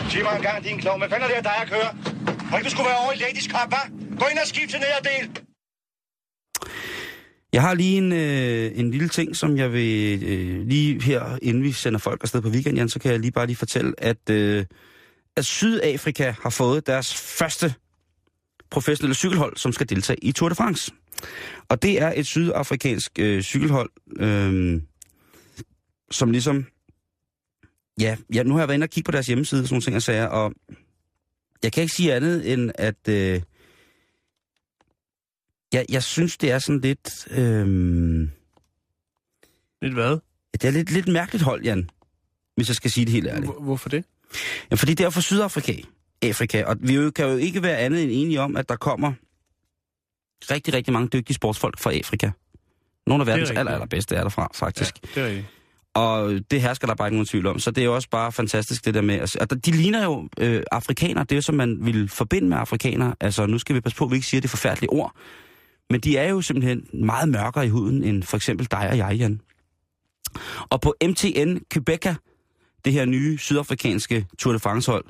Sig 0.10 0.24
mig 0.24 0.36
engang, 0.36 0.64
din 0.64 0.78
klog. 0.80 0.98
Hvad 0.98 1.10
fanden 1.10 1.24
er 1.24 1.28
det, 1.28 1.36
at 1.36 1.44
dig 1.44 1.58
at 1.62 1.68
køre? 1.70 1.90
Må 2.52 2.58
ikke 2.58 2.66
du 2.66 2.72
skulle 2.72 2.90
være 2.90 2.98
over 2.98 3.12
i 3.12 3.18
Ladies 3.18 3.44
Cup, 3.44 3.74
hva'? 3.74 3.90
Gå 4.20 4.26
ind 4.32 4.40
og 4.40 4.48
skift 4.48 4.70
til 4.70 4.80
nederdel. 4.80 5.44
Jeg 7.54 7.62
har 7.62 7.74
lige 7.74 7.98
en, 7.98 8.12
øh, 8.12 8.72
en 8.80 8.92
lille 8.92 9.10
ting, 9.10 9.36
som 9.36 9.58
jeg 9.58 9.74
vil 9.74 10.24
øh, 10.24 10.68
lige 10.68 11.02
her, 11.02 11.38
inden 11.42 11.64
vi 11.64 11.72
sender 11.72 12.00
folk 12.00 12.24
afsted 12.24 12.42
på 12.42 12.50
weekend, 12.50 12.78
Jan, 12.78 12.90
så 12.90 13.00
kan 13.00 13.12
jeg 13.12 13.20
lige 13.20 13.32
bare 13.32 13.46
lige 13.46 13.56
fortælle, 13.56 13.94
at, 13.98 14.30
øh, 14.30 14.66
at 15.38 15.46
Sydafrika 15.46 16.34
har 16.42 16.50
fået 16.50 16.88
deres 16.88 17.16
første 17.16 17.74
professionelle 18.72 19.16
cykelhold, 19.16 19.58
som 19.58 19.74
skal 19.74 19.90
deltage 19.90 20.24
i 20.24 20.32
Tour 20.32 20.50
de 20.50 20.56
France. 20.56 20.92
Og 21.70 21.82
det 21.82 22.02
er 22.02 22.14
et 22.16 22.26
sydafrikansk 22.26 23.12
øh, 23.20 23.42
cykelhold, 23.42 23.90
øh, 24.20 24.82
som 26.12 26.32
ligesom... 26.32 26.66
Ja, 28.00 28.18
ja, 28.34 28.44
nu 28.44 28.54
har 28.54 28.60
jeg 28.62 28.68
været 28.68 28.76
inde 28.78 28.86
og 28.86 28.90
kigge 28.90 29.06
på 29.08 29.12
deres 29.12 29.28
hjemmeside 29.28 29.62
og 29.62 29.68
sådan 29.68 29.74
nogle 29.76 29.82
ting, 29.84 29.94
jeg 29.94 30.02
sagde, 30.04 30.30
og 30.32 30.54
jeg 31.64 31.72
kan 31.72 31.84
ikke 31.84 31.96
sige 31.96 32.14
andet 32.16 32.54
end, 32.54 32.72
at... 32.76 33.08
Øh, 33.10 33.42
jeg, 35.74 35.86
jeg 35.90 36.04
synes, 36.04 36.38
det 36.38 36.52
er 36.52 36.60
sådan 36.60 36.82
lidt... 36.82 37.28
Øh, 37.32 37.68
Lidt 39.82 39.94
hvad? 39.94 40.18
det 40.54 40.64
er 40.64 40.72
lidt, 40.72 40.92
lidt 40.92 41.08
mærkeligt 41.08 41.44
hold, 41.44 41.64
Jan, 41.64 41.90
hvis 42.56 42.68
jeg 42.68 42.76
skal 42.76 42.92
sige 42.92 43.06
det 43.06 43.14
helt 43.14 43.28
ærligt. 43.28 43.46
Hvor- 43.46 43.62
Hvorfor 43.62 43.90
det? 43.90 44.04
Ja, 44.72 44.76
fordi 44.76 44.94
det 44.94 45.06
er 45.06 45.10
fra 45.10 45.22
Sydafrika, 45.22 45.76
Afrika, 46.22 46.64
og 46.64 46.78
vi 46.80 46.94
kan 47.16 47.26
jo 47.26 47.36
ikke 47.38 47.64
være 47.64 47.78
andet 47.78 48.04
end 48.04 48.12
enige 48.12 48.42
om, 48.42 48.58
at 48.58 48.70
der 48.70 48.76
kommer 48.76 49.14
rigtig, 50.52 50.74
rigtig 50.74 50.94
mange 50.94 51.08
dygtige 51.08 51.36
sportsfolk 51.36 51.80
fra 51.80 51.94
Afrika. 51.94 52.32
Nogle 53.08 53.22
af 53.22 53.28
verdens 53.28 53.50
aller, 53.52 53.72
allerbedste 53.72 54.16
er 54.16 54.22
derfra, 54.22 54.52
faktisk. 54.56 54.96
Ja, 55.04 55.08
det 55.16 55.24
er 55.24 55.28
rigtigt. 55.28 55.48
Og 55.94 56.40
det 56.52 56.62
hersker 56.62 56.88
der 56.88 56.96
bare 56.96 57.08
ikke 57.08 57.16
nogen 57.16 57.26
tvivl 57.26 57.48
om. 57.48 57.60
Så 57.60 57.72
det 57.72 57.82
er 57.82 57.86
jo 57.86 57.96
også 57.96 58.10
bare 58.10 58.32
fantastisk, 58.32 58.86
det 58.86 58.94
der 58.94 59.02
med... 59.02 59.20
Altså, 59.20 59.38
og 59.42 59.66
de 59.66 59.72
ligner 59.72 60.04
jo 60.04 60.30
øh, 60.40 60.64
afrikanere. 60.72 61.24
Det 61.24 61.32
er 61.32 61.36
jo, 61.36 61.42
som 61.42 61.56
man 61.56 61.78
vil 61.82 62.10
forbinde 62.10 62.48
med 62.48 62.58
afrikanere. 62.58 63.16
Altså, 63.20 63.46
nu 63.46 63.60
skal 63.60 63.76
vi 63.76 63.82
passe 63.82 63.98
på, 63.98 64.06
at 64.06 64.12
vi 64.12 64.16
ikke 64.16 64.28
siger 64.28 64.42
det 64.42 64.50
forfærdelige 64.50 64.90
ord. 64.90 65.16
Men 65.90 66.00
de 66.00 66.18
er 66.18 66.30
jo 66.30 66.42
simpelthen 66.42 66.88
meget 66.94 67.30
mørkere 67.30 67.66
i 67.66 67.70
huden, 67.70 68.04
end 68.04 68.24
for 68.24 68.38
eksempel 68.38 68.68
dig 68.72 68.90
og 68.90 68.98
jeg, 68.98 69.16
Jan. 69.16 69.42
Og 70.70 70.82
på 70.82 70.96
MTN 71.06 71.58
Quebeca, 71.74 72.16
det 72.86 72.94
her 72.94 73.06
nye 73.06 73.38
sydafrikanske 73.38 74.28
Tour 74.40 74.54
de 74.54 74.60
France-hold, 74.60 75.06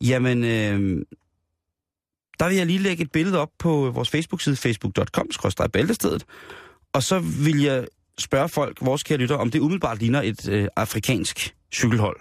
jamen, 0.00 0.44
øh, 0.44 1.06
der 2.38 2.48
vil 2.48 2.56
jeg 2.56 2.66
lige 2.66 2.78
lægge 2.78 3.02
et 3.02 3.12
billede 3.12 3.38
op 3.38 3.50
på 3.58 3.90
vores 3.90 4.10
Facebook-side, 4.10 4.56
facebook.com-bæltestedet. 4.56 6.24
Og 6.92 7.02
så 7.02 7.18
vil 7.18 7.62
jeg 7.62 7.86
spørge 8.20 8.48
folk, 8.48 8.78
vores 8.80 9.02
kære 9.02 9.18
lytter, 9.18 9.36
om 9.36 9.50
det 9.50 9.60
umiddelbart 9.60 9.98
ligner 9.98 10.22
et 10.22 10.48
øh, 10.48 10.68
afrikansk 10.76 11.54
cykelhold. 11.72 12.16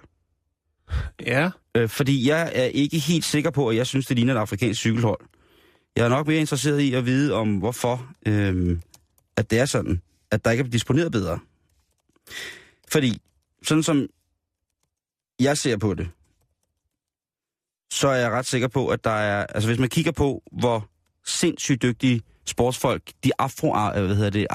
Ja, 1.26 1.50
Øh, 1.76 1.90
fordi 1.90 2.28
jeg 2.28 2.52
er 2.56 2.64
ikke 2.64 3.00
helt 3.00 3.26
sikker 3.26 3.52
på, 3.52 3.70
at 3.70 3.76
jeg 3.76 3.88
synes, 3.88 4.06
det 4.06 4.16
ligner 4.16 4.36
et 4.36 4.40
afrikansk 4.40 4.80
cykelhold. 4.80 5.20
Jeg 5.96 6.06
er 6.06 6.10
nok 6.10 6.28
mere 6.28 6.40
interesseret 6.40 6.80
i 6.80 6.94
at 6.94 7.06
vide 7.06 7.34
om, 7.34 7.58
hvorfor 7.58 8.08
øh, 8.26 8.78
at 9.38 9.52
det 9.52 9.60
er 9.60 9.66
sådan, 9.66 10.02
at 10.32 10.46
der 10.46 10.52
ikke 10.52 10.64
er 10.64 10.68
disponeret 10.68 11.12
bedre. 11.12 11.40
Fordi, 12.92 13.22
sådan 13.64 13.84
som 13.84 14.08
jeg 15.40 15.58
ser 15.58 15.78
på 15.78 15.94
det, 15.94 16.10
så 17.92 18.08
er 18.08 18.16
jeg 18.16 18.32
ret 18.32 18.46
sikker 18.46 18.68
på, 18.68 18.88
at 18.88 19.04
der 19.04 19.10
er... 19.10 19.46
Altså, 19.46 19.70
hvis 19.70 19.80
man 19.80 19.90
kigger 19.90 20.12
på, 20.12 20.44
hvor 20.52 20.90
sindssygt 21.26 21.82
dygtige 21.82 22.22
sportsfolk, 22.46 23.12
de 23.24 23.32
afro, 23.40 23.76
øh, 23.76 24.06
hvad 24.06 24.16
hedder 24.16 24.30
det, 24.30 24.48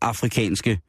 afroafrikanske 0.00 0.80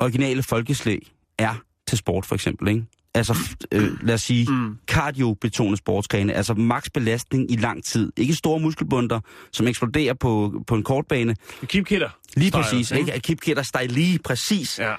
originale 0.00 0.42
folkeslag 0.42 1.12
er 1.38 1.54
til 1.86 1.98
sport, 1.98 2.26
for 2.26 2.34
eksempel, 2.34 2.68
ikke? 2.68 2.84
Altså, 3.14 3.36
øh, 3.72 4.02
lad 4.04 4.14
os 4.14 4.22
sige, 4.22 4.50
Mm. 4.52 4.76
cardio-betonet 4.86 5.78
sportsgrene, 5.78 6.32
altså 6.32 6.54
maks 6.54 6.90
belastning 6.90 7.50
i 7.50 7.56
lang 7.56 7.84
tid. 7.84 8.12
Ikke 8.16 8.34
store 8.34 8.60
muskelbunder, 8.60 9.20
som 9.52 9.66
eksploderer 9.66 10.14
på, 10.14 10.62
på 10.66 10.74
en 10.74 10.82
kortbane. 10.82 11.36
Keep 11.66 11.86
Kidder. 11.86 12.10
Lige 12.36 12.48
Style, 12.48 12.62
præcis, 12.62 12.90
ikke? 12.90 13.00
ikke? 13.00 13.12
At 13.12 13.22
Kip 13.22 13.40
Ketter 13.40 13.62
style 13.62 13.86
lige 13.86 14.18
præcis. 14.18 14.78
Ja. 14.78 14.94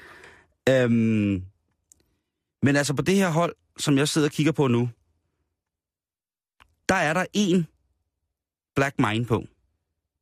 Øhm, 0.69 1.43
men 2.63 2.75
altså 2.75 2.93
på 2.93 3.01
det 3.01 3.15
her 3.15 3.29
hold, 3.29 3.55
som 3.77 3.97
jeg 3.97 4.07
sidder 4.07 4.27
og 4.27 4.31
kigger 4.31 4.51
på 4.51 4.67
nu, 4.67 4.89
der 6.89 6.95
er 6.95 7.13
der 7.13 7.25
en 7.33 7.67
Black 8.75 8.95
Mine 8.99 9.25
på. 9.25 9.43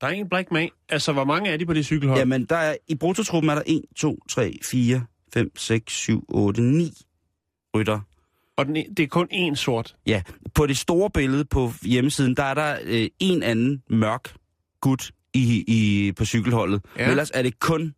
Der 0.01 0.07
er 0.07 0.11
en 0.11 0.29
Black 0.29 0.51
Man. 0.51 0.69
Altså, 0.89 1.13
hvor 1.13 1.23
mange 1.23 1.49
er 1.49 1.57
de 1.57 1.65
på 1.65 1.73
det 1.73 1.85
cykelhold? 1.85 2.19
Jamen, 2.19 2.45
der 2.45 2.55
er, 2.55 2.75
i 2.87 2.95
brutotruppen 2.95 3.49
er 3.49 3.55
der 3.55 3.61
1, 3.65 3.81
2, 3.95 4.19
3, 4.29 4.57
4, 4.71 5.05
5, 5.33 5.57
6, 5.57 5.93
7, 5.93 6.25
8, 6.29 6.61
9 6.61 6.91
rytter. 7.75 7.99
Og 8.57 8.65
den, 8.65 8.77
e- 8.77 8.93
det 8.93 9.03
er 9.03 9.07
kun 9.07 9.27
én 9.33 9.55
sort. 9.55 9.95
Ja, 10.05 10.21
på 10.53 10.67
det 10.67 10.77
store 10.77 11.09
billede 11.09 11.45
på 11.45 11.71
hjemmesiden, 11.81 12.35
der 12.35 12.43
er 12.43 12.53
der 12.53 12.77
øh, 12.83 13.07
en 13.19 13.43
anden 13.43 13.83
mørk 13.89 14.33
gut 14.81 15.11
i, 15.33 15.63
i, 15.67 16.11
på 16.11 16.25
cykelholdet. 16.25 16.81
Ja. 16.95 17.01
Ja. 17.01 17.05
Men 17.07 17.11
ellers 17.11 17.31
er 17.33 17.41
det 17.41 17.59
kun 17.59 17.93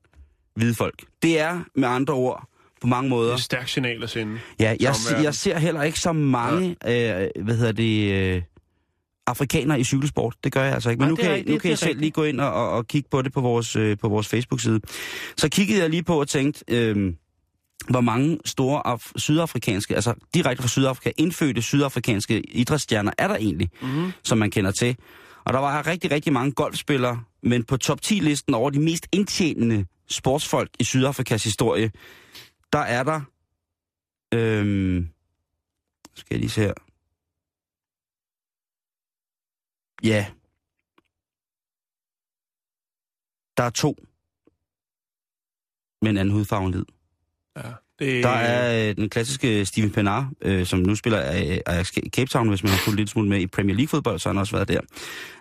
hvide 0.56 0.76
folk. 0.76 1.04
Det 1.22 1.40
er 1.40 1.60
med 1.76 1.88
andre 1.88 2.14
ord 2.14 2.48
på 2.82 2.88
mange 2.88 3.04
Det 3.04 3.10
måder. 3.10 3.32
er 3.32 3.36
et 3.36 3.42
stærkt 3.42 3.70
signal 3.70 4.04
at 4.04 4.10
sende. 4.10 4.40
Ja, 4.60 4.76
jeg, 4.80 4.94
jeg 5.24 5.36
ser 5.36 5.58
heller 5.60 5.84
ikke 5.84 6.00
så 6.00 6.12
mange, 6.14 6.70
øh, 6.70 7.28
hvad 7.44 7.58
hedder 7.58 7.72
det, 7.72 8.12
øh, 8.14 8.42
afrikanere 9.30 9.80
i 9.80 9.84
cykelsport. 9.84 10.36
Det 10.44 10.52
gør 10.52 10.64
jeg 10.64 10.74
altså 10.74 10.90
ikke. 10.90 11.00
Men 11.00 11.06
Nej, 11.06 11.10
nu 11.10 11.16
kan, 11.16 11.32
rigtigt, 11.32 11.54
nu 11.54 11.60
kan 11.60 11.72
I 11.72 11.76
selv 11.76 11.88
rigtigt. 11.88 12.02
lige 12.02 12.12
gå 12.12 12.24
ind 12.24 12.42
og, 12.42 12.54
og, 12.54 12.70
og 12.70 12.88
kigge 12.88 13.10
på 13.12 13.22
det 13.22 13.34
på 13.34 13.42
vores, 13.42 13.76
øh, 13.76 13.98
på 13.98 14.10
vores 14.10 14.28
Facebook-side. 14.28 14.80
Så 15.38 15.50
kiggede 15.50 15.82
jeg 15.82 15.90
lige 15.90 16.04
på 16.04 16.20
og 16.20 16.28
tænkte, 16.28 16.64
øh, 16.68 17.14
hvor 17.90 18.02
mange 18.02 18.40
store 18.46 18.88
af, 18.88 19.00
sydafrikanske, 19.16 19.96
altså 19.96 20.14
direkte 20.34 20.64
fra 20.64 20.70
Sydafrika, 20.70 21.12
indfødte 21.18 21.62
sydafrikanske 21.62 22.42
idrætsstjerner 22.42 23.12
er 23.18 23.28
der 23.28 23.36
egentlig, 23.36 23.70
mm-hmm. 23.82 24.12
som 24.24 24.38
man 24.38 24.52
kender 24.52 24.72
til. 24.72 24.96
Og 25.46 25.54
der 25.54 25.60
var 25.60 25.88
rigtig, 25.88 26.12
rigtig 26.12 26.34
mange 26.34 26.52
golfspillere, 26.52 27.24
men 27.44 27.64
på 27.64 27.78
top 27.78 28.00
10-listen 28.06 28.54
over 28.54 28.70
de 28.70 28.80
mest 28.80 29.08
indtjenende 29.12 29.86
sportsfolk 30.10 30.70
i 30.80 30.84
Sydafrikas 30.84 31.44
historie, 31.44 31.92
der 32.74 32.80
er 32.80 33.04
der... 33.04 33.22
Øhm, 34.34 35.08
skal 36.16 36.36
jeg 36.36 36.40
lige 36.40 36.50
se 36.50 36.62
her. 36.62 36.74
Ja. 40.04 40.26
Der 43.58 43.64
er 43.64 43.70
to 43.70 43.96
med 46.02 46.10
en 46.10 46.18
anden 46.18 46.34
hudfarve 46.34 46.66
end 46.66 46.74
hvid. 46.74 46.86
Ja, 47.58 47.72
det, 48.00 48.24
Der 48.24 48.30
er 48.30 48.90
øh, 48.90 48.96
den 48.96 49.10
klassiske 49.10 49.66
Steven 49.66 49.92
Pienaar, 49.92 50.32
øh, 50.42 50.66
som 50.66 50.80
nu 50.80 50.96
spiller 50.96 51.20
af 51.20 51.62
Ajax 51.66 51.88
Cape 51.88 52.30
Town, 52.30 52.50
hvis 52.50 52.64
man 52.64 52.72
har 52.72 52.78
fulgt 52.78 53.00
lidt 53.00 53.10
smule 53.10 53.30
med 53.30 53.40
i 53.40 53.48
Premier 53.48 53.76
League-fodbold, 53.76 54.20
så 54.20 54.30
har 54.30 54.34
han 54.34 54.40
også 54.40 54.56
været 54.56 54.68
der. 54.68 54.82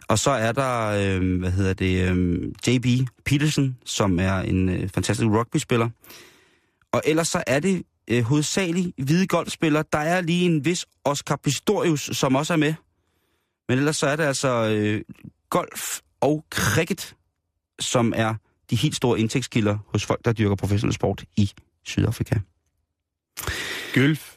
Og 0.08 0.18
så 0.18 0.30
er 0.30 0.52
der, 0.52 0.86
øh, 0.86 1.38
hvad 1.38 1.50
hedder 1.50 1.74
det, 1.74 2.10
øh, 2.10 2.52
JB 2.66 3.08
Peterson, 3.24 3.76
som 3.84 4.20
er 4.20 4.34
en 4.38 4.68
øh, 4.68 4.88
fantastisk 4.88 5.28
rugby-spiller. 5.28 5.88
Og 6.92 7.02
ellers 7.04 7.28
så 7.28 7.42
er 7.46 7.60
det 7.60 7.82
øh, 8.10 8.22
hovedsageligt 8.22 8.90
hvide 9.04 9.26
golfspillere. 9.26 9.84
Der 9.92 9.98
er 9.98 10.20
lige 10.20 10.44
en 10.44 10.64
vis 10.64 10.86
Oscar 11.04 11.36
Pistorius, 11.36 12.10
som 12.12 12.34
også 12.34 12.52
er 12.52 12.56
med. 12.56 12.74
Men 13.68 13.78
ellers 13.78 13.96
så 13.96 14.06
er 14.06 14.16
det 14.16 14.24
altså 14.24 14.48
øh, 14.48 15.02
golf 15.50 16.00
og 16.20 16.44
cricket, 16.50 17.16
som 17.80 18.12
er 18.16 18.34
de 18.70 18.76
helt 18.76 18.96
store 18.96 19.20
indtægtskilder 19.20 19.78
hos 19.86 20.06
folk, 20.06 20.24
der 20.24 20.32
dyrker 20.32 20.56
professionel 20.56 20.94
sport 20.94 21.24
i 21.36 21.50
Sydafrika. 21.84 22.34
Gylf. 23.92 24.34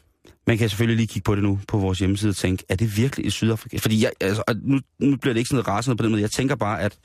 Man 0.48 0.58
kan 0.58 0.70
selvfølgelig 0.70 0.98
lige 0.98 1.08
kigge 1.08 1.24
på 1.24 1.36
det 1.36 1.44
nu 1.44 1.60
på 1.68 1.78
vores 1.78 2.00
hjemmeside 2.00 2.30
og 2.30 2.36
tænke, 2.36 2.64
er 2.70 2.76
det 2.76 2.98
virkelig 2.98 3.26
i 3.26 3.30
Sydafrika? 3.30 3.78
Fordi 3.78 4.04
jeg, 4.04 4.12
altså, 4.22 4.44
nu, 4.62 4.80
nu 5.00 5.18
bliver 5.18 5.34
det 5.34 5.40
ikke 5.40 5.48
sådan 5.48 5.56
noget 5.56 5.68
rasende 5.68 5.98
på 5.98 6.04
den 6.04 6.12
måde. 6.12 6.22
Jeg 6.22 6.32
tænker 6.32 6.56
bare, 6.56 6.82
at 6.82 6.98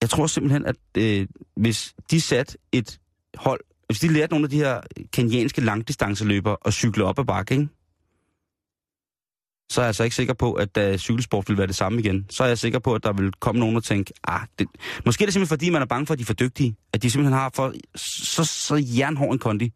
jeg 0.00 0.10
tror 0.10 0.26
simpelthen, 0.26 0.66
at 0.66 0.76
øh, 0.98 1.26
hvis 1.56 1.94
de 2.10 2.20
satte 2.20 2.58
et 2.72 3.00
hold, 3.34 3.60
hvis 3.86 3.98
de 3.98 4.08
lærte 4.08 4.32
nogle 4.32 4.44
af 4.44 4.50
de 4.50 4.56
her 4.56 4.80
kenyanske 5.12 5.60
langdistanceløbere 5.60 6.56
at 6.64 6.72
cykle 6.72 7.04
op 7.04 7.18
ad 7.18 7.24
bakke, 7.24 7.54
ikke? 7.54 7.68
Så 9.70 9.80
er 9.80 9.84
jeg 9.84 9.86
altså 9.88 10.04
ikke 10.04 10.16
sikker 10.16 10.34
på, 10.34 10.52
at 10.52 10.76
uh, 10.76 10.96
cykelsport 10.96 11.48
vil 11.48 11.58
være 11.58 11.66
det 11.66 11.76
samme 11.76 12.00
igen. 12.00 12.26
Så 12.30 12.44
er 12.44 12.48
jeg 12.48 12.58
sikker 12.58 12.78
på, 12.78 12.94
at 12.94 13.02
der 13.02 13.12
vil 13.12 13.32
komme 13.32 13.58
nogen 13.58 13.76
og 13.76 13.84
tænke, 13.84 14.12
ah, 14.24 14.40
det... 14.58 14.66
måske 15.06 15.24
er 15.24 15.26
det 15.26 15.32
simpelthen 15.32 15.58
fordi, 15.58 15.70
man 15.70 15.82
er 15.82 15.86
bange 15.86 16.06
for, 16.06 16.14
at 16.14 16.18
de 16.18 16.22
er 16.22 16.26
for 16.26 16.34
dygtige. 16.34 16.76
At 16.92 17.02
de 17.02 17.10
simpelthen 17.10 17.38
har 17.38 17.50
for 17.54 17.74
så, 17.96 18.44
så 18.44 18.84
jernhård 18.96 19.32
en 19.32 19.38
kondi. 19.38 19.72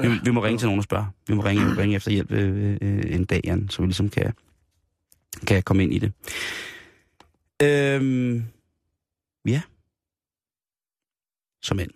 Vi, 0.00 0.08
vi 0.24 0.30
må 0.30 0.44
ringe 0.44 0.58
til 0.58 0.66
nogen 0.66 0.78
og 0.78 0.84
spørge. 0.84 1.06
Vi 1.28 1.34
må 1.34 1.44
ringe, 1.44 1.76
ringe 1.76 1.96
efter 1.96 2.10
hjælp 2.10 2.32
øh, 2.32 2.78
øh, 2.82 3.14
en 3.14 3.24
dag, 3.24 3.40
Jan, 3.44 3.68
så 3.68 3.82
vi 3.82 3.86
ligesom 3.86 4.08
kan, 4.08 4.32
kan 5.46 5.62
komme 5.62 5.82
ind 5.82 5.92
i 5.92 5.98
det. 5.98 6.12
Øhm, 7.62 8.44
ja. 9.46 9.62
Som 11.62 11.80
end. 11.80 11.90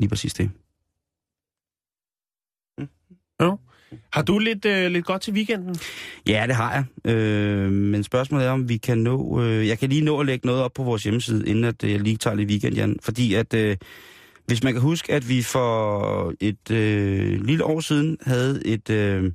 Lige 0.00 0.08
præcis 0.08 0.34
det. 0.34 0.50
Har 4.12 4.22
du 4.22 4.38
lidt, 4.38 4.64
øh, 4.64 4.90
lidt 4.90 5.04
godt 5.04 5.22
til 5.22 5.32
weekenden? 5.32 5.76
Ja, 6.28 6.44
det 6.46 6.56
har 6.56 6.72
jeg. 7.04 7.12
Øh, 7.12 7.72
men 7.72 8.02
spørgsmålet 8.02 8.46
er, 8.46 8.50
om 8.50 8.68
vi 8.68 8.76
kan 8.76 8.98
nå... 8.98 9.42
Øh, 9.42 9.68
jeg 9.68 9.78
kan 9.78 9.88
lige 9.88 10.04
nå 10.04 10.20
at 10.20 10.26
lægge 10.26 10.46
noget 10.46 10.62
op 10.62 10.72
på 10.72 10.82
vores 10.82 11.02
hjemmeside, 11.02 11.48
inden 11.48 11.64
at 11.64 11.84
øh, 11.84 11.92
jeg 11.92 12.00
lige 12.00 12.16
tager 12.16 12.36
lidt 12.36 12.50
weekend, 12.50 12.74
Jan. 12.74 12.98
Fordi 13.02 13.34
at... 13.34 13.54
Øh, 13.54 13.76
hvis 14.46 14.62
man 14.62 14.72
kan 14.72 14.82
huske, 14.82 15.12
at 15.12 15.28
vi 15.28 15.42
for 15.42 16.34
et 16.40 16.70
øh, 16.70 17.44
lille 17.44 17.64
år 17.64 17.80
siden 17.80 18.18
havde 18.22 18.66
et, 18.66 18.90
øh, 18.90 19.32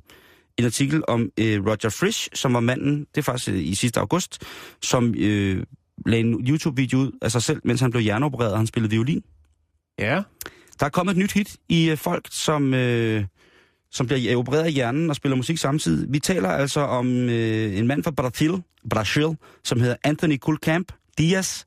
en 0.56 0.64
artikel 0.64 1.02
om 1.08 1.30
øh, 1.38 1.66
Roger 1.66 1.96
Frisch, 2.00 2.28
som 2.34 2.54
var 2.54 2.60
manden, 2.60 2.98
det 3.14 3.18
er 3.18 3.22
faktisk 3.22 3.48
øh, 3.48 3.64
i 3.64 3.74
sidste 3.74 4.00
august, 4.00 4.42
som 4.82 5.14
øh, 5.18 5.64
lagde 6.06 6.24
en 6.24 6.48
YouTube-video 6.48 6.98
ud 6.98 7.18
af 7.22 7.32
sig 7.32 7.42
selv, 7.42 7.60
mens 7.64 7.80
han 7.80 7.90
blev 7.90 8.02
hjerneopereret, 8.02 8.52
og 8.52 8.58
han 8.58 8.66
spillede 8.66 8.90
violin. 8.90 9.22
Ja. 9.98 10.22
Der 10.80 10.86
er 10.86 10.90
kommet 10.90 11.12
et 11.12 11.18
nyt 11.18 11.32
hit 11.32 11.56
i 11.68 11.90
øh, 11.90 11.96
folk, 11.96 12.28
som, 12.30 12.74
øh, 12.74 13.24
som 13.90 14.06
bliver 14.06 14.36
opereret 14.36 14.68
i 14.68 14.72
hjernen 14.72 15.10
og 15.10 15.16
spiller 15.16 15.36
musik 15.36 15.58
samtidig. 15.58 16.12
Vi 16.12 16.18
taler 16.18 16.48
altså 16.48 16.80
om 16.80 17.28
øh, 17.28 17.78
en 17.78 17.86
mand 17.86 18.04
fra 18.04 18.10
Brasil, 18.10 18.62
Brasil, 18.90 19.36
som 19.64 19.80
hedder 19.80 19.96
Anthony 20.04 20.36
Kulkamp 20.36 20.92
Diaz. 21.18 21.64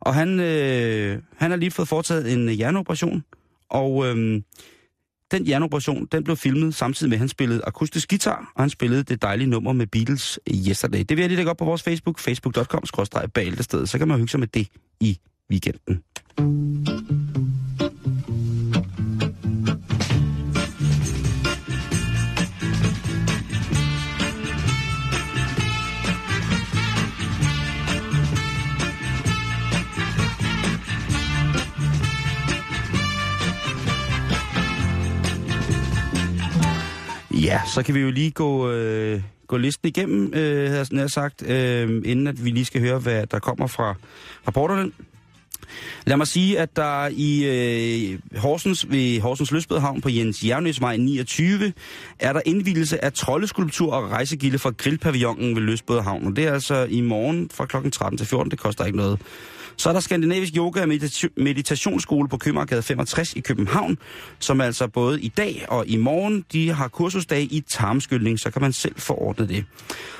Og 0.00 0.14
han, 0.14 0.40
øh, 0.40 1.18
han 1.36 1.50
har 1.50 1.56
lige 1.56 1.70
fået 1.70 1.88
foretaget 1.88 2.32
en 2.32 2.48
hjerneoperation. 2.48 3.24
Og 3.70 4.06
øh, 4.06 4.42
den 5.30 5.46
hjerneoperation, 5.46 6.06
den 6.12 6.24
blev 6.24 6.36
filmet 6.36 6.74
samtidig 6.74 7.08
med, 7.08 7.16
at 7.16 7.18
han 7.18 7.28
spillede 7.28 7.62
akustisk 7.66 8.08
guitar, 8.08 8.52
og 8.54 8.62
han 8.62 8.70
spillede 8.70 9.02
det 9.02 9.22
dejlige 9.22 9.50
nummer 9.50 9.72
med 9.72 9.86
Beatles 9.86 10.40
Yesterday. 10.68 10.98
Det 10.98 11.10
vil 11.10 11.18
jeg 11.18 11.28
lige 11.28 11.36
lægge 11.36 11.50
op 11.50 11.56
på 11.56 11.64
vores 11.64 11.82
Facebook, 11.82 12.18
facebook.com-bæltested, 12.18 13.86
så 13.86 13.98
kan 13.98 14.08
man 14.08 14.16
hygge 14.16 14.30
sig 14.30 14.40
med 14.40 14.48
det 14.48 14.68
i 15.00 15.18
weekenden. 15.50 16.02
Ja, 37.42 37.60
så 37.74 37.82
kan 37.82 37.94
vi 37.94 38.00
jo 38.00 38.10
lige 38.10 38.30
gå, 38.30 38.70
øh, 38.70 39.22
gå 39.46 39.56
listen 39.56 39.88
igennem, 39.88 40.34
øh, 40.34 40.70
havde 40.70 40.86
jeg 40.92 41.10
sagt, 41.10 41.42
øh, 41.46 42.02
inden 42.04 42.26
at 42.26 42.44
vi 42.44 42.50
lige 42.50 42.64
skal 42.64 42.80
høre, 42.80 42.98
hvad 42.98 43.26
der 43.26 43.38
kommer 43.38 43.66
fra 43.66 43.94
rapporterne. 44.46 44.92
Lad 46.06 46.16
mig 46.16 46.26
sige, 46.26 46.58
at 46.58 46.76
der 46.76 47.08
i 47.12 47.44
øh, 47.44 48.18
Horsens, 48.38 48.90
ved 48.90 49.20
Horsens 49.20 49.50
Løsbedhavn 49.52 50.00
på 50.00 50.08
Jens 50.08 50.44
Jernøsvej 50.44 50.96
29, 50.96 51.72
er 52.18 52.32
der 52.32 52.40
indvielse 52.46 53.04
af 53.04 53.12
troldeskulptur 53.12 53.92
og 53.92 54.10
rejsegilde 54.10 54.58
fra 54.58 54.70
grillpavillonen 54.70 55.56
ved 55.56 55.62
Løsbedhavn. 55.62 56.26
Og 56.26 56.36
det 56.36 56.44
er 56.46 56.52
altså 56.52 56.84
i 56.90 57.00
morgen 57.00 57.50
fra 57.54 57.66
kl. 57.66 57.90
13 57.90 58.18
til 58.18 58.26
14, 58.26 58.50
det 58.50 58.58
koster 58.58 58.84
ikke 58.84 58.98
noget. 58.98 59.20
Så 59.76 59.88
er 59.88 59.92
der 59.92 60.00
Skandinavisk 60.00 60.56
Yoga 60.56 60.80
og 60.82 60.88
medita- 60.88 61.28
Meditationsskole 61.36 62.28
på 62.28 62.36
Købmagergade 62.36 62.82
65 62.82 63.32
i 63.32 63.40
København, 63.40 63.98
som 64.38 64.60
altså 64.60 64.86
både 64.88 65.20
i 65.20 65.28
dag 65.28 65.64
og 65.68 65.86
i 65.86 65.96
morgen, 65.96 66.44
de 66.52 66.68
har 66.72 66.88
kursusdag 66.88 67.42
i 67.42 67.64
tarmskyldning, 67.68 68.40
så 68.40 68.50
kan 68.50 68.62
man 68.62 68.72
selv 68.72 68.94
få 69.00 69.14
ordnet 69.14 69.48
det. 69.48 69.64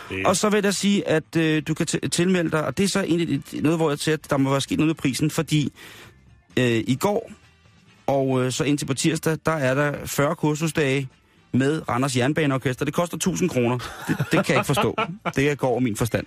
det. 0.08 0.26
Og 0.26 0.36
så 0.36 0.48
vil 0.50 0.60
jeg 0.64 0.74
sige, 0.74 1.08
at 1.08 1.36
øh, 1.36 1.62
du 1.68 1.74
kan 1.74 1.86
t- 1.90 2.08
tilmelde 2.08 2.50
dig, 2.50 2.64
og 2.66 2.78
det 2.78 2.84
er 2.84 2.88
så 2.88 3.00
egentlig 3.02 3.34
et- 3.54 3.62
noget, 3.62 3.78
hvor 3.78 3.90
jeg 3.90 3.98
siger, 3.98 4.14
at 4.14 4.30
der 4.30 4.36
må 4.36 4.50
være 4.50 4.60
sket 4.60 4.78
noget 4.78 4.88
med 4.88 4.94
prisen, 4.94 5.30
fordi 5.30 5.72
øh, 6.56 6.84
i 6.86 6.94
går 7.00 7.30
og 8.06 8.44
øh, 8.44 8.52
så 8.52 8.64
indtil 8.64 8.86
på 8.86 8.94
tirsdag, 8.94 9.36
der 9.46 9.52
er 9.52 9.74
der 9.74 9.94
40 10.06 10.36
kursusdage 10.36 11.08
med 11.58 11.88
Randers 11.88 12.16
Jernbaneorkester. 12.16 12.84
Det 12.84 12.94
koster 12.94 13.16
1000 13.16 13.48
kroner. 13.50 13.78
Det, 14.08 14.16
det 14.18 14.28
kan 14.30 14.44
jeg 14.48 14.56
ikke 14.56 14.64
forstå. 14.66 14.96
Det 15.36 15.58
går 15.58 15.68
over 15.68 15.80
min 15.80 15.96
forstand. 15.96 16.26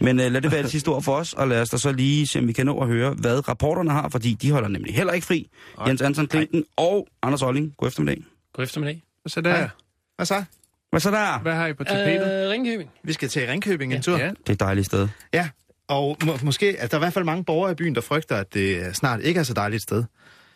Men 0.00 0.20
øh, 0.20 0.32
lad 0.32 0.40
det 0.40 0.52
være 0.52 0.62
det 0.62 0.70
sidste 0.70 0.88
ord 0.88 1.02
for 1.02 1.14
os, 1.16 1.32
og 1.32 1.48
lad 1.48 1.60
os 1.60 1.68
da 1.70 1.76
så 1.76 1.92
lige 1.92 2.26
se, 2.26 2.38
om 2.38 2.48
vi 2.48 2.52
kan 2.52 2.66
nå 2.66 2.78
at 2.80 2.88
høre, 2.88 3.10
hvad 3.14 3.48
rapporterne 3.48 3.90
har, 3.90 4.08
fordi 4.08 4.34
de 4.34 4.50
holder 4.50 4.68
nemlig 4.68 4.94
heller 4.94 5.12
ikke 5.12 5.26
fri. 5.26 5.48
Nej. 5.78 5.88
Jens 5.88 6.02
Anton 6.02 6.26
Klinken 6.26 6.64
og 6.76 7.08
Anders 7.22 7.42
Olling. 7.42 7.74
God 7.76 7.88
eftermiddag. 7.88 8.22
God 8.54 8.64
eftermiddag. 8.64 9.02
Så 9.26 9.40
der. 9.40 9.68
Hvad 10.16 10.26
så? 10.26 10.44
Hvad 10.90 11.00
så 11.00 11.10
der? 11.10 11.38
Hvad 11.38 11.54
har 11.54 11.66
I 11.66 11.72
på 11.72 11.84
tapetet? 11.84 12.44
Øh, 12.44 12.50
Ringkøbing. 12.50 12.90
Vi 13.04 13.12
skal 13.12 13.28
til 13.28 13.46
Ringkøbing 13.46 13.92
en 13.92 13.96
Ja. 13.96 14.02
tur. 14.02 14.18
Ja. 14.18 14.28
Det 14.28 14.48
er 14.48 14.52
et 14.52 14.60
dejligt 14.60 14.86
sted. 14.86 15.08
ja. 15.34 15.48
Og 15.88 16.16
må, 16.24 16.38
måske, 16.42 16.66
altså, 16.66 16.86
der 16.88 16.94
er 16.94 16.98
i 16.98 17.04
hvert 17.04 17.12
fald 17.12 17.24
mange 17.24 17.44
borgere 17.44 17.72
i 17.72 17.74
byen, 17.74 17.94
der 17.94 18.00
frygter, 18.00 18.36
at 18.36 18.54
det 18.54 18.96
snart 18.96 19.20
ikke 19.22 19.40
er 19.40 19.44
så 19.44 19.54
dejligt 19.54 19.76
et 19.76 19.82
sted. 19.82 20.04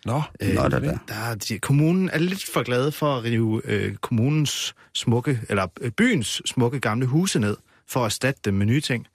Nå, 0.04 0.22
Øh, 0.42 0.54
Nå, 0.54 0.68
da, 0.68 0.80
da. 0.80 0.98
Der 1.08 1.14
er, 1.14 1.34
de, 1.34 1.58
kommunen 1.58 2.10
er 2.10 2.18
lidt 2.18 2.44
for 2.52 2.62
glade 2.62 2.92
for 2.92 3.16
at 3.16 3.24
rive 3.24 3.62
øh, 3.64 3.94
kommunens 3.94 4.74
smukke, 4.94 5.40
eller 5.48 5.66
øh, 5.80 5.90
byens 5.90 6.42
smukke 6.46 6.80
gamle 6.80 7.06
huse 7.06 7.38
ned, 7.38 7.56
for 7.88 8.00
at 8.00 8.04
erstatte 8.04 8.40
dem 8.44 8.54
med 8.54 8.66
nye 8.66 8.80
ting. 8.80 9.06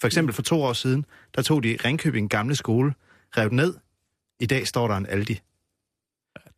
For 0.00 0.06
eksempel 0.06 0.34
for 0.34 0.42
to 0.42 0.62
år 0.62 0.72
siden, 0.72 1.04
der 1.34 1.42
tog 1.42 1.62
de 1.62 1.76
Ringkøbing 1.84 2.30
gamle 2.30 2.56
skole, 2.56 2.94
rev 3.36 3.48
den 3.48 3.56
ned. 3.56 3.74
I 4.40 4.46
dag 4.46 4.66
står 4.66 4.88
der 4.88 4.96
en 4.96 5.06
Aldi. 5.06 5.40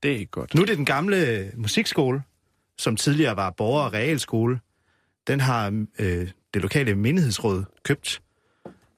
det 0.02 0.12
er 0.12 0.16
ikke 0.16 0.30
godt. 0.30 0.54
Nu 0.54 0.62
er 0.62 0.66
det 0.66 0.76
den 0.76 0.84
gamle 0.84 1.50
musikskole, 1.56 2.22
som 2.78 2.96
tidligere 2.96 3.36
var 3.36 3.50
borger- 3.50 3.84
og 3.84 3.92
realskole. 3.92 4.60
Den 5.26 5.40
har 5.40 5.84
øh, 5.98 6.28
det 6.54 6.62
lokale 6.62 6.94
menighedsråd 6.94 7.64
købt 7.82 8.22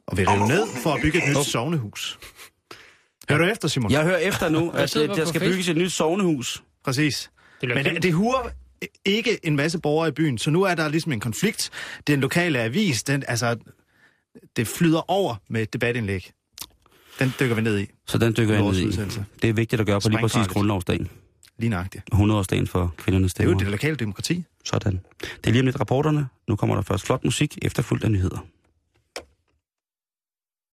og 0.07 0.16
vil 0.16 0.28
rive 0.28 0.49
ned 0.49 0.66
for 0.82 0.91
at 0.95 1.03
bygge 1.03 1.18
et 1.18 1.28
nyt 1.28 1.45
sovnehus. 1.47 2.18
Hør 3.31 3.39
du 3.39 3.45
efter, 3.45 3.68
Simon? 3.68 3.91
Jeg 3.91 4.03
hører 4.05 4.18
efter 4.18 4.49
nu, 4.49 4.70
at 4.70 4.93
på 5.09 5.14
der 5.16 5.24
skal 5.24 5.41
bygges 5.41 5.68
et 5.68 5.77
nyt 5.77 5.93
sovnehus. 5.93 6.62
Præcis. 6.85 7.31
Det 7.61 7.68
Men 7.74 7.85
det, 7.85 8.03
det 8.03 8.12
huer 8.12 8.49
ikke 9.05 9.39
en 9.47 9.57
masse 9.57 9.79
borgere 9.79 10.09
i 10.09 10.12
byen, 10.12 10.39
så 10.39 10.51
nu 10.51 10.62
er 10.62 10.74
der 10.74 10.89
ligesom 10.89 11.12
en 11.12 11.20
konflikt. 11.20 11.70
Den 12.07 12.20
lokale 12.20 12.59
avis, 12.61 13.03
den, 13.03 13.24
altså, 13.29 13.57
det 14.57 14.66
flyder 14.68 15.11
over 15.11 15.35
med 15.51 15.66
debatindlæg. 15.66 16.31
Den 17.18 17.33
dykker 17.41 17.55
vi 17.57 17.62
ned 17.62 17.79
i, 17.81 17.87
Så 18.07 18.18
den 18.18 18.35
dykker 18.37 18.55
jeg 18.55 18.62
ned 18.62 18.74
i. 18.77 18.87
Det 19.43 19.49
er 19.51 19.53
vigtigt 19.53 19.81
at 19.81 19.87
gøre 19.87 20.01
på 20.01 20.09
lige 20.09 20.18
præcis 20.18 20.33
Sprængfarligt. 20.33 20.53
grundlovsdagen. 20.53 21.09
lige 21.59 21.70
nøjagtigt. 21.70 22.05
100-årsdagen 22.14 22.66
for 22.66 22.95
kvindernes 22.97 23.35
Det 23.35 23.41
er 23.41 23.45
jo 23.45 23.51
stemmer. 23.51 23.59
det 23.59 23.70
lokale 23.70 23.97
demokrati. 23.97 24.45
Sådan. 24.64 25.01
Det 25.20 25.47
er 25.47 25.51
lige 25.51 25.61
om 25.61 25.66
lidt 25.66 25.81
rapporterne. 25.81 26.27
Nu 26.49 26.57
kommer 26.57 26.74
der 26.74 26.83
først 26.83 27.07
flot 27.07 27.24
musik, 27.24 27.59
efterfulgt 27.62 28.05
af 28.05 28.11
nyheder. 28.11 28.47